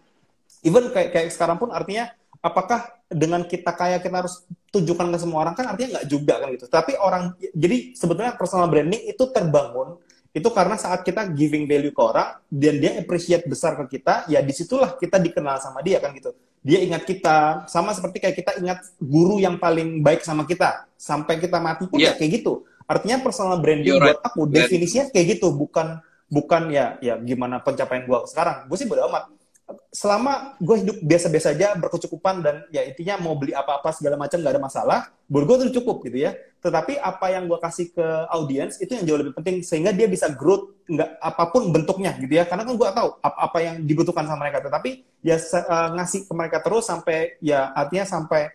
even 0.61 0.93
kayak 0.93 1.09
kayak 1.09 1.29
sekarang 1.33 1.57
pun 1.57 1.73
artinya 1.73 2.13
apakah 2.37 2.85
dengan 3.09 3.49
kita 3.49 3.73
kaya 3.73 3.97
kita 3.97 4.21
harus 4.21 4.45
tunjukkan 4.69 5.09
ke 5.09 5.17
semua 5.17 5.41
orang? 5.41 5.57
Kan 5.57 5.73
artinya 5.73 5.97
nggak 5.97 6.07
juga 6.07 6.37
kan 6.37 6.47
gitu. 6.53 6.65
Tapi 6.69 6.93
orang 7.01 7.33
jadi 7.57 7.97
sebetulnya 7.97 8.37
personal 8.37 8.69
branding 8.69 9.09
itu 9.09 9.23
terbangun 9.33 9.97
itu 10.37 10.49
karena 10.53 10.77
saat 10.77 11.01
kita 11.01 11.33
giving 11.33 11.65
value 11.65 11.89
ke 11.89 11.97
orang 11.97 12.37
dan 12.45 12.77
dia 12.77 12.93
appreciate 13.01 13.49
besar 13.49 13.73
ke 13.73 13.97
kita 13.97 14.29
ya 14.29 14.37
di 14.45 14.53
situlah 14.53 14.93
kita 14.93 15.17
dikenal 15.17 15.57
sama 15.57 15.81
dia 15.81 15.97
kan 15.97 16.13
gitu 16.13 16.29
dia 16.65 16.79
ingat 16.83 17.03
kita. 17.05 17.65
Sama 17.69 17.93
seperti 17.93 18.17
kayak 18.23 18.35
kita 18.37 18.51
ingat 18.59 18.79
guru 18.99 19.37
yang 19.37 19.57
paling 19.61 20.01
baik 20.01 20.25
sama 20.25 20.43
kita. 20.43 20.89
Sampai 20.97 21.37
kita 21.37 21.61
mati 21.61 21.85
pun 21.85 22.01
Iya. 22.01 22.13
ya 22.13 22.19
kayak 22.19 22.41
gitu. 22.41 22.65
Artinya 22.87 23.19
personal 23.21 23.59
branding 23.59 23.93
You're 23.95 24.03
buat 24.03 24.19
right. 24.19 24.27
aku 24.31 24.47
definisinya 24.49 25.11
kayak 25.11 25.37
gitu. 25.37 25.53
Bukan 25.53 26.01
bukan 26.27 26.67
ya 26.73 26.99
ya 26.99 27.15
gimana 27.19 27.63
pencapaian 27.63 28.03
gua 28.03 28.27
sekarang. 28.27 28.67
Gue 28.67 28.75
sih 28.79 28.87
bodo 28.87 29.07
amat 29.07 29.31
selama 29.91 30.55
gue 30.63 30.75
hidup 30.79 30.97
biasa-biasa 31.03 31.51
aja 31.51 31.75
berkecukupan 31.75 32.39
dan 32.39 32.63
ya 32.71 32.87
intinya 32.87 33.19
mau 33.19 33.35
beli 33.35 33.51
apa-apa 33.51 33.91
segala 33.91 34.15
macam 34.15 34.39
gak 34.39 34.53
ada 34.55 34.63
masalah 34.63 34.99
buat 35.27 35.43
gue 35.43 35.55
itu 35.67 35.83
cukup 35.83 36.07
gitu 36.07 36.23
ya. 36.23 36.31
Tetapi 36.63 36.95
apa 36.99 37.27
yang 37.35 37.51
gue 37.51 37.59
kasih 37.59 37.91
ke 37.91 38.07
audiens 38.31 38.79
itu 38.79 38.95
yang 38.95 39.03
jauh 39.03 39.19
lebih 39.19 39.35
penting 39.35 39.59
sehingga 39.59 39.91
dia 39.91 40.07
bisa 40.07 40.31
growth 40.31 40.71
nggak 40.87 41.19
apa 41.19 41.43
pun 41.51 41.67
bentuknya 41.75 42.15
gitu 42.15 42.31
ya. 42.31 42.47
Karena 42.47 42.63
kan 42.63 42.73
gue 42.79 42.89
tahu 42.95 43.09
apa, 43.19 43.37
apa 43.43 43.57
yang 43.59 43.75
dibutuhkan 43.83 44.23
sama 44.23 44.47
mereka. 44.47 44.63
Tetapi 44.63 44.89
ya 45.19 45.35
eh, 45.35 45.89
ngasih 45.99 46.31
ke 46.31 46.33
mereka 46.33 46.57
terus 46.63 46.87
sampai 46.87 47.35
ya 47.43 47.75
artinya 47.75 48.07
sampai 48.07 48.47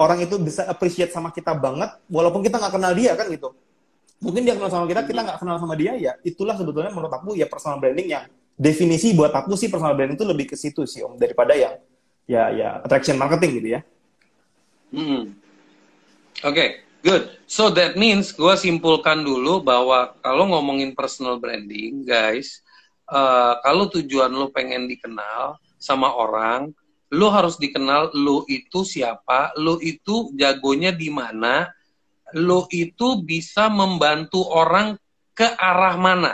orang 0.00 0.24
itu 0.24 0.40
bisa 0.40 0.64
appreciate 0.64 1.12
sama 1.12 1.32
kita 1.32 1.52
banget 1.52 1.92
walaupun 2.08 2.40
kita 2.40 2.56
nggak 2.56 2.72
kenal 2.72 2.92
dia 2.96 3.12
kan 3.12 3.28
gitu. 3.28 3.52
Mungkin 4.24 4.48
dia 4.48 4.56
kenal 4.56 4.72
sama 4.72 4.88
kita 4.88 5.04
kita 5.04 5.20
nggak 5.20 5.38
kenal 5.44 5.56
sama 5.60 5.76
dia 5.76 5.92
ya 6.00 6.16
itulah 6.24 6.56
sebetulnya 6.56 6.88
menurut 6.88 7.12
aku 7.12 7.36
ya 7.36 7.44
personal 7.44 7.76
branding 7.76 8.08
yang 8.08 8.24
definisi 8.56 9.12
buat 9.12 9.30
aku 9.30 9.54
sih 9.54 9.68
personal 9.68 9.92
branding 9.92 10.16
itu 10.16 10.26
lebih 10.26 10.48
ke 10.48 10.56
situ 10.56 10.88
sih 10.88 11.04
om 11.04 11.20
daripada 11.20 11.52
yang 11.52 11.76
ya 12.24 12.50
ya 12.50 12.68
attraction 12.82 13.20
marketing 13.20 13.52
gitu 13.60 13.68
ya 13.76 13.80
Hmm. 14.94 15.34
Oke, 16.44 16.84
good. 17.02 17.32
So 17.48 17.72
that 17.74 17.98
means 17.98 18.30
gue 18.30 18.54
simpulkan 18.54 19.24
dulu 19.26 19.64
bahwa 19.64 20.14
kalau 20.22 20.46
ngomongin 20.52 20.94
personal 20.94 21.42
branding, 21.42 22.06
guys, 22.06 22.62
eh, 23.10 23.54
kalau 23.64 23.90
tujuan 23.90 24.30
lo 24.30 24.52
pengen 24.52 24.86
dikenal 24.86 25.58
sama 25.80 26.12
orang, 26.14 26.70
lo 27.10 27.28
harus 27.32 27.58
dikenal 27.58 28.14
lo 28.14 28.46
itu 28.46 28.86
siapa, 28.86 29.54
lo 29.58 29.80
itu 29.82 30.30
jagonya 30.38 30.94
di 30.94 31.10
mana, 31.10 31.66
lo 32.36 32.70
itu 32.70 33.22
bisa 33.22 33.66
membantu 33.70 34.42
orang 34.46 34.94
ke 35.34 35.46
arah 35.56 35.96
mana. 35.98 36.32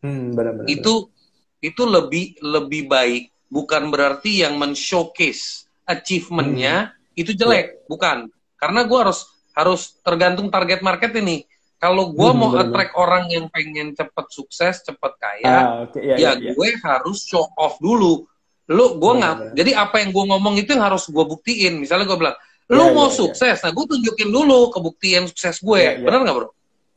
hmm 0.00 0.32
benar-benar 0.32 0.68
Itu 0.68 1.12
itu 1.60 1.82
lebih 1.84 2.40
lebih 2.40 2.88
baik, 2.88 3.22
bukan 3.46 3.88
berarti 3.88 4.42
yang 4.42 4.56
men-showcase 4.56 5.68
achievement-nya 5.84 6.92
itu 7.14 7.32
jelek, 7.32 7.84
bukan. 7.86 8.28
Karena 8.56 8.84
gue 8.84 8.98
harus 8.98 9.24
harus 9.52 9.94
tergantung 10.00 10.48
target 10.48 10.80
market 10.80 11.12
ini. 11.16 11.44
Kalau 11.76 12.12
gue 12.12 12.28
Hmm, 12.28 12.36
mau 12.36 12.48
benar-benar. 12.52 12.68
attract 12.68 12.92
orang 12.94 13.24
yang 13.32 13.44
pengen 13.48 13.96
cepet 13.96 14.26
sukses, 14.28 14.84
cepet 14.84 15.12
kaya, 15.16 15.48
ah, 15.48 15.64
oke, 15.88 15.96
ya, 15.96 16.16
ya, 16.16 16.30
ya, 16.36 16.40
ya. 16.40 16.52
gue 16.52 16.68
harus 16.76 17.24
show 17.24 17.48
off 17.56 17.80
dulu. 17.80 18.28
Lu 18.68 19.00
gue 19.00 19.12
nggak, 19.16 19.36
Benar-benar. 19.40 19.56
jadi 19.56 19.70
apa 19.80 19.96
yang 19.98 20.10
gue 20.12 20.24
ngomong 20.28 20.54
itu 20.60 20.76
yang 20.76 20.84
harus 20.84 21.08
gue 21.08 21.24
buktiin. 21.24 21.80
Misalnya 21.80 22.04
gue 22.04 22.18
bilang, 22.20 22.36
lu 22.68 22.84
Ya, 22.84 22.92
mau 22.92 23.08
ya, 23.08 23.12
ya. 23.12 23.16
sukses, 23.16 23.56
nah 23.64 23.72
gue 23.72 23.84
tunjukin 23.88 24.28
dulu 24.28 24.68
kebuktian 24.70 25.24
sukses 25.26 25.56
gue, 25.58 25.80
Ya, 25.80 25.92
ya. 25.96 26.04
benar 26.04 26.20
nggak 26.22 26.36
bro? 26.36 26.48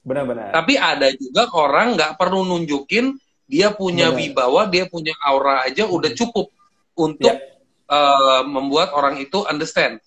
benar-benar 0.04 0.52
Tapi 0.52 0.76
ada 0.76 1.08
juga 1.16 1.48
orang 1.56 1.96
nggak 1.96 2.20
perlu 2.20 2.44
nunjukin 2.44 3.16
dia 3.46 3.70
punya 3.70 4.10
Benar. 4.10 4.20
wibawa, 4.20 4.62
dia 4.66 4.86
punya 4.86 5.14
aura 5.20 5.64
aja 5.64 5.84
udah 5.86 6.12
cukup 6.12 6.48
untuk 6.94 7.28
Ya. 7.30 7.40
eh, 7.90 8.42
membuat 8.46 8.92
orang 8.92 9.18
itu 9.18 9.44
understand. 9.46 10.00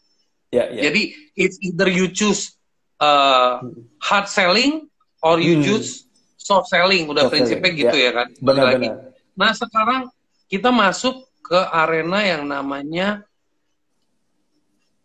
ya, 0.49 0.67
ya. 0.71 0.89
Jadi 0.89 1.03
it's 1.35 1.59
either 1.61 1.87
you 1.87 2.09
choose 2.09 2.55
uh, 2.97 3.61
hard 4.01 4.27
selling 4.27 4.89
or 5.21 5.37
you 5.37 5.61
Hmm. 5.61 5.65
choose 5.67 6.09
soft 6.39 6.71
selling. 6.71 7.05
Udah 7.07 7.27
Soft 7.29 7.37
prinsipnya 7.37 7.67
selling, 7.67 7.83
gitu 7.85 7.97
ya. 7.99 8.09
ya 8.09 8.13
kan. 8.15 8.29
Balik 8.41 8.63
lagi. 8.65 8.89
Nah 9.37 9.53
sekarang 9.53 10.03
kita 10.47 10.71
masuk 10.71 11.15
ke 11.43 11.59
arena 11.69 12.23
yang 12.23 12.43
namanya 12.43 13.27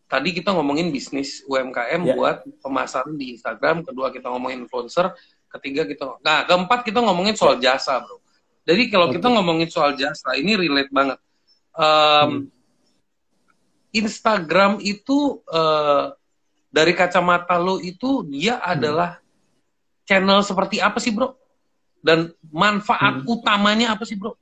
tadi 0.05 0.31
kita 0.31 0.51
ngomongin 0.51 0.89
bisnis 0.89 1.41
UMKM 1.45 2.01
Ya. 2.03 2.13
buat 2.13 2.37
pemasaran 2.59 3.15
di 3.15 3.33
Instagram, 3.33 3.81
kedua 3.81 4.09
kita 4.09 4.27
ngomongin 4.27 4.63
influencer, 4.63 5.11
ketiga 5.49 5.83
kita 5.83 6.19
nah 6.21 6.43
keempat 6.43 6.83
kita 6.83 7.01
ngomongin 7.01 7.33
soal 7.33 7.57
jasa, 7.57 7.99
Bro. 7.99 8.20
Jadi 8.61 8.83
kalau 8.93 9.09
Oke. 9.09 9.17
kita 9.17 9.27
ngomongin 9.27 9.69
soal 9.69 9.97
jasa, 9.97 10.37
ini 10.37 10.53
relate 10.53 10.91
banget. 10.93 11.17
Um, 11.73 11.81
Hmm. 11.81 12.41
Instagram 13.91 14.79
itu 14.79 15.43
eh, 15.51 16.05
dari 16.71 16.95
kacamata 16.95 17.59
lo 17.59 17.81
itu 17.83 18.23
dia 18.23 18.55
Hmm. 18.61 18.71
adalah 18.77 19.19
channel 20.07 20.39
seperti 20.45 20.79
apa 20.79 21.01
sih, 21.03 21.11
Bro? 21.11 21.35
Dan 21.99 22.31
manfaat 22.47 23.21
Hmm. 23.21 23.27
utamanya 23.27 23.93
apa 23.93 24.07
sih, 24.07 24.15
Bro? 24.15 24.39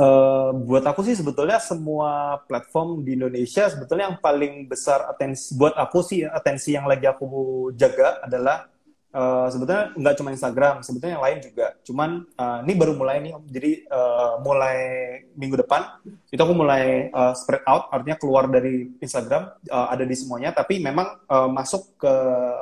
Eh, 0.00 0.50
buat 0.64 0.80
aku 0.80 1.04
sih 1.04 1.12
sebetulnya 1.12 1.60
semua 1.60 2.40
platform 2.48 3.04
di 3.04 3.20
Indonesia 3.20 3.68
sebetulnya 3.68 4.08
yang 4.08 4.16
paling 4.16 4.64
besar 4.64 5.04
atensi 5.04 5.52
buat 5.52 5.76
aku 5.76 6.00
sih 6.00 6.24
atensi 6.24 6.72
yang 6.72 6.88
lagi 6.88 7.04
aku 7.04 7.68
jaga 7.76 8.16
adalah 8.24 8.64
eh, 9.10 9.46
sebetulnya 9.50 9.84
nggak 9.94 10.14
cuma 10.18 10.30
Instagram 10.30 10.74
sebetulnya 10.86 11.18
yang 11.18 11.24
lain 11.24 11.38
juga 11.42 11.66
cuman 11.82 12.10
eh, 12.26 12.58
ini 12.66 12.72
baru 12.78 12.92
mulai 12.94 13.16
nih 13.22 13.32
jadi 13.50 13.72
eh, 13.86 14.32
mulai 14.42 14.78
minggu 15.34 15.56
depan 15.66 15.82
itu 16.30 16.40
aku 16.40 16.54
mulai 16.54 17.10
eh, 17.10 17.32
spread 17.34 17.62
out 17.66 17.90
artinya 17.90 18.16
keluar 18.16 18.46
dari 18.46 18.90
Instagram 19.02 19.50
eh, 19.66 19.86
ada 19.90 20.04
di 20.06 20.14
semuanya 20.16 20.50
tapi 20.54 20.78
memang 20.80 21.26
eh, 21.26 21.48
masuk 21.50 21.98
ke 22.00 22.12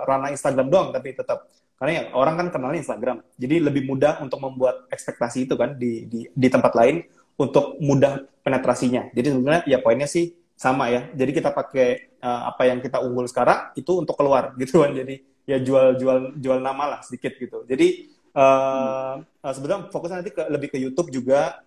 ranah 0.08 0.32
Instagram 0.32 0.68
doang 0.68 0.88
tapi 0.90 1.14
tetap 1.14 1.48
karena 1.78 1.92
ya 1.94 2.02
orang 2.10 2.34
kan 2.34 2.46
kenalnya 2.50 2.82
Instagram 2.82 3.22
jadi 3.38 3.62
lebih 3.70 3.86
mudah 3.86 4.18
untuk 4.18 4.42
membuat 4.42 4.90
ekspektasi 4.90 5.46
itu 5.46 5.54
kan 5.54 5.78
di 5.78 6.10
di, 6.10 6.26
di 6.26 6.48
tempat 6.50 6.74
lain 6.74 7.06
untuk 7.38 7.78
mudah 7.78 8.26
penetrasinya. 8.42 9.08
Jadi 9.14 9.26
sebenarnya 9.30 9.62
ya 9.64 9.78
poinnya 9.78 10.10
sih 10.10 10.34
sama 10.58 10.90
ya. 10.90 11.06
Jadi 11.14 11.30
kita 11.30 11.54
pakai 11.54 12.18
uh, 12.18 12.50
apa 12.50 12.66
yang 12.66 12.82
kita 12.82 12.98
unggul 12.98 13.30
sekarang 13.30 13.70
itu 13.78 13.94
untuk 13.94 14.18
keluar 14.18 14.52
gitu 14.60 14.82
kan. 14.82 14.90
Jadi 14.90 15.22
ya 15.48 15.56
jual 15.56 15.96
jual 15.96 16.18
jual 16.36 16.58
nama 16.60 16.84
lah 16.92 17.00
sedikit 17.00 17.32
gitu. 17.40 17.64
Jadi 17.64 18.12
uh, 18.36 19.24
uh, 19.24 19.52
sebenarnya 19.56 19.88
fokusnya 19.88 20.20
nanti 20.20 20.32
ke, 20.36 20.44
lebih 20.52 20.68
ke 20.68 20.76
YouTube 20.76 21.08
juga, 21.08 21.64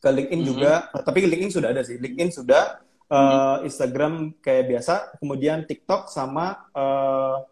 ke 0.00 0.08
LinkedIn 0.08 0.40
Mhm. 0.40 0.48
juga. 0.48 0.72
Uh, 0.96 1.04
tapi 1.04 1.28
LinkedIn 1.28 1.52
sudah 1.52 1.68
ada 1.76 1.84
sih. 1.84 2.00
LinkedIn 2.00 2.32
sudah, 2.32 2.80
uh, 3.12 3.60
Instagram 3.68 4.32
kayak 4.40 4.72
biasa, 4.72 5.20
kemudian 5.20 5.68
TikTok 5.68 6.08
sama 6.08 6.64
uh, 6.72 7.44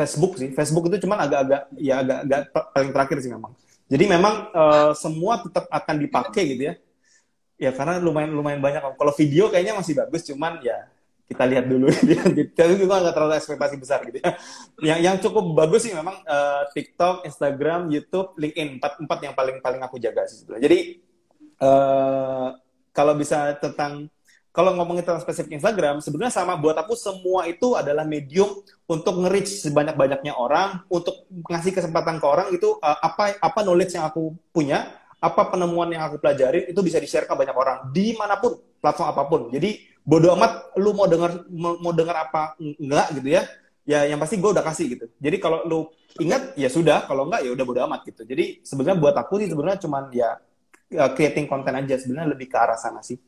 Facebook 0.00 0.40
sih. 0.40 0.48
Facebook 0.56 0.88
itu 0.88 1.04
cuman 1.04 1.28
agak-agak 1.28 1.68
ya 1.76 2.00
agak-agak 2.00 2.40
paling 2.72 2.90
terakhir 2.96 3.16
sih 3.20 3.28
memang. 3.28 3.52
Jadi 3.90 4.04
memang 4.08 4.34
eh, 4.48 4.92
semua 4.96 5.44
tetap 5.44 5.68
akan 5.68 5.96
dipakai 6.00 6.56
gitu 6.56 6.62
ya. 6.72 6.74
Ya 7.60 7.70
karena 7.76 8.00
lumayan 8.00 8.32
lumayan 8.32 8.64
banyak. 8.64 8.80
Kalau 8.96 9.12
video 9.12 9.52
kayaknya 9.52 9.76
masih 9.76 9.92
bagus, 9.92 10.24
cuman 10.24 10.56
ya 10.64 10.88
kita 11.30 11.44
lihat 11.46 11.64
dulu. 11.70 11.86
Tapi 12.58 12.72
juga 12.74 12.98
nggak 12.98 13.14
terlalu 13.14 13.34
ekspektasi 13.38 13.74
besar 13.78 14.02
gitu 14.10 14.18
ya. 14.18 14.34
Yang 14.82 14.98
yang 15.06 15.16
cukup 15.22 15.44
bagus 15.54 15.86
sih 15.86 15.94
memang 15.94 16.18
eh, 16.26 16.62
TikTok, 16.74 17.22
Instagram, 17.22 17.86
YouTube, 17.86 18.34
LinkedIn 18.34 18.82
empat 18.82 18.98
empat 18.98 19.18
yang 19.22 19.34
paling 19.38 19.62
paling 19.62 19.80
aku 19.80 20.02
jaga 20.02 20.26
sih 20.26 20.42
sebetulnya. 20.42 20.62
Jadi 20.66 20.78
eh, 21.62 22.48
kalau 22.90 23.14
bisa 23.14 23.54
tentang 23.62 24.10
kalau 24.50 24.74
ngomongin 24.74 25.06
tentang 25.06 25.22
spesifik 25.22 25.62
Instagram, 25.62 26.02
sebenarnya 26.02 26.34
sama 26.34 26.58
buat 26.58 26.74
aku 26.74 26.98
semua 26.98 27.46
itu 27.46 27.78
adalah 27.78 28.02
medium 28.02 28.50
untuk 28.90 29.22
nge-reach 29.22 29.62
sebanyak-banyaknya 29.62 30.34
orang, 30.34 30.82
untuk 30.90 31.22
ngasih 31.30 31.70
kesempatan 31.70 32.18
ke 32.18 32.26
orang 32.26 32.50
itu 32.50 32.74
uh, 32.82 32.98
apa 32.98 33.38
apa 33.38 33.60
knowledge 33.62 33.94
yang 33.94 34.10
aku 34.10 34.34
punya, 34.50 34.90
apa 35.20 35.52
penemuan 35.52 35.92
yang 35.92 36.08
aku 36.08 36.16
pelajari 36.16 36.72
itu 36.72 36.80
bisa 36.80 36.96
di-share 36.96 37.28
ke 37.28 37.34
banyak 37.36 37.52
orang 37.52 37.92
di 37.92 38.16
mana 38.16 38.40
pun 38.40 38.56
platform 38.80 39.08
apa 39.12 39.22
pun. 39.28 39.40
Jadi 39.52 39.84
bodo 40.00 40.32
amat 40.32 40.72
lu 40.80 40.96
mau 40.96 41.04
dengar 41.04 41.44
mau, 41.52 41.92
dengar 41.92 42.16
apa 42.24 42.56
enggak 42.56 43.20
gitu 43.20 43.28
ya. 43.28 43.42
Ya 43.84 44.08
yang 44.08 44.16
pasti 44.16 44.40
gue 44.40 44.48
udah 44.48 44.64
kasih 44.64 44.86
gitu. 44.96 45.06
Jadi 45.20 45.36
kalau 45.36 45.64
lu 45.68 45.78
ingat 46.20 46.56
ya 46.56 46.72
sudah, 46.72 47.04
kalau 47.04 47.28
enggak 47.28 47.44
ya 47.44 47.50
udah 47.52 47.64
bodo 47.68 47.80
amat 47.84 48.00
gitu. 48.08 48.24
Jadi 48.24 48.64
sebenarnya 48.64 48.96
buat 48.96 49.16
aku 49.16 49.44
sih 49.44 49.48
sebenarnya 49.52 49.78
cuman 49.84 50.02
ya, 50.08 50.30
ya 50.88 51.04
creating 51.12 51.44
content 51.44 51.76
aja 51.84 52.00
sebenarnya 52.00 52.32
lebih 52.32 52.48
ke 52.48 52.56
arah 52.56 52.80
sana 52.80 53.04
sih. 53.04 53.20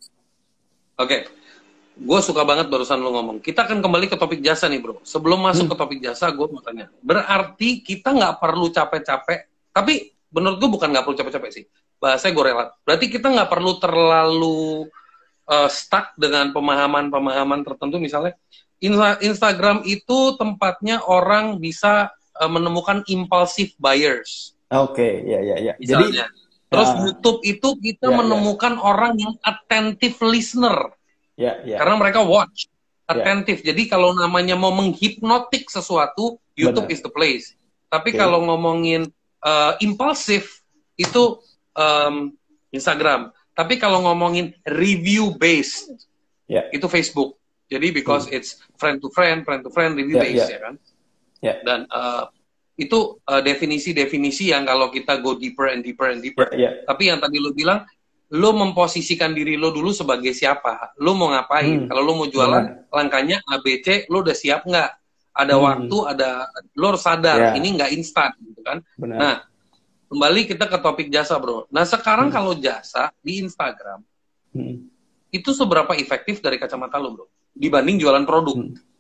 Oke, 0.96 1.08
okay. 1.08 1.20
gue 1.98 2.20
suka 2.20 2.44
banget 2.44 2.68
barusan 2.68 3.00
lo 3.00 3.10
ngomong. 3.16 3.40
Kita 3.40 3.64
akan 3.64 3.80
kembali 3.80 4.06
ke 4.12 4.16
topik 4.16 4.40
jasa 4.44 4.68
nih 4.68 4.80
bro. 4.80 5.00
Sebelum 5.02 5.40
masuk 5.40 5.66
hmm. 5.66 5.72
ke 5.72 5.76
topik 5.76 5.98
jasa, 6.04 6.30
gue 6.30 6.46
mau 6.46 6.60
tanya. 6.60 6.88
Berarti 7.00 7.80
kita 7.80 8.12
nggak 8.12 8.34
perlu 8.38 8.68
capek-capek. 8.70 9.72
Tapi 9.72 10.14
menurut 10.30 10.56
gue 10.60 10.68
bukan 10.68 10.88
nggak 10.92 11.04
perlu 11.04 11.16
capek-capek 11.16 11.50
sih. 11.50 11.64
Bahasanya 12.02 12.34
gue 12.34 12.44
rela. 12.50 12.64
Berarti 12.82 13.06
kita 13.06 13.30
nggak 13.30 13.46
perlu 13.46 13.78
terlalu 13.78 14.90
uh, 15.46 15.70
stuck 15.70 16.18
dengan 16.18 16.50
pemahaman-pemahaman 16.50 17.62
tertentu. 17.62 18.02
Misalnya 18.02 18.34
Insta 18.82 19.22
Instagram 19.22 19.86
itu 19.86 20.34
tempatnya 20.34 20.98
orang 21.06 21.62
bisa 21.62 22.10
uh, 22.42 22.50
menemukan 22.50 23.06
impulsive 23.06 23.70
buyers. 23.78 24.58
Oke, 24.74 24.98
okay, 24.98 25.12
ya 25.22 25.38
ya 25.38 25.56
ya. 25.62 25.74
Jadi 25.78 26.18
Terus 26.72 26.88
uh, 26.88 26.98
YouTube 27.04 27.38
itu 27.44 27.68
kita 27.76 28.08
yeah, 28.08 28.16
ya. 28.16 28.18
menemukan 28.24 28.74
yeah. 28.80 28.88
orang 28.88 29.12
yang 29.20 29.34
attentive 29.44 30.16
listener. 30.24 30.96
Yeah, 31.36 31.60
yeah. 31.68 31.76
Karena 31.76 32.00
mereka 32.00 32.24
watch, 32.24 32.64
ya. 32.64 33.12
attentive. 33.12 33.60
Yeah. 33.60 33.76
Jadi 33.76 33.92
kalau 33.92 34.16
namanya 34.16 34.56
mau 34.56 34.72
menghipnotik 34.72 35.68
sesuatu, 35.68 36.40
YouTube 36.56 36.88
Benar. 36.88 36.96
is 36.96 37.04
the 37.04 37.12
place. 37.12 37.46
Tapi 37.92 38.16
okay. 38.16 38.24
kalau 38.24 38.40
ngomongin 38.48 39.12
uh, 39.44 39.76
impulsif 39.84 40.64
itu 40.96 41.44
um, 41.76 42.34
Instagram. 42.72 43.30
Tapi 43.52 43.76
kalau 43.76 44.00
ngomongin 44.08 44.56
review 44.64 45.36
based, 45.36 45.92
yeah. 46.48 46.68
itu 46.72 46.88
Facebook. 46.88 47.36
Jadi 47.68 47.88
because 47.92 48.28
hmm. 48.28 48.36
it's 48.36 48.60
friend 48.76 49.00
to 49.00 49.08
friend, 49.12 49.44
friend 49.44 49.64
to 49.64 49.70
friend, 49.72 49.96
review 49.96 50.20
yeah, 50.20 50.24
based 50.24 50.48
yeah. 50.48 50.52
ya 50.52 50.58
kan. 50.60 50.74
Yeah. 51.42 51.56
Dan 51.64 51.80
uh, 51.92 52.28
itu 52.76 53.20
uh, 53.28 53.42
definisi-definisi 53.44 54.52
yang 54.52 54.64
kalau 54.64 54.88
kita 54.88 55.20
go 55.20 55.36
deeper 55.36 55.68
and 55.68 55.84
deeper 55.84 56.08
and 56.08 56.20
deeper. 56.24 56.48
Yeah, 56.52 56.60
yeah. 56.60 56.72
Tapi 56.88 57.12
yang 57.12 57.20
tadi 57.20 57.36
lo 57.40 57.52
bilang, 57.52 57.84
lo 58.32 58.50
memposisikan 58.56 59.36
diri 59.36 59.60
lo 59.60 59.68
dulu 59.68 59.92
sebagai 59.92 60.32
siapa, 60.32 60.96
lo 61.00 61.12
mau 61.12 61.32
ngapain. 61.32 61.84
Hmm. 61.84 61.88
Kalau 61.92 62.02
lo 62.04 62.12
mau 62.16 62.28
jualan, 62.28 62.64
yeah. 62.64 62.88
langkahnya 62.88 63.36
ABC, 63.44 64.08
lo 64.08 64.24
udah 64.24 64.36
siap 64.36 64.64
nggak? 64.64 64.90
Ada 65.32 65.56
hmm. 65.56 65.64
waktu, 65.64 65.96
ada 66.12 66.28
lo 66.76 66.84
harus 66.92 67.04
sadar, 67.04 67.52
yeah. 67.52 67.58
ini 67.60 67.76
nggak 67.76 67.92
instan, 67.96 68.32
gitu 68.40 68.60
kan? 68.64 68.80
Benar. 68.96 69.16
Nah, 69.16 69.34
kembali 70.12 70.40
kita 70.44 70.68
ke 70.68 70.78
topik 70.84 71.08
jasa, 71.08 71.40
bro. 71.40 71.64
Nah, 71.72 71.88
sekarang 71.88 72.28
hmm. 72.28 72.36
kalau 72.36 72.52
jasa 72.52 73.08
di 73.24 73.40
Instagram, 73.40 74.04
hmm. 74.52 74.76
itu 75.32 75.50
seberapa 75.56 75.96
efektif 75.96 76.44
dari 76.44 76.60
kacamata 76.60 77.00
lo, 77.00 77.16
bro? 77.16 77.26
Dibanding 77.56 77.96
jualan 77.96 78.28
produk. 78.28 78.60
Hmm 78.60 78.92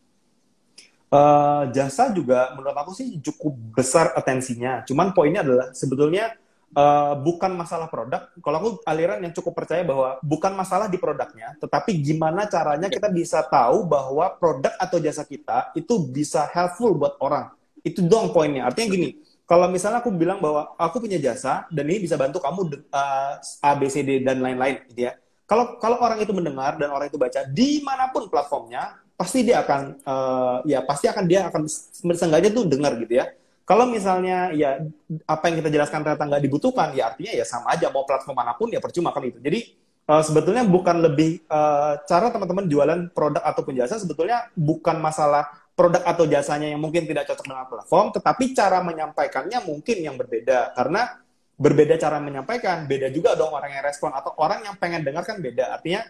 Uh, 1.12 1.68
jasa 1.76 2.08
juga 2.08 2.56
menurut 2.56 2.72
aku 2.72 2.96
sih 2.96 3.20
cukup 3.20 3.52
besar 3.76 4.16
atensinya. 4.16 4.80
Cuman 4.88 5.12
poinnya 5.12 5.44
adalah 5.44 5.68
sebetulnya 5.76 6.32
uh, 6.72 7.12
bukan 7.20 7.52
masalah 7.52 7.92
produk. 7.92 8.32
Kalau 8.40 8.56
aku 8.56 8.70
aliran 8.88 9.20
yang 9.20 9.36
cukup 9.36 9.52
percaya 9.60 9.84
bahwa 9.84 10.16
bukan 10.24 10.56
masalah 10.56 10.88
di 10.88 10.96
produknya, 10.96 11.52
tetapi 11.60 12.00
gimana 12.00 12.48
caranya 12.48 12.88
kita 12.88 13.12
bisa 13.12 13.44
tahu 13.44 13.84
bahwa 13.84 14.24
produk 14.40 14.72
atau 14.80 14.96
jasa 15.04 15.28
kita 15.28 15.76
itu 15.76 16.00
bisa 16.08 16.48
helpful 16.48 16.96
buat 16.96 17.20
orang. 17.20 17.52
Itu 17.84 18.00
dong 18.08 18.32
poinnya. 18.32 18.72
Artinya 18.72 18.96
gini, 18.96 19.20
kalau 19.52 19.68
misalnya 19.68 20.00
aku 20.00 20.08
bilang 20.16 20.40
bahwa 20.40 20.72
aku 20.80 21.04
punya 21.04 21.20
jasa 21.20 21.68
dan 21.68 21.84
ini 21.84 22.08
bisa 22.08 22.16
bantu 22.16 22.40
kamu 22.40 22.88
uh, 22.88 23.36
A, 23.60 23.76
B, 23.76 23.84
C, 23.92 24.00
D 24.00 24.24
dan 24.24 24.40
lain-lain, 24.40 24.80
gitu 24.88 25.12
ya. 25.12 25.12
Kalau 25.44 25.76
kalau 25.76 26.00
orang 26.00 26.24
itu 26.24 26.32
mendengar 26.32 26.80
dan 26.80 26.88
orang 26.88 27.12
itu 27.12 27.20
baca 27.20 27.44
di 27.44 27.84
mana 27.84 28.08
pun 28.08 28.32
platformnya, 28.32 28.96
pasti 29.12 29.44
dia 29.44 29.60
akan 29.60 30.00
uh, 30.08 30.64
ya 30.64 30.80
pasti 30.88 31.04
akan 31.04 31.24
dia 31.28 31.52
akan 31.52 31.68
sengaja 32.16 32.48
tuh 32.48 32.64
dengar 32.64 32.96
gitu 32.96 33.20
ya. 33.20 33.28
Kalau 33.68 33.84
misalnya 33.92 34.56
ya 34.56 34.88
apa 35.28 35.44
yang 35.52 35.60
kita 35.60 35.68
jelaskan 35.68 36.00
ternyata 36.00 36.24
nggak 36.32 36.44
dibutuhkan, 36.48 36.88
ya 36.96 37.12
artinya 37.12 37.32
ya 37.36 37.44
sama 37.44 37.76
aja 37.76 37.92
mau 37.92 38.08
platform 38.08 38.32
mana 38.32 38.56
pun 38.56 38.72
ya 38.72 38.80
percuma 38.80 39.12
kan 39.12 39.20
itu. 39.20 39.36
Jadi 39.36 39.76
uh, 40.08 40.24
sebetulnya 40.24 40.64
bukan 40.64 40.96
lebih 41.04 41.44
uh, 41.52 42.00
cara 42.08 42.32
teman-teman 42.32 42.64
jualan 42.72 43.12
produk 43.12 43.44
ataupun 43.44 43.76
jasa 43.76 44.00
sebetulnya 44.00 44.48
bukan 44.56 44.96
masalah 44.96 45.61
produk 45.72 46.04
atau 46.04 46.24
jasanya 46.28 46.68
yang 46.68 46.80
mungkin 46.80 47.08
tidak 47.08 47.24
cocok 47.32 47.46
dengan 47.48 47.66
platform, 47.68 48.06
tetapi 48.12 48.44
cara 48.52 48.78
menyampaikannya 48.84 49.58
mungkin 49.64 49.96
yang 50.04 50.16
berbeda 50.20 50.76
karena 50.76 51.22
berbeda 51.56 51.94
cara 51.96 52.18
menyampaikan, 52.18 52.84
beda 52.84 53.08
juga 53.14 53.38
dong 53.38 53.54
orang 53.54 53.70
yang 53.72 53.84
respon 53.84 54.12
atau 54.12 54.34
orang 54.36 54.66
yang 54.66 54.76
pengen 54.76 55.06
dengar 55.06 55.24
kan 55.24 55.40
beda. 55.40 55.78
Artinya 55.78 56.04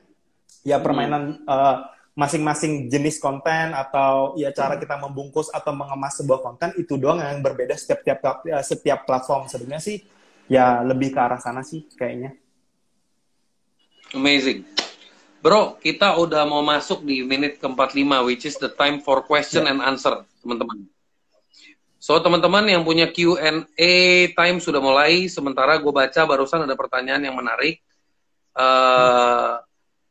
ya 0.67 0.83
permainan 0.83 1.43
hmm. 1.43 1.47
uh, 1.47 1.77
masing-masing 2.13 2.93
jenis 2.93 3.17
konten 3.17 3.73
atau 3.73 4.37
ya 4.37 4.53
cara 4.53 4.77
kita 4.77 5.01
membungkus 5.01 5.49
atau 5.49 5.73
mengemas 5.73 6.21
sebuah 6.21 6.45
konten 6.45 6.77
itu 6.77 7.01
doang 7.01 7.25
yang 7.25 7.41
berbeda 7.41 7.73
setiap 7.73 8.05
tiap 8.05 8.21
ya, 8.45 8.61
setiap 8.61 9.09
platform 9.09 9.49
sebenarnya 9.49 9.81
sih 9.81 9.99
ya 10.45 10.85
lebih 10.85 11.09
ke 11.15 11.21
arah 11.21 11.41
sana 11.41 11.65
sih 11.65 11.89
kayaknya. 11.97 12.37
Amazing. 14.13 14.82
Bro, 15.43 15.83
kita 15.83 16.15
udah 16.23 16.47
mau 16.47 16.63
masuk 16.63 17.03
di 17.03 17.27
menit 17.27 17.59
ke-45 17.59 18.11
which 18.23 18.47
is 18.47 18.55
the 18.63 18.71
time 18.71 19.03
for 19.03 19.27
question 19.27 19.67
yeah. 19.67 19.75
and 19.75 19.83
answer, 19.83 20.23
teman-teman. 20.39 20.87
So, 21.99 22.19
teman-teman 22.23 22.67
yang 22.71 22.83
punya 22.87 23.11
Q&A 23.11 23.95
time 24.35 24.59
sudah 24.63 24.79
mulai. 24.79 25.27
Sementara 25.27 25.79
gue 25.83 25.91
baca 25.91 26.23
barusan 26.27 26.63
ada 26.63 26.75
pertanyaan 26.79 27.27
yang 27.27 27.35
menarik. 27.35 27.83
Uh, 28.55 28.63
hmm. 28.63 29.55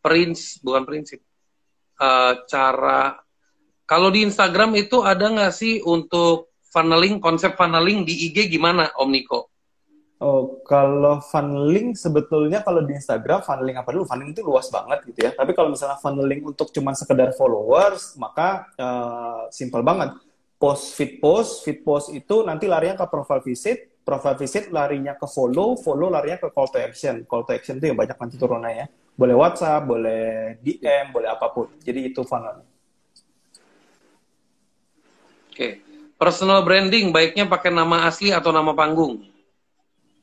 Prince, 0.02 0.60
bukan 0.60 0.84
prinsip 0.84 1.22
uh, 2.02 2.34
cara 2.50 3.22
kalau 3.86 4.10
di 4.10 4.24
Instagram 4.24 4.74
itu 4.80 5.04
ada 5.04 5.28
nggak 5.28 5.54
sih 5.54 5.84
untuk 5.84 6.56
funneling 6.72 7.20
konsep 7.20 7.60
funneling 7.60 8.08
di 8.08 8.32
IG 8.32 8.48
gimana 8.48 8.88
Om 8.96 9.12
Niko? 9.12 9.51
Oh, 10.22 10.62
kalau 10.70 11.18
funneling 11.18 11.98
sebetulnya 11.98 12.62
kalau 12.62 12.86
di 12.86 12.94
Instagram 12.94 13.42
funneling 13.42 13.82
apa 13.82 13.90
dulu? 13.90 14.06
Funneling 14.06 14.38
itu 14.38 14.46
luas 14.46 14.70
banget 14.70 15.02
gitu 15.10 15.26
ya. 15.26 15.34
Tapi 15.34 15.58
kalau 15.58 15.74
misalnya 15.74 15.98
funneling 15.98 16.46
untuk 16.46 16.70
cuma 16.70 16.94
sekedar 16.94 17.34
followers, 17.34 18.14
maka 18.22 18.70
uh, 18.78 19.50
simple 19.50 19.82
banget. 19.82 20.14
Post 20.62 20.94
feed 20.94 21.18
post, 21.18 21.66
feed 21.66 21.82
post 21.82 22.14
itu 22.14 22.46
nanti 22.46 22.70
larinya 22.70 23.02
ke 23.02 23.10
profile 23.10 23.42
visit, 23.42 23.98
profile 24.06 24.38
visit 24.38 24.70
larinya 24.70 25.18
ke 25.18 25.26
follow, 25.26 25.74
follow 25.74 26.14
larinya 26.14 26.38
ke 26.38 26.54
call 26.54 26.70
to 26.70 26.78
action. 26.78 27.26
Call 27.26 27.42
to 27.42 27.58
action 27.58 27.82
itu 27.82 27.90
yang 27.90 27.98
banyak 27.98 28.14
nanti 28.14 28.38
turunnya 28.38 28.70
ya. 28.70 28.86
Boleh 29.18 29.34
WhatsApp, 29.34 29.90
boleh 29.90 30.54
DM, 30.62 31.10
boleh 31.10 31.34
apa 31.34 31.50
pun. 31.50 31.66
Jadi 31.82 32.14
itu 32.14 32.22
funnel. 32.22 32.62
Oke. 35.50 35.82
Personal 36.22 36.62
branding 36.62 37.10
baiknya 37.10 37.50
pakai 37.50 37.74
nama 37.74 38.06
asli 38.06 38.30
atau 38.30 38.54
nama 38.54 38.78
panggung? 38.78 39.31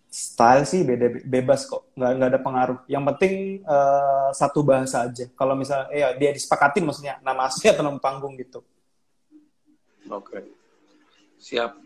Style 0.08 0.64
sih 0.64 0.88
beda 0.88 1.20
bebas 1.20 1.68
kok, 1.68 1.92
nggak 1.92 2.10
nggak 2.16 2.30
ada 2.32 2.40
pengaruh. 2.40 2.78
Yang 2.88 3.04
penting 3.12 3.34
uh, 3.68 4.32
satu 4.32 4.64
bahasa 4.64 5.04
aja. 5.04 5.28
Kalau 5.36 5.52
misalnya, 5.52 5.92
ya 5.92 6.08
dia 6.16 6.32
disepakatin 6.32 6.80
maksudnya 6.88 7.20
nama 7.20 7.44
asli 7.44 7.68
atau 7.68 7.84
nama 7.84 8.00
panggung 8.00 8.32
gitu. 8.40 8.64
Oke, 10.08 10.48
siap. 11.36 11.76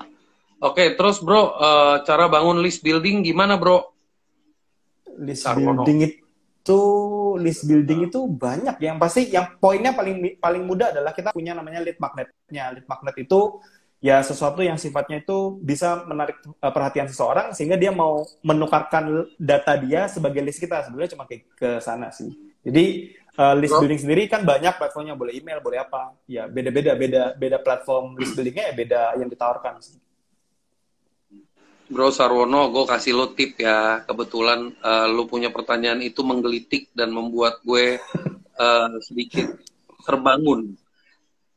Oke, 0.63 0.95
terus 0.95 1.19
bro, 1.19 1.59
uh, 1.59 2.07
cara 2.07 2.31
bangun 2.31 2.63
list 2.63 2.87
building 2.87 3.27
gimana 3.27 3.59
bro? 3.59 3.91
List 5.19 5.43
Sarwono. 5.43 5.83
building 5.83 5.99
itu 6.07 6.23
itu 6.63 6.83
list 7.43 7.67
building 7.67 8.07
itu 8.07 8.23
banyak 8.31 8.79
yang 8.79 8.95
pasti 8.95 9.35
yang 9.35 9.59
poinnya 9.59 9.91
paling 9.99 10.39
paling 10.39 10.63
mudah 10.63 10.95
adalah 10.95 11.11
kita 11.11 11.35
punya 11.35 11.59
namanya 11.59 11.83
lead 11.83 11.99
magnetnya 11.99 12.79
lead 12.79 12.87
magnet 12.87 13.19
itu 13.19 13.59
ya 14.03 14.19
sesuatu 14.21 14.61
yang 14.67 14.75
sifatnya 14.75 15.23
itu 15.23 15.63
bisa 15.63 16.03
menarik 16.11 16.43
uh, 16.43 16.73
perhatian 16.75 17.07
seseorang 17.07 17.55
sehingga 17.55 17.79
dia 17.79 17.95
mau 17.95 18.27
menukarkan 18.43 19.31
data 19.39 19.79
dia 19.79 20.11
sebagai 20.11 20.43
list 20.43 20.59
kita 20.59 20.83
sebenarnya 20.83 21.15
cuma 21.15 21.25
ke, 21.25 21.47
ke 21.55 21.79
sana 21.79 22.11
sih 22.11 22.35
jadi 22.67 23.15
uh, 23.39 23.55
list 23.57 23.79
building 23.79 24.01
sendiri 24.03 24.23
kan 24.27 24.43
banyak 24.43 24.75
platformnya 24.75 25.15
boleh 25.15 25.39
email 25.39 25.63
boleh 25.63 25.79
apa 25.81 26.19
ya 26.27 26.51
beda 26.51 26.75
beda 26.75 26.93
beda 26.99 27.23
beda 27.39 27.59
platform 27.63 28.19
list 28.19 28.35
buildingnya 28.35 28.65
ya 28.71 28.75
beda 28.75 29.01
yang 29.23 29.31
ditawarkan 29.31 29.79
sih. 29.81 29.97
Bro 31.93 32.09
Sarwono, 32.09 32.73
gue 32.73 32.89
kasih 32.89 33.13
lo 33.13 33.37
tip 33.37 33.61
ya. 33.61 34.01
Kebetulan 34.09 34.73
uh, 34.81 35.13
lo 35.13 35.29
punya 35.29 35.53
pertanyaan 35.53 36.01
itu 36.01 36.25
menggelitik 36.25 36.89
dan 36.97 37.13
membuat 37.13 37.61
gue 37.69 38.01
uh, 38.57 38.91
sedikit 39.05 39.61
terbangun. 40.09 40.73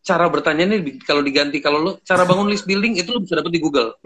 Cara 0.05 0.29
bertanya 0.29 0.69
ini 0.69 1.01
kalau 1.01 1.25
diganti 1.25 1.57
kalau 1.57 1.81
lo 1.81 1.91
cara 2.05 2.29
bangun 2.29 2.45
list 2.53 2.69
building 2.69 3.01
itu 3.01 3.09
lo 3.09 3.25
bisa 3.25 3.41
dapat 3.41 3.49
di 3.49 3.57
Google. 3.57 3.97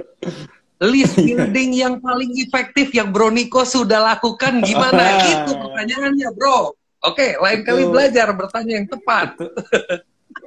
List 0.80 1.20
building 1.20 1.76
yang 1.76 2.00
paling 2.00 2.40
efektif 2.40 2.96
yang 2.96 3.12
Bro 3.12 3.36
Niko 3.36 3.68
sudah 3.68 4.16
lakukan 4.16 4.64
gimana? 4.64 5.20
itu 5.36 5.52
pertanyaannya, 5.52 6.30
Bro. 6.40 6.80
Oke, 7.04 7.36
lain 7.36 7.68
kali 7.68 7.84
belajar 7.92 8.32
bertanya 8.32 8.80
yang 8.80 8.88
tepat. 8.88 9.36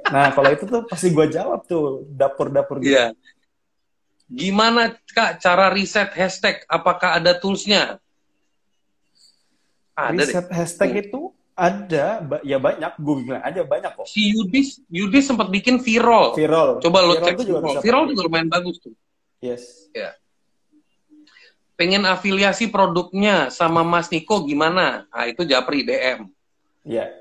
Nah, 0.09 0.33
kalau 0.33 0.49
itu 0.49 0.65
tuh 0.65 0.81
pasti 0.89 1.13
gue 1.13 1.27
jawab 1.29 1.65
tuh 1.69 2.05
dapur-dapur 2.09 2.81
gitu. 2.81 2.97
Iya. 2.97 3.13
Gimana 4.29 4.97
Kak 5.13 5.37
cara 5.37 5.69
riset 5.69 6.13
hashtag? 6.17 6.65
Apakah 6.65 7.21
ada 7.21 7.37
toolsnya? 7.37 8.01
Ada 9.93 10.17
deh. 10.17 10.25
Riset 10.33 10.47
hashtag 10.49 10.91
itu 11.09 11.29
ada, 11.53 12.21
ya 12.41 12.57
banyak. 12.57 12.91
Gue 12.97 13.15
bilang 13.21 13.41
aja 13.45 13.61
banyak 13.61 13.91
kok. 13.93 14.09
Si 14.09 14.33
Yudis, 14.33 14.81
Yudis 14.89 15.29
sempat 15.29 15.53
bikin 15.53 15.77
viral. 15.81 16.33
Viral. 16.33 16.81
Coba 16.81 17.05
lo 17.05 17.13
Viral 17.17 17.27
cek 17.29 17.35
juga 17.45 17.59
viral. 17.61 17.81
Viral 17.81 18.03
juga 18.09 18.21
lumayan 18.25 18.49
bagus 18.49 18.81
tuh. 18.81 18.93
Yes. 19.37 19.89
Ya. 19.93 20.17
Pengen 21.77 22.05
afiliasi 22.05 22.69
produknya 22.69 23.49
sama 23.53 23.81
Mas 23.85 24.09
Niko 24.09 24.45
gimana? 24.45 25.05
Ah 25.13 25.29
itu 25.29 25.45
Japri 25.45 25.85
DM. 25.85 26.29
Iya. 26.85 27.13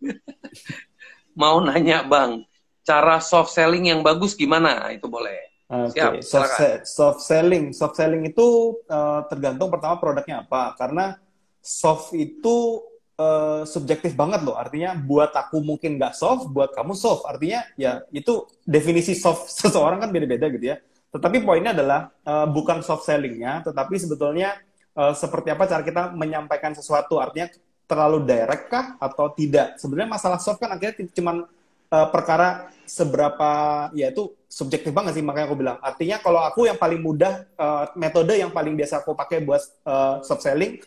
Mau 1.40 1.60
nanya 1.60 2.00
Bang, 2.08 2.48
cara 2.80 3.20
soft 3.20 3.52
selling 3.52 3.92
yang 3.92 4.00
bagus 4.00 4.32
gimana? 4.32 4.88
Ah, 4.88 4.90
itu 4.92 5.04
boleh. 5.04 5.36
Oke, 5.66 5.98
Siap, 5.98 6.12
soft, 6.22 6.52
se- 6.56 6.82
soft 6.86 7.20
selling. 7.26 7.74
Soft 7.74 7.96
selling 7.98 8.22
itu 8.24 8.78
eh, 8.86 9.20
tergantung 9.28 9.68
pertama 9.68 10.00
produknya 10.00 10.46
apa. 10.46 10.72
Karena 10.78 11.18
soft 11.60 12.14
itu 12.14 12.80
eh, 13.16 13.62
subjektif 13.66 14.12
banget 14.14 14.40
loh. 14.46 14.56
Artinya 14.56 14.94
buat 14.96 15.32
aku 15.32 15.60
mungkin 15.64 15.96
nggak 16.00 16.14
soft, 16.16 16.48
buat 16.52 16.72
kamu 16.76 16.92
soft. 16.96 17.24
Artinya 17.28 17.64
ya 17.80 18.04
itu 18.12 18.46
definisi 18.64 19.16
soft 19.16 19.48
seseorang 19.60 20.02
kan 20.02 20.10
beda-beda 20.12 20.46
gitu 20.52 20.66
ya. 20.74 20.76
Tetapi 21.12 21.42
poinnya 21.44 21.72
adalah 21.76 22.00
eh, 22.12 22.46
bukan 22.50 22.80
soft 22.84 23.08
sellingnya, 23.08 23.64
tetapi 23.66 23.94
sebetulnya 23.96 24.56
eh, 24.96 25.14
seperti 25.16 25.48
apa 25.52 25.64
cara 25.68 25.82
kita 25.84 26.02
menyampaikan 26.14 26.72
sesuatu. 26.76 27.18
Artinya 27.20 27.48
terlalu 27.86 28.26
direct 28.26 28.66
kah 28.68 28.86
atau 28.98 29.30
tidak? 29.32 29.78
Sebenarnya 29.78 30.10
masalah 30.10 30.38
soft 30.42 30.58
kan 30.60 30.74
akhirnya 30.74 31.06
cuman 31.14 31.46
eh, 31.92 32.08
perkara 32.12 32.70
seberapa 32.86 33.50
ya 33.98 34.14
itu 34.14 34.30
subjektif 34.46 34.94
banget 34.94 35.18
sih 35.18 35.24
makanya 35.26 35.46
aku 35.50 35.58
bilang 35.58 35.78
artinya 35.82 36.22
kalau 36.22 36.38
aku 36.40 36.70
yang 36.70 36.78
paling 36.78 37.02
mudah 37.02 37.44
eh, 37.44 37.84
metode 37.98 38.38
yang 38.38 38.54
paling 38.54 38.78
biasa 38.78 39.02
aku 39.02 39.12
pakai 39.18 39.42
buat 39.42 39.62
eh, 39.62 40.14
soft 40.22 40.46
selling 40.46 40.78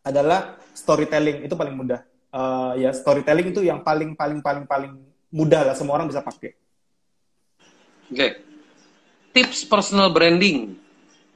adalah 0.00 0.56
storytelling 0.72 1.42
itu 1.42 1.54
paling 1.54 1.74
mudah 1.74 2.02
Eh, 2.28 2.84
ya 2.84 2.92
storytelling 2.92 3.56
itu 3.56 3.64
yang 3.64 3.80
paling 3.80 4.12
paling 4.12 4.44
paling 4.44 4.68
paling 4.68 4.92
mudah 5.32 5.64
lah 5.64 5.72
semua 5.72 5.96
orang 5.96 6.12
bisa 6.12 6.20
pakai 6.20 6.52
Oke. 8.08 8.28
Tips 9.32 9.64
personal 9.64 10.08
branding 10.08 10.76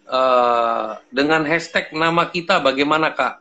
eh, 0.05 0.89
dengan 1.09 1.45
hashtag 1.45 1.93
nama 1.93 2.29
kita 2.29 2.61
bagaimana 2.61 3.09
Kak? 3.09 3.41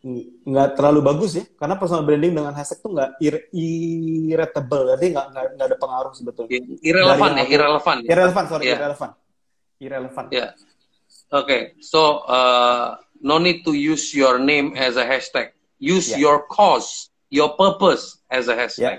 Ng- 0.00 0.46
nggak 0.46 0.78
terlalu 0.78 1.00
bagus 1.04 1.36
ya 1.36 1.44
karena 1.58 1.74
personal 1.74 2.06
branding 2.06 2.32
dengan 2.32 2.54
hashtag 2.54 2.78
tuh 2.78 2.94
nggak 2.94 3.10
ir- 3.18 3.46
irrelatable 3.52 4.94
jadi 4.94 5.06
nggak 5.12 5.26
nggak 5.28 5.44
nggak 5.58 5.66
ada 5.68 5.76
pengaruh 5.76 6.12
sebetulnya 6.14 6.56
Irrelevan 6.80 7.30
Dari 7.30 7.36
ya, 7.36 7.44
aku- 7.44 7.52
irrelevan. 7.52 7.96
ya? 7.98 8.08
irrelevant 8.08 8.46
sorry 8.46 8.64
Iya. 8.64 8.76
irrelevant 8.78 9.12
irrelevant 9.76 10.28
Ya. 10.30 10.46
Oke, 11.30 11.78
so 11.78 12.22
uh, 12.26 12.94
no 13.20 13.36
need 13.36 13.62
to 13.62 13.72
use 13.72 14.10
your 14.12 14.40
name 14.40 14.72
as 14.74 14.96
a 14.96 15.04
hashtag. 15.04 15.52
Use 15.76 16.12
Ya. 16.12 16.28
your 16.28 16.44
cause, 16.44 17.08
your 17.28 17.56
purpose 17.56 18.20
as 18.28 18.48
a 18.48 18.56
ya 18.56 18.64
hashtag. 18.64 18.98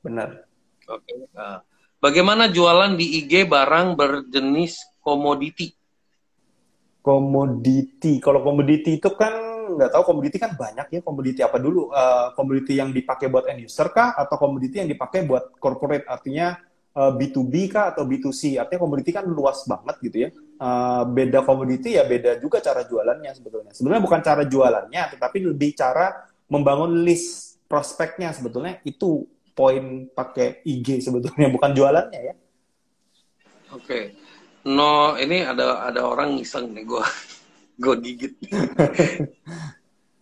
benar 0.00 0.46
Oke. 0.86 1.10
uh, 1.34 1.58
bagaimana 1.98 2.46
jualan 2.46 2.94
di 2.94 3.20
IG 3.20 3.44
barang 3.44 3.96
berjenis 3.96 4.80
komoditi? 5.02 5.74
komoditi. 7.02 8.18
Kalau 8.18 8.42
komoditi 8.42 8.98
itu 8.98 9.14
kan 9.14 9.30
nggak 9.78 9.90
tahu 9.94 10.02
komoditi 10.02 10.42
kan 10.42 10.58
banyak 10.58 10.90
ya. 10.90 11.00
Komoditi 11.06 11.38
apa 11.38 11.62
dulu? 11.62 11.94
Eh, 11.94 12.26
komoditi 12.34 12.74
yang 12.74 12.90
dipakai 12.90 13.30
buat 13.30 13.46
end 13.46 13.62
user 13.62 13.94
kah 13.94 14.18
atau 14.18 14.34
komoditi 14.34 14.82
yang 14.82 14.90
dipakai 14.90 15.22
buat 15.22 15.54
corporate? 15.62 16.02
Artinya 16.10 16.58
eh, 16.90 17.12
B2B 17.14 17.70
kah 17.70 17.94
atau 17.94 18.02
B2C? 18.10 18.58
Artinya 18.58 18.80
komoditi 18.82 19.14
kan 19.14 19.22
luas 19.22 19.62
banget 19.70 19.96
gitu 20.02 20.16
ya. 20.18 20.30
Eh, 20.56 21.02
beda 21.12 21.44
komoditi 21.44 22.00
ya 22.00 22.08
beda 22.08 22.40
juga 22.40 22.64
cara 22.64 22.80
jualannya 22.88 23.28
sebetulnya. 23.36 23.76
Sebenarnya 23.76 24.02
bukan 24.08 24.20
cara 24.24 24.42
jualannya, 24.48 25.02
tetapi 25.12 25.44
lebih 25.44 25.76
cara 25.76 26.24
membangun 26.48 27.04
list 27.04 27.60
prospeknya 27.68 28.32
sebetulnya 28.32 28.80
itu 28.88 29.28
poin 29.52 30.08
pakai 30.08 30.64
IG 30.64 31.04
sebetulnya 31.04 31.52
bukan 31.52 31.76
jualannya 31.76 32.20
ya. 32.32 32.34
Oke. 33.76 34.16
No, 34.64 35.20
ini 35.20 35.44
ada 35.44 35.84
ada 35.84 36.08
orang 36.08 36.40
ngiseng 36.40 36.72
nih 36.72 36.88
gua. 36.88 37.04
gue 37.82 37.94
gigit. 38.00 38.32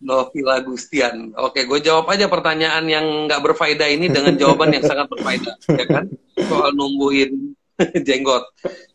Novila 0.03 0.59
Gustian. 0.59 1.31
Oke, 1.39 1.63
gue 1.63 1.79
jawab 1.79 2.11
aja 2.11 2.27
pertanyaan 2.27 2.83
yang 2.83 3.31
nggak 3.31 3.39
berfaedah 3.39 3.87
ini 3.87 4.11
dengan 4.11 4.35
jawaban 4.35 4.75
yang 4.75 4.83
sangat 4.83 5.07
berfaedah, 5.07 5.55
ya 5.71 5.85
kan? 5.87 6.05
Soal 6.35 6.75
numbuhin 6.75 7.55
jenggot. 8.07 8.43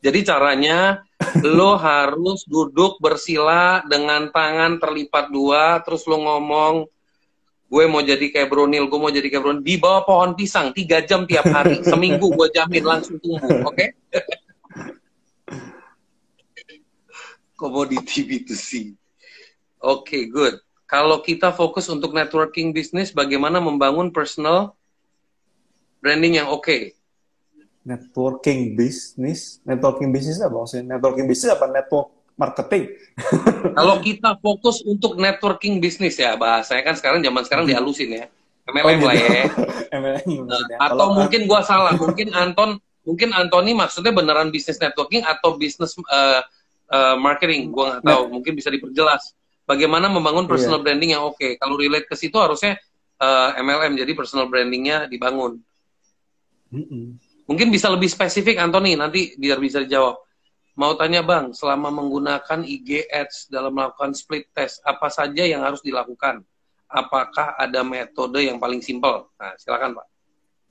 Jadi 0.01 0.25
caranya 0.25 1.05
lo 1.45 1.77
harus 1.77 2.49
duduk 2.49 2.97
bersila 2.99 3.85
dengan 3.85 4.33
tangan 4.33 4.81
terlipat 4.81 5.29
dua, 5.29 5.85
terus 5.85 6.09
lo 6.09 6.17
ngomong, 6.17 6.89
gue 7.71 7.85
mau 7.87 8.01
jadi 8.01 8.33
kayak 8.33 8.49
Bronil, 8.49 8.89
gue 8.89 8.99
mau 8.99 9.13
jadi 9.13 9.29
kayak 9.29 9.43
Bronil, 9.45 9.63
di 9.63 9.77
bawah 9.77 10.03
pohon 10.09 10.33
pisang 10.35 10.73
tiga 10.73 11.05
jam 11.05 11.29
tiap 11.29 11.45
hari, 11.53 11.85
seminggu 11.85 12.33
gue 12.33 12.49
jamin 12.57 12.85
langsung 12.85 13.21
tumbuh, 13.21 13.69
oke? 13.69 13.87
Komoditi 17.61 18.25
B2C. 18.25 18.97
Oke, 19.85 20.33
good. 20.33 20.57
Kalau 20.89 21.21
kita 21.21 21.53
fokus 21.53 21.93
untuk 21.93 22.17
networking 22.17 22.73
bisnis, 22.73 23.13
bagaimana 23.13 23.61
membangun 23.61 24.09
personal 24.09 24.73
branding 26.01 26.41
yang 26.41 26.49
oke? 26.49 27.00
Networking 27.83 28.75
business 28.75 29.59
networking 29.63 30.11
business 30.11 30.39
apa 30.39 30.53
maksudnya 30.53 30.97
networking 30.97 31.25
business 31.25 31.51
apa 31.51 31.67
network 31.67 32.09
marketing 32.35 32.85
Kalau 33.77 34.01
kita 34.01 34.37
fokus 34.41 34.81
untuk 34.83 35.17
networking 35.17 35.77
bisnis 35.77 36.17
ya, 36.17 36.33
bahasanya 36.35 36.81
kan 36.83 36.95
sekarang 36.97 37.21
zaman 37.21 37.45
sekarang 37.45 37.65
dihalusin 37.65 38.11
ya. 38.11 38.25
MLM 38.65 38.97
Oh, 38.97 39.07
lah 39.07 39.15
gitu. 39.15 39.29
ya. 39.29 39.45
MLM 40.01 40.29
maksudnya. 40.41 40.77
atau 40.81 40.97
Kalau- 40.97 41.13
mungkin 41.15 41.41
gua 41.45 41.61
salah, 41.61 41.93
mungkin 42.01 42.33
Anton, 42.33 42.71
mungkin 43.03 43.29
Antoni 43.31 43.77
maksudnya 43.77 44.09
beneran 44.11 44.49
bisnis 44.49 44.81
networking 44.81 45.21
atau 45.21 45.55
bisnis 45.55 45.93
eh, 45.93 46.41
eh, 46.89 47.17
marketing, 47.17 47.69
gua 47.69 48.01
nggak 48.01 48.09
tahu. 48.09 48.23
Mungkin 48.31 48.53
bisa 48.55 48.73
diperjelas. 48.73 49.37
Bagaimana 49.69 50.09
membangun 50.09 50.49
Iya. 50.49 50.51
personal 50.51 50.81
branding 50.81 51.13
yang 51.13 51.29
oke? 51.29 51.45
Kalau 51.57 51.77
relate 51.77 52.09
ke 52.09 52.17
situ 52.17 52.41
harusnya 52.41 52.81
eh, 53.21 53.49
MLM, 53.61 54.01
jadi 54.01 54.13
personal 54.17 54.49
brandingnya 54.49 55.05
dibangun. 55.07 55.61
Mm-mm. 56.73 57.21
Mungkin 57.51 57.75
bisa 57.75 57.91
lebih 57.91 58.07
spesifik 58.07 58.63
Antoni 58.63 58.95
nanti 58.95 59.35
biar 59.35 59.59
bisa 59.59 59.83
dijawab. 59.83 60.23
Mau 60.79 60.95
tanya 60.95 61.19
Bang, 61.27 61.51
selama 61.51 61.91
menggunakan 61.91 62.63
IG 62.63 63.11
Ads 63.11 63.51
dalam 63.51 63.75
melakukan 63.75 64.15
split 64.15 64.55
test, 64.55 64.79
apa 64.87 65.11
saja 65.11 65.43
yang 65.43 65.67
harus 65.67 65.83
dilakukan? 65.83 66.47
Apakah 66.87 67.59
ada 67.59 67.83
metode 67.83 68.47
yang 68.47 68.63
paling 68.63 68.79
simpel? 68.79 69.27
Nah, 69.35 69.59
silakan 69.59 69.99
Pak. 69.99 70.07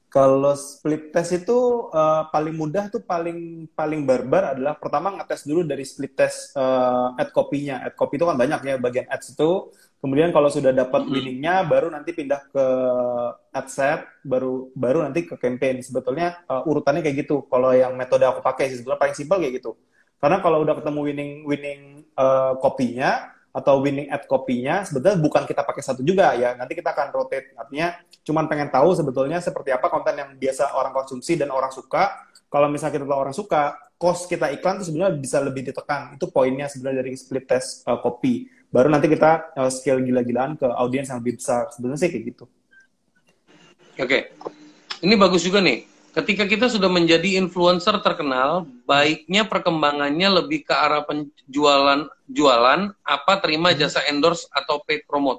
Kalau 0.09 0.57
split 0.57 1.13
test 1.13 1.31
itu 1.45 1.53
eh, 1.93 2.23
paling 2.33 2.55
mudah 2.57 2.89
tuh 2.89 3.01
paling 3.05 3.69
paling 3.77 4.01
barbar 4.09 4.57
adalah 4.57 4.73
pertama 4.81 5.13
ngetes 5.13 5.45
dulu 5.45 5.61
dari 5.61 5.85
split 5.85 6.13
test 6.17 6.57
eh, 6.57 7.21
ad 7.21 7.29
copy-nya. 7.29 7.85
Ad 7.85 7.93
copy 7.93 8.17
itu 8.17 8.25
kan 8.25 8.33
banyak 8.33 8.59
ya 8.65 8.75
bagian 8.81 9.05
ads 9.05 9.37
itu. 9.37 9.69
Kemudian 10.01 10.33
kalau 10.33 10.49
sudah 10.49 10.73
dapat 10.73 11.05
Mhm. 11.05 11.13
winningnya 11.13 11.53
baru 11.69 11.93
nanti 11.93 12.09
pindah 12.17 12.41
ke 12.49 12.65
ad 13.53 13.67
set, 13.69 14.01
baru 14.25 14.73
baru 14.73 15.05
nanti 15.05 15.29
ke 15.29 15.35
campaign. 15.37 15.81
Sebetulnya 15.85 16.41
eh, 16.49 16.61
urutannya 16.69 17.01
kayak 17.05 17.17
gitu. 17.29 17.45
Kalau 17.45 17.69
yang 17.77 17.93
metode 17.93 18.25
aku 18.25 18.41
pakai 18.41 18.73
sih 18.73 18.81
sebetulnya 18.81 19.01
paling 19.01 19.13
simpel 19.17 19.37
kayak 19.41 19.61
gitu. 19.61 19.77
Karena 20.19 20.37
kalau 20.43 20.65
udah 20.65 20.75
ketemu 20.81 20.99
winning 21.05 21.31
winning 21.45 21.81
eh, 22.17 22.53
copy-nya 22.57 23.09
atau 23.49 23.81
winning 23.81 24.07
ad 24.13 24.29
copy-nya 24.29 24.85
sebetulnya 24.85 25.17
bukan 25.17 25.43
kita 25.49 25.65
pakai 25.65 25.81
satu 25.81 26.05
juga 26.05 26.37
ya. 26.37 26.53
Nanti 26.53 26.77
kita 26.77 26.93
akan 26.93 27.09
rotate. 27.13 27.53
Artinya 27.57 27.97
cuman 28.21 28.45
pengen 28.45 28.69
tahu 28.69 28.93
sebetulnya 28.93 29.41
seperti 29.41 29.73
apa 29.73 29.89
konten 29.89 30.13
yang 30.13 30.29
biasa 30.37 30.77
orang 30.77 30.93
konsumsi 30.93 31.35
dan 31.35 31.49
orang 31.49 31.73
suka. 31.73 32.29
Kalau 32.49 32.69
misalnya 32.69 32.97
kita 32.97 33.05
tahu 33.05 33.19
orang 33.19 33.35
suka, 33.35 33.77
cost 33.99 34.25
kita 34.25 34.49
iklan 34.55 34.81
itu 34.81 34.89
sebenarnya 34.89 35.13
bisa 35.17 35.37
lebih 35.43 35.61
ditekan. 35.69 36.17
Itu 36.17 36.31
poinnya 36.33 36.65
sebenarnya 36.71 37.05
dari 37.05 37.13
split 37.13 37.45
test 37.45 37.85
uh, 37.85 37.99
copy. 37.99 38.49
Baru 38.69 38.89
nanti 38.89 39.09
kita 39.09 39.53
uh, 39.57 39.69
scale 39.69 40.01
gila-gilaan 40.05 40.57
ke 40.57 40.65
audiens 40.65 41.09
yang 41.09 41.19
lebih 41.21 41.37
besar. 41.41 41.69
Sebenarnya 41.73 41.99
sih 42.05 42.09
kayak 42.09 42.25
gitu. 42.33 42.45
Oke, 43.99 44.31
ini 45.03 45.13
bagus 45.19 45.43
juga 45.43 45.59
nih. 45.59 45.98
Ketika 46.09 46.49
kita 46.49 46.65
sudah 46.65 46.89
menjadi 46.89 47.37
influencer 47.37 47.93
terkenal, 48.01 48.65
baiknya 48.89 49.45
perkembangannya 49.45 50.41
lebih 50.41 50.65
ke 50.65 50.73
arah 50.73 51.05
penjualan 51.05 52.09
jualan, 52.25 52.81
apa 53.05 53.33
terima 53.37 53.77
jasa 53.77 54.01
endorse 54.09 54.49
atau 54.49 54.81
paid 54.81 55.05
promote. 55.05 55.37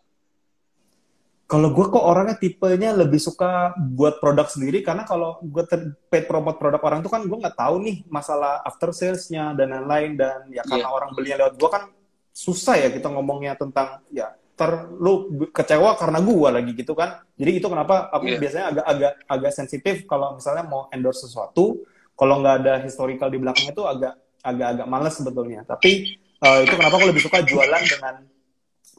Kalau 1.50 1.74
gue 1.74 1.82
kok 1.90 1.98
orangnya 2.06 2.38
tipenya 2.38 2.94
lebih 2.94 3.18
suka 3.18 3.74
buat 3.74 4.22
produk 4.22 4.46
sendiri 4.46 4.86
karena 4.86 5.02
kalau 5.02 5.42
gue 5.42 5.66
paid 6.06 6.30
promote 6.30 6.62
produk 6.62 6.78
orang 6.78 7.02
itu 7.02 7.10
kan 7.10 7.26
gue 7.26 7.38
nggak 7.42 7.58
tahu 7.58 7.82
nih 7.82 8.06
masalah 8.06 8.62
after 8.62 8.94
salesnya 8.94 9.50
dan 9.58 9.74
lain-lain 9.74 10.14
dan 10.14 10.46
ya 10.54 10.62
karena 10.62 10.86
Iya. 10.86 10.94
orang 10.94 11.10
belinya 11.10 11.36
lewat 11.42 11.54
gue 11.58 11.70
kan 11.74 11.82
susah 12.30 12.78
ya 12.78 12.88
kita 12.94 13.10
ngomongnya 13.10 13.58
tentang 13.58 13.98
ya 14.14 14.30
ter 14.61 14.70
lu 15.00 15.12
kecewa 15.48 15.96
karena 15.96 16.20
gua 16.20 16.52
lagi 16.52 16.76
gitu 16.76 16.92
kan. 16.92 17.24
Jadi 17.40 17.50
itu 17.56 17.66
kenapa 17.72 18.12
aku 18.12 18.28
Iya. 18.28 18.36
biasanya 18.36 18.66
agak 18.68 18.84
agak 18.84 19.12
agak 19.24 19.52
sensitif 19.56 19.96
kalau 20.04 20.36
misalnya 20.36 20.68
mau 20.68 20.92
endorse 20.92 21.24
sesuatu 21.24 21.80
kalau 22.12 22.44
nggak 22.44 22.54
ada 22.61 22.74
historical 22.84 23.32
di 23.32 23.40
belakangnya 23.40 23.72
itu 23.72 23.84
agak 23.88 24.12
agak 24.44 24.66
agak 24.76 24.86
males 24.92 25.14
sebetulnya. 25.16 25.64
Tapi 25.64 26.20
eh, 26.20 26.58
itu 26.68 26.74
kenapa 26.76 27.00
aku 27.00 27.08
lebih 27.08 27.24
suka 27.24 27.40
jualan 27.40 27.82
dengan 27.88 28.14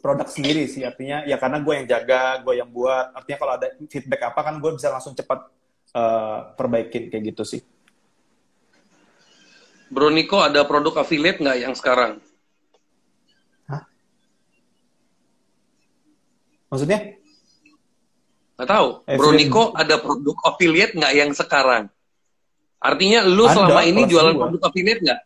produk 0.01 0.25
sendiri 0.25 0.65
sih. 0.65 0.81
Artinya 0.81 1.21
ya 1.29 1.37
karena 1.37 1.61
gue 1.61 1.73
yang 1.77 1.85
jaga 1.85 2.41
gue 2.41 2.53
yang 2.57 2.69
buat. 2.73 3.13
Artinya 3.13 3.37
kalau 3.37 3.53
ada 3.61 3.67
feedback 3.85 4.33
apa 4.33 4.41
kan 4.41 4.57
gue 4.57 4.71
bisa 4.73 4.89
langsung 4.89 5.13
cepat 5.13 5.45
eh, 5.93 6.37
perbaikin 6.57 7.13
kayak 7.13 7.37
gitu 7.37 7.45
sih. 7.45 7.61
Bro 9.91 10.09
Niko 10.09 10.39
ada 10.41 10.63
produk 10.65 11.03
affiliate 11.05 11.43
nggak 11.43 11.57
yang 11.61 11.75
sekarang? 11.77 12.17
Maksudnya 16.71 17.19
Nggak 18.61 18.77
tahu. 18.77 18.87
Affiliate. 19.09 19.17
Bro 19.17 19.29
Niko 19.33 19.63
ada 19.73 19.95
produk 19.97 20.37
affiliate 20.45 20.93
nggak 20.93 21.13
yang 21.17 21.31
sekarang? 21.33 21.89
Artinya 22.77 23.25
lu 23.25 23.49
Ada, 23.49 23.57
selama 23.57 23.81
ini 23.89 24.01
jualan 24.05 24.37
dua. 24.37 24.41
produk 24.45 24.61
affiliate 24.69 25.01
nggak? 25.01 25.21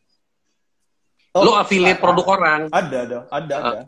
Oh, 1.35 1.43
lu 1.43 1.51
affiliate 1.51 1.99
ada. 1.99 2.05
produk 2.07 2.25
orang? 2.31 2.61
ada 2.71 2.97
ada 3.03 3.17
ada 3.27 3.55
ada 3.59 3.81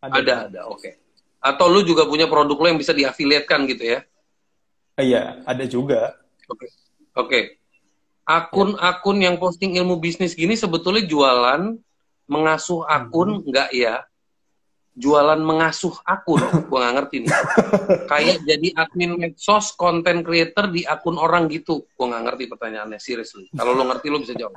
Ada, 0.00 0.34
ada, 0.48 0.60
oke. 0.72 0.88
Atau 1.36 1.68
lu 1.68 1.84
juga 1.84 2.08
punya 2.08 2.24
produk 2.32 2.56
lu 2.56 2.66
yang 2.72 2.80
bisa 2.80 2.96
diafiliatkan 2.96 3.60
gitu 3.68 3.84
ya? 3.92 4.00
iya 4.96 5.40
ada 5.44 5.64
juga 5.68 6.16
Oke. 6.48 6.66
Oke. 7.12 7.40
Akun-akun 8.24 9.20
yang 9.20 9.36
posting 9.36 9.76
ilmu 9.76 10.00
bisnis 10.00 10.32
gini 10.32 10.56
sebetulnya 10.56 11.04
jualan 11.04 11.76
mengasuh 12.24 12.88
akun 12.88 13.44
nggak 13.44 13.68
ya? 13.76 14.00
Jualan 14.92 15.40
mengasuh 15.40 15.96
akun, 16.04 16.40
gua 16.68 16.78
nggak 16.84 16.94
ngerti 17.00 17.16
nih. 17.24 17.32
Kayak 18.06 18.38
jadi 18.44 18.68
admin 18.76 19.12
medsos, 19.16 19.72
content 19.72 20.20
creator 20.20 20.68
di 20.68 20.84
akun 20.84 21.16
orang 21.16 21.48
gitu. 21.48 21.88
Gua 21.96 22.12
nggak 22.12 22.24
ngerti 22.28 22.44
pertanyaannya, 22.52 23.00
seriously. 23.00 23.48
Kalau 23.56 23.72
lo 23.72 23.88
ngerti 23.88 24.06
lo 24.12 24.18
bisa 24.20 24.34
jawab. 24.36 24.56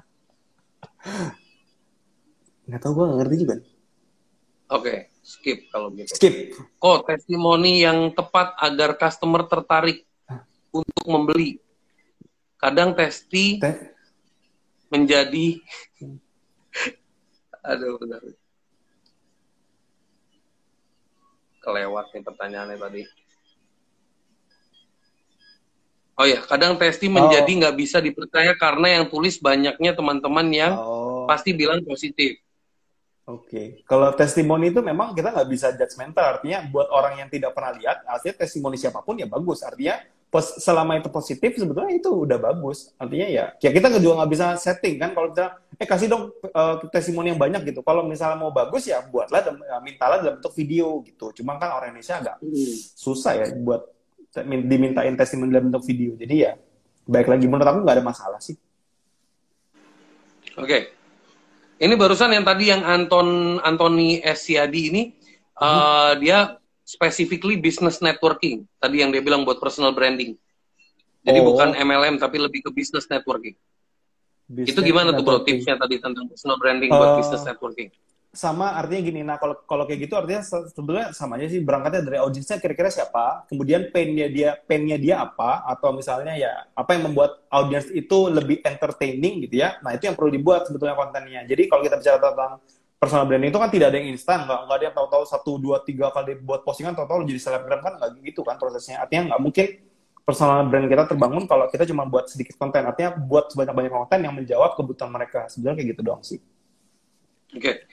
nggak 2.65 2.81
tahu 2.81 2.91
gue 2.97 3.05
nggak 3.05 3.19
ngerti 3.21 3.36
juga 3.45 3.55
Oke, 4.73 5.13
skip 5.21 5.69
kalau 5.69 5.93
gitu. 5.93 6.09
skip 6.17 6.57
Kok 6.81 7.05
testimoni 7.05 7.86
yang 7.86 8.09
tepat 8.17 8.57
agar 8.57 8.97
customer 8.97 9.45
tertarik 9.45 10.01
untuk 10.73 11.05
membeli? 11.05 11.61
Kadang 12.57 12.97
testi 12.97 13.61
Teh, 13.61 13.77
menjadi 14.89 15.61
aduh 17.69 18.01
benar 18.01 18.21
kelewat 21.66 22.13
nih 22.13 22.22
pertanyaannya 22.22 22.78
tadi. 22.78 23.01
Oh 26.16 26.24
ya 26.24 26.39
kadang 26.47 26.80
testi 26.80 27.11
menjadi 27.11 27.49
nggak 27.49 27.76
bisa 27.76 27.99
dipercaya 27.99 28.55
karena 28.55 29.01
yang 29.01 29.11
tulis 29.11 29.36
banyaknya 29.36 29.91
teman-teman 29.91 30.47
yang 30.47 30.74
oh. 30.80 31.28
pasti 31.28 31.51
bilang 31.51 31.84
positif. 31.84 32.39
Oke, 33.26 33.82
kalau 33.89 34.13
testimoni 34.13 34.70
itu 34.70 34.86
memang 34.86 35.18
kita 35.18 35.34
nggak 35.34 35.49
bisa 35.49 35.74
judgmental. 35.74 36.38
Artinya 36.38 36.70
buat 36.70 36.88
orang 36.93 37.26
yang 37.26 37.30
tidak 37.34 37.57
pernah 37.57 37.74
lihat, 37.74 38.05
artinya 38.05 38.45
testimoni 38.45 38.78
siapa 38.78 39.01
pun 39.01 39.18
ya 39.18 39.26
bagus. 39.26 39.66
Artinya 39.66 39.97
pos, 40.36 40.59
selama 40.59 40.99
itu 40.99 41.07
positif 41.07 41.55
sebetulnya 41.55 41.95
itu 41.95 42.11
udah 42.11 42.36
bagus. 42.36 42.91
Artinya 42.99 43.31
ya, 43.31 43.45
ya 43.55 43.71
kita 43.71 43.88
juga 44.03 44.19
nggak 44.19 44.31
bisa 44.36 44.47
setting 44.59 44.99
kan. 44.99 45.15
Kalau 45.15 45.31
kita, 45.31 45.45
eh 45.79 45.88
kasih 45.88 46.07
dong 46.11 46.36
eh, 46.43 46.75
testimoni 46.91 47.31
yang 47.31 47.39
banyak 47.39 47.63
gitu. 47.71 47.79
Kalau 47.79 48.03
misalnya 48.03 48.36
mau 48.36 48.51
bagus 48.51 48.83
ya 48.83 48.99
buatlah, 49.07 49.39
dan 49.39 49.55
ya, 49.63 49.79
mintalah 49.79 50.19
dalam 50.19 50.43
bentuk 50.43 50.51
video 50.51 50.99
gitu. 51.07 51.31
Cuma 51.39 51.55
kan 51.55 51.79
orang 51.79 51.95
Indonesia 51.95 52.19
agak 52.19 52.36
susah 52.99 53.39
ya 53.39 53.45
buat 53.55 53.88
dimintain 54.43 55.15
testimoni 55.15 55.55
dalam 55.55 55.71
bentuk 55.71 55.88
video. 55.88 56.19
Jadi 56.19 56.36
ya, 56.36 56.59
baik 57.07 57.31
lagi 57.31 57.47
menurut 57.47 57.63
aku 57.71 57.79
nggak 57.88 57.95
ada 57.95 58.03
masalah 58.03 58.39
sih. 58.43 58.59
oke 60.55 60.79
ini 61.75 61.93
barusan 61.99 62.31
yang 62.31 62.47
tadi 62.47 62.71
yang 62.71 62.88
Anton 62.88 63.59
Anthony 63.59 64.23
S. 64.23 64.47
Siadi 64.47 64.81
ini 64.91 65.03
eh, 65.59 66.11
dia 66.23 66.55
specifically 66.86 67.57
business 67.57 67.97
networking. 67.97 68.69
Tadi 68.77 69.01
yang 69.01 69.09
dia 69.09 69.19
bilang 69.19 69.41
buat 69.41 69.57
personal 69.57 69.91
branding. 69.91 70.38
Jadi 71.19 71.39
Oh. 71.41 71.45
bukan 71.49 71.73
MLM 71.73 72.15
tapi 72.15 72.38
lebih 72.38 72.61
ke 72.61 72.71
business 72.71 73.09
networking. 73.09 73.57
Itu 74.45 74.61
Business 74.69 74.86
gimana 74.86 75.09
tuh 75.09 75.19
bro 75.19 75.41
networking. 75.41 75.57
tipsnya 75.57 75.75
tadi 75.75 75.97
tentang 75.97 76.29
personal 76.29 76.55
branding 76.55 76.93
buat 76.93 77.09
Eh, 77.11 77.15
business 77.17 77.41
networking? 77.43 77.89
sama 78.29 78.75
artinya 78.75 78.99
gini 79.01 79.23
nah 79.23 79.39
kalau 79.39 79.55
kalau 79.63 79.88
kayak 79.88 79.99
gitu 80.01 80.13
artinya 80.13 80.43
se- 80.43 80.67
sebenarnya 80.69 81.15
sama 81.15 81.39
aja 81.39 81.47
sih 81.47 81.63
berangkatnya 81.63 82.03
dari 82.03 82.17
audiensnya 82.19 82.59
kira-kira 82.59 82.91
siapa 82.91 83.47
kemudian 83.47 83.88
painnya 83.89 84.27
dia 84.27 84.59
painnya 84.59 84.99
dia 84.99 85.23
apa 85.23 85.63
atau 85.65 85.95
misalnya 85.95 86.36
ya 86.36 86.67
apa 86.69 86.93
yang 86.93 87.07
membuat 87.07 87.47
audiens 87.47 87.88
itu 87.88 88.27
lebih 88.27 88.59
entertaining 88.61 89.39
gitu 89.41 89.55
ya. 89.55 89.79
Nah 89.79 89.95
itu 89.95 90.03
yang 90.03 90.13
perlu 90.13 90.29
dibuat 90.29 90.67
sebetulnya 90.67 90.93
kontennya. 90.93 91.47
Jadi 91.47 91.63
kalau 91.65 91.79
kita 91.81 91.95
bicara 91.95 92.19
tentang 92.19 92.51
personal 93.06 93.30
branding 93.30 93.53
itu 93.53 93.60
kan 93.62 93.70
tidak 93.70 93.93
ada 93.93 93.97
yang 94.01 94.10
instan 94.10 94.49
nggak 94.49 94.60
nggak 94.66 94.78
ada 94.82 94.86
yang 94.89 94.95
tahu-tahu 94.97 95.24
satu 95.30 95.51
dua 95.62 95.78
tiga 95.86 96.10
kali 96.10 96.41
buat 96.41 96.66
postingan 96.66 96.97
tahu-tahu 96.97 97.22
jadi 97.30 97.38
selebgram 97.38 97.86
kan 97.86 97.93
nggak 98.01 98.10
gitu 98.26 98.41
kan 98.41 98.58
prosesnya 98.58 99.06
artinya 99.06 99.30
nggak 99.30 99.41
mungkin 99.45 99.66
personal 100.26 100.66
brand 100.66 100.89
kita 100.89 101.06
terbangun 101.06 101.45
kalau 101.45 101.70
kita 101.70 101.86
cuma 101.86 102.10
buat 102.10 102.26
sedikit 102.26 102.58
konten 102.58 102.82
artinya 102.82 103.14
buat 103.14 103.53
sebanyak-banyak 103.53 103.93
konten 103.93 104.20
yang 104.26 104.34
menjawab 104.34 104.74
kebutuhan 104.74 105.14
mereka 105.14 105.45
sebenarnya 105.45 105.86
kayak 105.86 105.89
gitu 105.93 106.01
doang 106.01 106.26
sih 106.26 106.41
Oke. 107.56 107.88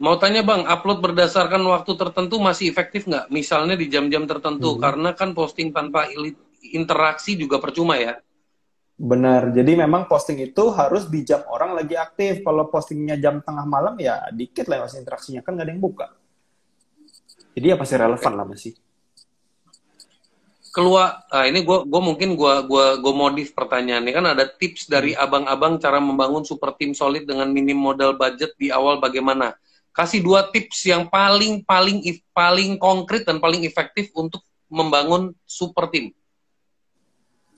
Mau 0.00 0.16
tanya 0.16 0.40
bang, 0.40 0.64
upload 0.64 1.02
berdasarkan 1.04 1.60
waktu 1.66 1.92
tertentu 1.98 2.40
masih 2.40 2.72
efektif 2.72 3.04
nggak? 3.04 3.28
Misalnya 3.28 3.76
di 3.76 3.90
jam-jam 3.90 4.24
tertentu, 4.24 4.78
Hmm. 4.78 4.80
karena 4.80 5.10
kan 5.12 5.36
posting 5.36 5.76
tanpa 5.76 6.08
interaksi 6.64 7.36
juga 7.36 7.60
percuma 7.60 8.00
ya. 8.00 8.16
Benar, 9.00 9.56
jadi 9.56 9.80
memang 9.80 10.04
posting 10.12 10.44
itu 10.44 10.68
harus 10.76 11.08
di 11.08 11.24
jam 11.24 11.40
orang 11.48 11.72
lagi 11.72 11.96
aktif. 11.96 12.44
Kalau 12.44 12.68
postingnya 12.68 13.16
jam 13.16 13.40
tengah 13.40 13.64
malam 13.64 13.96
ya 13.96 14.28
dikit 14.28 14.68
lah 14.68 14.84
masih 14.84 15.00
interaksinya 15.00 15.40
kan 15.40 15.56
nggak 15.56 15.64
ada 15.64 15.72
yang 15.72 15.80
buka. 15.80 16.06
Jadi 17.56 17.66
ya 17.72 17.80
pasti 17.80 17.96
relevan 17.96 18.32
lah 18.36 18.44
masih. 18.44 18.72
Keluar, 20.70 21.24
ah, 21.32 21.48
ini 21.48 21.64
gue 21.64 21.78
gua 21.88 22.02
mungkin 22.04 22.36
gua 22.36 22.60
gua 22.62 23.00
gua 23.00 23.14
modif 23.16 23.56
pertanyaannya 23.56 24.12
kan 24.12 24.26
ada 24.36 24.44
tips 24.44 24.86
dari 24.86 25.16
abang-abang 25.16 25.80
cara 25.80 25.96
membangun 25.96 26.44
super 26.44 26.76
tim 26.76 26.92
solid 26.92 27.24
dengan 27.24 27.48
minim 27.48 27.80
modal 27.80 28.20
budget 28.20 28.52
di 28.60 28.68
awal 28.68 29.00
bagaimana? 29.00 29.56
Kasih 29.96 30.20
dua 30.20 30.52
tips 30.52 30.84
yang 30.86 31.08
paling 31.08 31.64
paling 31.64 32.04
paling 32.36 32.76
konkret 32.76 33.24
dan 33.24 33.40
paling 33.40 33.64
efektif 33.64 34.12
untuk 34.12 34.44
membangun 34.68 35.32
super 35.48 35.88
tim. 35.88 36.12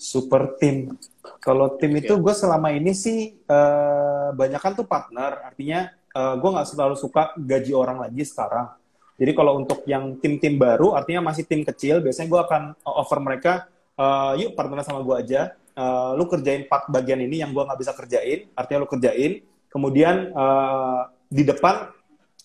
Super 0.03 0.59
tim. 0.59 0.99
Kalau 1.39 1.79
tim 1.79 1.95
itu 1.95 2.19
gue 2.19 2.35
selama 2.35 2.75
ini 2.75 2.91
sih 2.91 3.39
eh, 3.39 4.29
banyak 4.35 4.59
kan 4.59 4.75
tuh 4.75 4.83
partner. 4.83 5.47
Artinya 5.47 5.95
eh, 5.95 6.35
gue 6.35 6.51
nggak 6.51 6.67
selalu 6.67 6.99
suka 6.99 7.39
gaji 7.39 7.71
orang 7.71 8.03
lagi 8.03 8.27
sekarang. 8.27 8.75
Jadi 9.15 9.39
kalau 9.39 9.63
untuk 9.63 9.87
yang 9.87 10.19
tim-tim 10.19 10.59
baru, 10.59 10.99
artinya 10.99 11.31
masih 11.31 11.47
tim 11.47 11.63
kecil, 11.63 12.03
biasanya 12.03 12.27
gue 12.27 12.41
akan 12.43 12.63
offer 12.83 13.23
mereka, 13.23 13.71
eh, 13.95 14.43
yuk 14.43 14.59
partner 14.59 14.83
sama 14.83 15.07
gue 15.07 15.15
aja. 15.15 15.55
Eh, 15.55 16.11
lu 16.19 16.27
kerjain 16.27 16.67
part 16.67 16.91
bagian 16.91 17.23
ini 17.23 17.39
yang 17.39 17.55
gue 17.55 17.63
nggak 17.63 17.79
bisa 17.79 17.95
kerjain, 17.95 18.51
artinya 18.59 18.83
lu 18.83 18.91
kerjain. 18.91 19.47
Kemudian 19.71 20.35
eh, 20.35 21.01
di 21.31 21.47
depan 21.47 21.95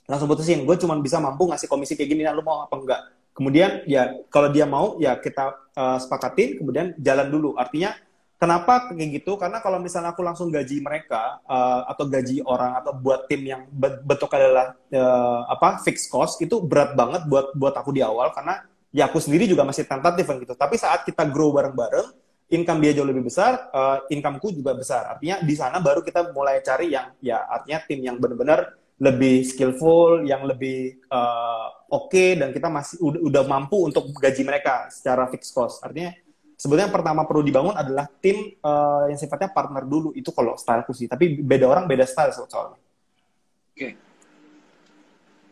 langsung 0.05 0.29
putusin, 0.29 0.61
gue 0.63 0.75
cuma 0.77 0.93
bisa 1.01 1.17
mampu 1.17 1.49
ngasih 1.49 1.67
komisi 1.67 1.97
kayak 1.97 2.09
gini, 2.13 2.21
nah 2.23 2.31
lu 2.37 2.45
mau 2.45 2.63
apa 2.63 2.75
enggak? 2.77 3.01
Kemudian 3.37 3.85
ya 3.85 4.17
kalau 4.33 4.49
dia 4.49 4.65
mau 4.65 4.97
ya 4.97 5.13
kita 5.21 5.53
eh, 5.77 5.97
sepakatin, 6.01 6.57
kemudian 6.57 6.97
jalan 6.97 7.27
dulu. 7.29 7.53
Artinya 7.53 7.93
kenapa 8.41 8.89
kayak 8.89 9.21
gitu? 9.21 9.37
Karena 9.37 9.61
kalau 9.61 9.77
misalnya 9.77 10.09
aku 10.17 10.25
langsung 10.25 10.49
gaji 10.49 10.81
mereka 10.81 11.37
eh, 11.45 11.81
atau 11.85 12.09
gaji 12.09 12.41
orang 12.41 12.81
atau 12.81 12.97
buat 12.97 13.29
tim 13.29 13.45
yang 13.45 13.69
be- 13.69 14.01
bentuk 14.01 14.33
adalah 14.33 14.73
eh, 14.89 15.41
apa 15.53 15.85
fixed 15.85 16.09
cost 16.09 16.41
itu 16.41 16.57
berat 16.65 16.97
banget 16.97 17.29
buat 17.29 17.53
buat 17.53 17.77
aku 17.77 17.93
di 17.93 18.01
awal 18.01 18.33
karena 18.33 18.65
ya 18.89 19.05
aku 19.05 19.21
sendiri 19.21 19.45
juga 19.45 19.61
masih 19.61 19.85
tentatif 19.85 20.25
kan 20.25 20.41
gitu. 20.41 20.57
Tapi 20.57 20.75
saat 20.81 21.05
kita 21.05 21.21
grow 21.29 21.53
bareng-bareng, 21.53 22.07
income 22.49 22.79
dia 22.81 22.97
jauh 22.97 23.05
lebih 23.05 23.29
besar, 23.29 23.69
eh, 23.69 23.97
incomeku 24.17 24.49
juga 24.49 24.73
besar. 24.73 25.13
Artinya 25.13 25.45
di 25.45 25.53
sana 25.53 25.77
baru 25.77 26.01
kita 26.01 26.33
mulai 26.33 26.57
cari 26.65 26.89
yang 26.89 27.13
ya 27.21 27.45
artinya 27.45 27.85
tim 27.85 28.01
yang 28.01 28.17
benar-benar 28.17 28.73
lebih 28.97 29.45
skillful, 29.45 30.25
yang 30.25 30.41
lebih 30.49 30.97
eh, 30.97 31.67
oke 31.93 32.25
dan 32.37 32.49
kita 32.49 32.67
masih 32.67 32.97
udah, 33.01 33.21
udah 33.21 33.43
mampu 33.45 33.77
untuk 33.85 34.09
gaji 34.17 34.41
mereka 34.41 34.89
secara 34.89 35.29
fixed 35.29 35.53
cost. 35.53 35.85
Artinya 35.85 36.17
sebetulnya 36.57 36.89
yang 36.89 36.95
pertama 36.97 37.21
perlu 37.29 37.45
dibangun 37.45 37.77
adalah 37.77 38.09
tim 38.09 38.57
eh, 38.57 39.03
yang 39.13 39.19
sifatnya 39.21 39.53
partner 39.53 39.85
dulu. 39.85 40.11
Itu 40.17 40.33
kalau 40.33 40.57
styleku 40.57 40.97
sih. 40.97 41.05
Tapi 41.05 41.45
beda 41.45 41.69
orang 41.69 41.85
beda 41.85 42.09
style 42.09 42.33
soalnya. 42.33 42.81
Oke. 43.77 43.89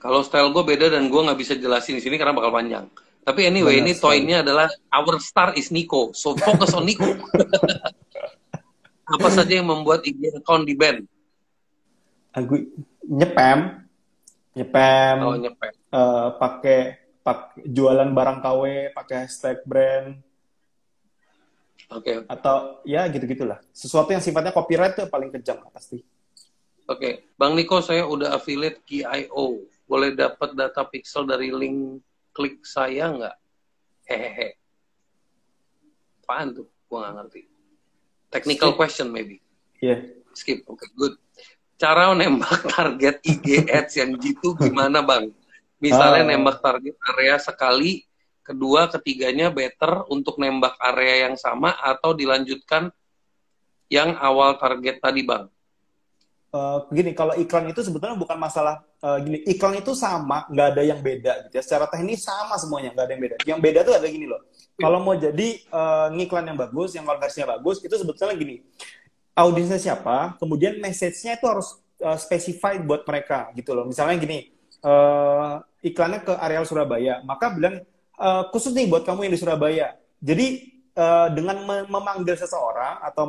Kalau 0.02 0.22
style 0.26 0.50
gue 0.50 0.64
beda 0.66 0.86
dan 0.94 1.10
gue 1.10 1.22
nggak 1.22 1.40
bisa 1.40 1.54
jelasin 1.58 1.98
di 1.98 2.04
sini 2.04 2.18
karena 2.18 2.34
bakal 2.34 2.50
panjang. 2.50 2.90
Tapi 3.26 3.42
anyway, 3.50 3.82
Benar 3.82 3.90
ini 3.90 3.94
toy-nya 3.98 4.38
adalah 4.46 4.70
our 4.94 5.18
star 5.18 5.58
is 5.58 5.74
Nico. 5.74 6.14
So 6.14 6.38
focus 6.38 6.78
on 6.78 6.86
Nico. 6.86 7.10
Apa 9.18 9.30
saja 9.34 9.50
yang 9.62 9.70
membuat 9.70 10.06
IG 10.06 10.34
account 10.34 10.66
di 10.66 10.78
band? 10.78 11.06
Aku 12.38 12.70
nyepam, 13.06 13.86
nyepam, 14.54 15.18
Oh, 15.22 15.36
nyepet. 15.36 15.74
eh, 15.74 16.28
pakai 16.36 16.80
pak 17.22 17.40
jualan 17.62 18.10
barang 18.10 18.40
KW 18.40 18.62
pakai 18.92 19.26
hashtag 19.26 19.66
brand 19.66 20.22
Oke. 21.90 22.26
atau 22.26 22.82
ya 22.82 23.06
gitu 23.10 23.26
gitulah 23.26 23.58
sesuatu 23.70 24.10
yang 24.10 24.22
sifatnya 24.22 24.50
copyright 24.50 24.94
itu 24.94 25.06
paling 25.06 25.30
kejam 25.32 25.62
pasti 25.70 26.02
Oke, 26.86 27.34
Bang 27.34 27.58
Niko, 27.58 27.82
saya 27.82 28.06
udah 28.06 28.38
affiliate 28.38 28.86
KIO. 28.86 29.58
Boleh 29.90 30.14
dapat 30.14 30.54
data 30.54 30.86
pixel 30.86 31.26
dari 31.26 31.50
link 31.50 31.98
klik 32.30 32.62
saya 32.62 33.10
nggak? 33.10 33.36
Hehehe. 34.06 34.54
Apaan 36.22 36.54
tuh? 36.54 36.70
Gua 36.86 37.02
nggak 37.02 37.14
ngerti. 37.26 37.42
Technical 38.30 38.70
Skip. 38.70 38.78
question 38.78 39.08
maybe. 39.10 39.42
Iya 39.82 39.98
Skip. 40.38 40.62
Oke, 40.70 40.86
good. 40.94 41.18
Cara 41.76 42.12
nembak 42.16 42.62
target 42.76 43.20
IG 43.22 43.68
ads 43.68 43.94
yang 44.00 44.16
gitu 44.16 44.56
gimana, 44.56 45.04
Bang? 45.04 45.32
Misalnya 45.80 46.24
Ah. 46.24 46.30
nembak 46.32 46.64
target 46.64 46.96
area 47.14 47.36
sekali, 47.36 48.08
kedua, 48.42 48.88
ketiganya 48.88 49.52
better 49.52 50.08
untuk 50.08 50.40
nembak 50.40 50.80
area 50.80 51.28
yang 51.28 51.36
sama 51.36 51.76
atau 51.76 52.16
dilanjutkan 52.16 52.88
yang 53.92 54.16
awal 54.18 54.56
target 54.56 55.04
tadi, 55.04 55.22
Bang? 55.28 55.52
Eh, 56.56 56.78
gini 56.96 57.12
kalau 57.12 57.36
iklan 57.36 57.68
itu 57.68 57.84
sebetulnya 57.84 58.16
bukan 58.16 58.40
masalah 58.40 58.80
eh, 59.04 59.18
gini 59.28 59.38
iklan 59.44 59.76
itu 59.76 59.92
sama 59.92 60.48
nggak 60.48 60.68
ada 60.72 60.82
yang 60.88 61.04
beda 61.04 61.44
gitu 61.44 61.60
ya 61.60 61.64
secara 61.68 61.84
teknis 61.92 62.24
sama 62.24 62.56
semuanya 62.56 62.96
nggak 62.96 63.04
ada 63.04 63.12
yang 63.12 63.24
beda 63.28 63.36
yang 63.44 63.60
beda 63.60 63.80
tuh 63.84 63.92
ada 64.00 64.08
gini 64.08 64.24
loh 64.24 64.40
kalau 64.80 65.04
mau 65.04 65.20
jadi 65.20 65.60
eh, 65.60 66.08
ngiklan 66.16 66.48
yang 66.48 66.56
bagus 66.56 66.96
yang 66.96 67.04
konversinya 67.04 67.60
bagus 67.60 67.84
itu 67.84 67.92
sebetulnya 68.00 68.40
gini 68.40 68.64
audiensnya 69.36 69.78
siapa 69.78 70.40
kemudian 70.40 70.80
message-nya 70.80 71.36
itu 71.36 71.46
harus 71.46 71.78
eh, 72.00 72.18
specified 72.18 72.82
buat 72.88 73.04
mereka 73.04 73.52
gitu 73.54 73.76
loh. 73.76 73.86
Misalnya 73.86 74.16
gini 74.18 74.50
eh, 74.80 75.54
iklannya 75.86 76.24
ke 76.24 76.34
areal 76.40 76.64
Surabaya 76.64 77.22
maka 77.28 77.52
bilang 77.52 77.84
eh, 78.16 78.44
khusus 78.56 78.72
nih 78.72 78.88
buat 78.88 79.04
kamu 79.04 79.28
yang 79.28 79.34
di 79.36 79.42
Surabaya. 79.42 79.88
Jadi 80.24 80.48
eh, 80.96 81.28
dengan 81.36 81.60
me- 81.68 81.88
memanggil 81.92 82.40
seseorang 82.40 83.04
atau 83.04 83.28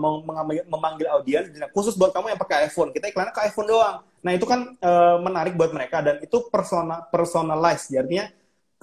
memanggil 0.70 1.10
audiens 1.10 1.50
khusus 1.74 1.98
buat 1.98 2.14
kamu 2.14 2.32
yang 2.32 2.40
pakai 2.40 2.70
iPhone. 2.70 2.94
Kita 2.94 3.10
iklannya 3.10 3.34
ke 3.34 3.42
iPhone 3.50 3.68
doang. 3.68 3.96
Nah 4.22 4.32
itu 4.32 4.46
kan 4.46 4.78
eh, 4.78 5.16
menarik 5.20 5.58
buat 5.58 5.74
mereka 5.74 6.00
dan 6.06 6.22
itu 6.22 6.46
persona 6.48 7.02
personalized. 7.10 7.90
Artinya 7.90 8.30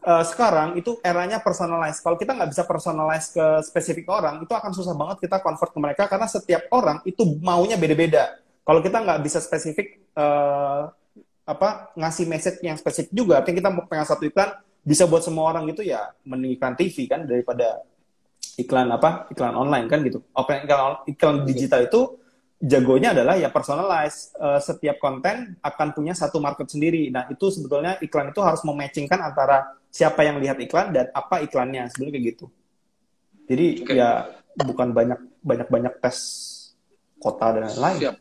eh, 0.04 0.24
sekarang 0.28 0.76
itu 0.76 1.00
eranya 1.02 1.40
personalized. 1.40 2.04
Kalau 2.04 2.20
kita 2.20 2.36
nggak 2.36 2.52
bisa 2.52 2.64
personalize 2.68 3.32
ke 3.32 3.46
spesifik 3.64 4.06
orang 4.12 4.44
itu 4.44 4.54
akan 4.54 4.72
susah 4.76 4.94
banget 4.94 5.26
kita 5.28 5.40
convert 5.40 5.72
ke 5.72 5.80
mereka 5.80 6.04
karena 6.12 6.28
setiap 6.28 6.68
orang 6.76 7.00
itu 7.08 7.24
maunya 7.40 7.80
beda-beda. 7.80 8.36
Kalau 8.64 8.80
kita 8.80 9.04
nggak 9.04 9.20
bisa 9.24 9.40
spesifik 9.40 10.00
eh, 10.16 10.82
apa 11.44 11.92
ngasih 12.00 12.26
message 12.28 12.60
yang 12.64 12.80
spesifik 12.80 13.12
juga 13.12 13.44
artinya 13.44 13.60
kita 13.60 13.70
mau 13.76 13.84
pengen 13.84 14.08
satu 14.08 14.24
iklan 14.24 14.56
bisa 14.80 15.04
buat 15.04 15.28
semua 15.28 15.52
orang 15.52 15.68
gitu 15.68 15.84
ya 15.84 16.16
mending 16.24 16.56
iklan 16.56 16.76
TV 16.80 17.04
kan 17.04 17.28
daripada 17.28 17.84
iklan 18.56 18.88
apa 18.92 19.28
iklan 19.32 19.56
online 19.56 19.88
kan 19.88 20.00
gitu. 20.04 20.24
Oke, 20.36 20.56
iklan 20.64 21.04
iklan 21.08 21.36
digital 21.44 21.84
itu 21.88 22.20
jagonya 22.64 23.12
adalah 23.12 23.36
ya 23.36 23.52
personalize 23.52 24.34
Eh, 24.44 24.60
setiap 24.60 25.00
konten 25.00 25.56
akan 25.64 25.88
punya 25.96 26.12
satu 26.12 26.44
market 26.44 26.68
sendiri. 26.68 27.08
Nah 27.08 27.32
itu 27.32 27.48
sebetulnya 27.48 27.96
iklan 28.04 28.36
itu 28.36 28.44
harus 28.44 28.60
mematchingkan 28.68 29.16
antara 29.24 29.72
siapa 29.94 30.26
yang 30.26 30.42
lihat 30.42 30.58
iklan 30.58 30.90
dan 30.90 31.14
apa 31.14 31.46
iklannya 31.46 31.86
sebenarnya 31.94 32.14
kayak 32.18 32.26
gitu 32.34 32.46
jadi 33.46 33.68
Oke. 33.86 33.94
ya 33.94 34.10
bukan 34.58 34.90
banyak 34.94 35.20
banyak 35.44 35.68
banyak 35.70 35.94
tes 36.00 36.18
kota 37.24 37.56
dan 37.56 37.72
lain-lain. 37.72 38.20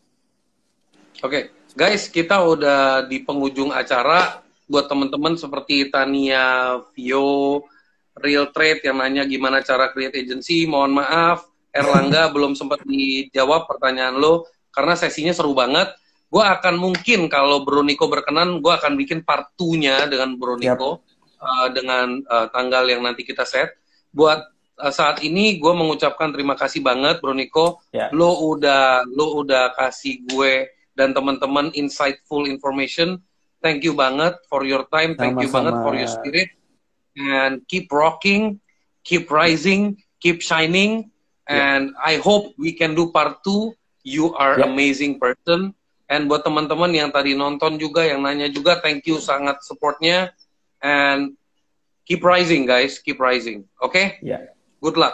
Oke, 1.23 1.51
guys, 1.75 2.07
kita 2.07 2.39
udah 2.39 3.07
di 3.11 3.23
penghujung 3.27 3.75
acara. 3.75 4.43
Buat 4.71 4.87
teman-teman 4.87 5.35
seperti 5.35 5.91
Tania, 5.91 6.79
Vio, 6.95 7.67
Real 8.17 8.49
Trade 8.55 8.87
yang 8.87 9.03
nanya 9.03 9.27
gimana 9.27 9.61
cara 9.61 9.91
create 9.91 10.17
agency, 10.23 10.65
mohon 10.65 10.97
maaf, 10.97 11.45
Erlangga 11.75 12.29
belum 12.35 12.55
sempat 12.55 12.81
dijawab 12.87 13.67
pertanyaan 13.69 14.17
lo 14.17 14.47
karena 14.73 14.95
sesinya 14.97 15.35
seru 15.35 15.53
banget. 15.53 15.93
Gue 16.33 16.41
akan 16.41 16.81
mungkin 16.81 17.29
kalau 17.29 17.61
Bro 17.61 17.85
Niko 17.85 18.09
berkenan, 18.09 18.65
gue 18.65 18.73
akan 18.73 18.97
bikin 18.97 19.21
part 19.21 19.53
2-nya 19.61 20.09
dengan 20.09 20.33
Bro 20.41 20.57
Niko 20.57 21.05
uh, 21.43 21.69
dengan 21.75 22.23
uh, 22.31 22.47
tanggal 22.55 22.87
yang 22.87 23.03
nanti 23.03 23.27
kita 23.27 23.43
set. 23.43 23.75
Buat 24.15 24.47
uh, 24.79 24.93
saat 24.95 25.21
ini 25.27 25.59
gue 25.59 25.73
mengucapkan 25.75 26.31
terima 26.31 26.55
kasih 26.55 26.81
banget 26.81 27.19
Bro 27.19 27.35
Niko 27.35 27.83
ya 27.91 28.09
lo 28.15 28.55
udah 28.55 29.03
lo 29.11 29.43
udah 29.43 29.75
kasih 29.75 30.23
gue 30.31 30.71
dan 30.95 31.11
teman-teman 31.11 31.75
insightful 31.75 32.47
information. 32.47 33.19
Thank 33.59 33.87
you 33.87 33.95
banget 33.95 34.39
for 34.51 34.67
your 34.67 34.87
time. 34.91 35.15
Thank 35.15 35.39
you 35.39 35.47
Sama-sama. 35.51 35.57
banget 35.59 35.75
for 35.83 35.93
your 35.95 36.11
spirit. 36.11 36.49
And 37.15 37.63
keep 37.71 37.93
rocking, 37.93 38.59
keep 39.07 39.31
rising, 39.31 40.03
keep 40.19 40.43
shining. 40.43 41.13
And 41.47 41.95
I 42.01 42.17
hope 42.19 42.57
we 42.59 42.73
can 42.75 42.97
do 42.97 43.13
part 43.13 43.45
two. 43.47 43.77
You 44.03 44.35
are 44.35 44.59
Yeah. 44.59 44.67
amazing 44.67 45.23
person. 45.23 45.79
And 46.11 46.27
buat 46.27 46.43
teman-teman 46.43 46.91
yang 46.93 47.15
tadi 47.15 47.33
nonton 47.33 47.79
juga, 47.79 48.03
yang 48.05 48.27
nanya 48.27 48.51
juga, 48.51 48.83
thank 48.83 49.07
you 49.07 49.17
sangat 49.23 49.63
supportnya. 49.65 50.35
And 50.83 51.33
keep 52.07 52.23
rising 52.25 52.67
guys, 52.67 52.99
keep 52.99 53.19
rising. 53.21 53.65
okay 53.83 54.19
yeah 54.23 54.43
Good 54.83 54.97
luck. 54.97 55.11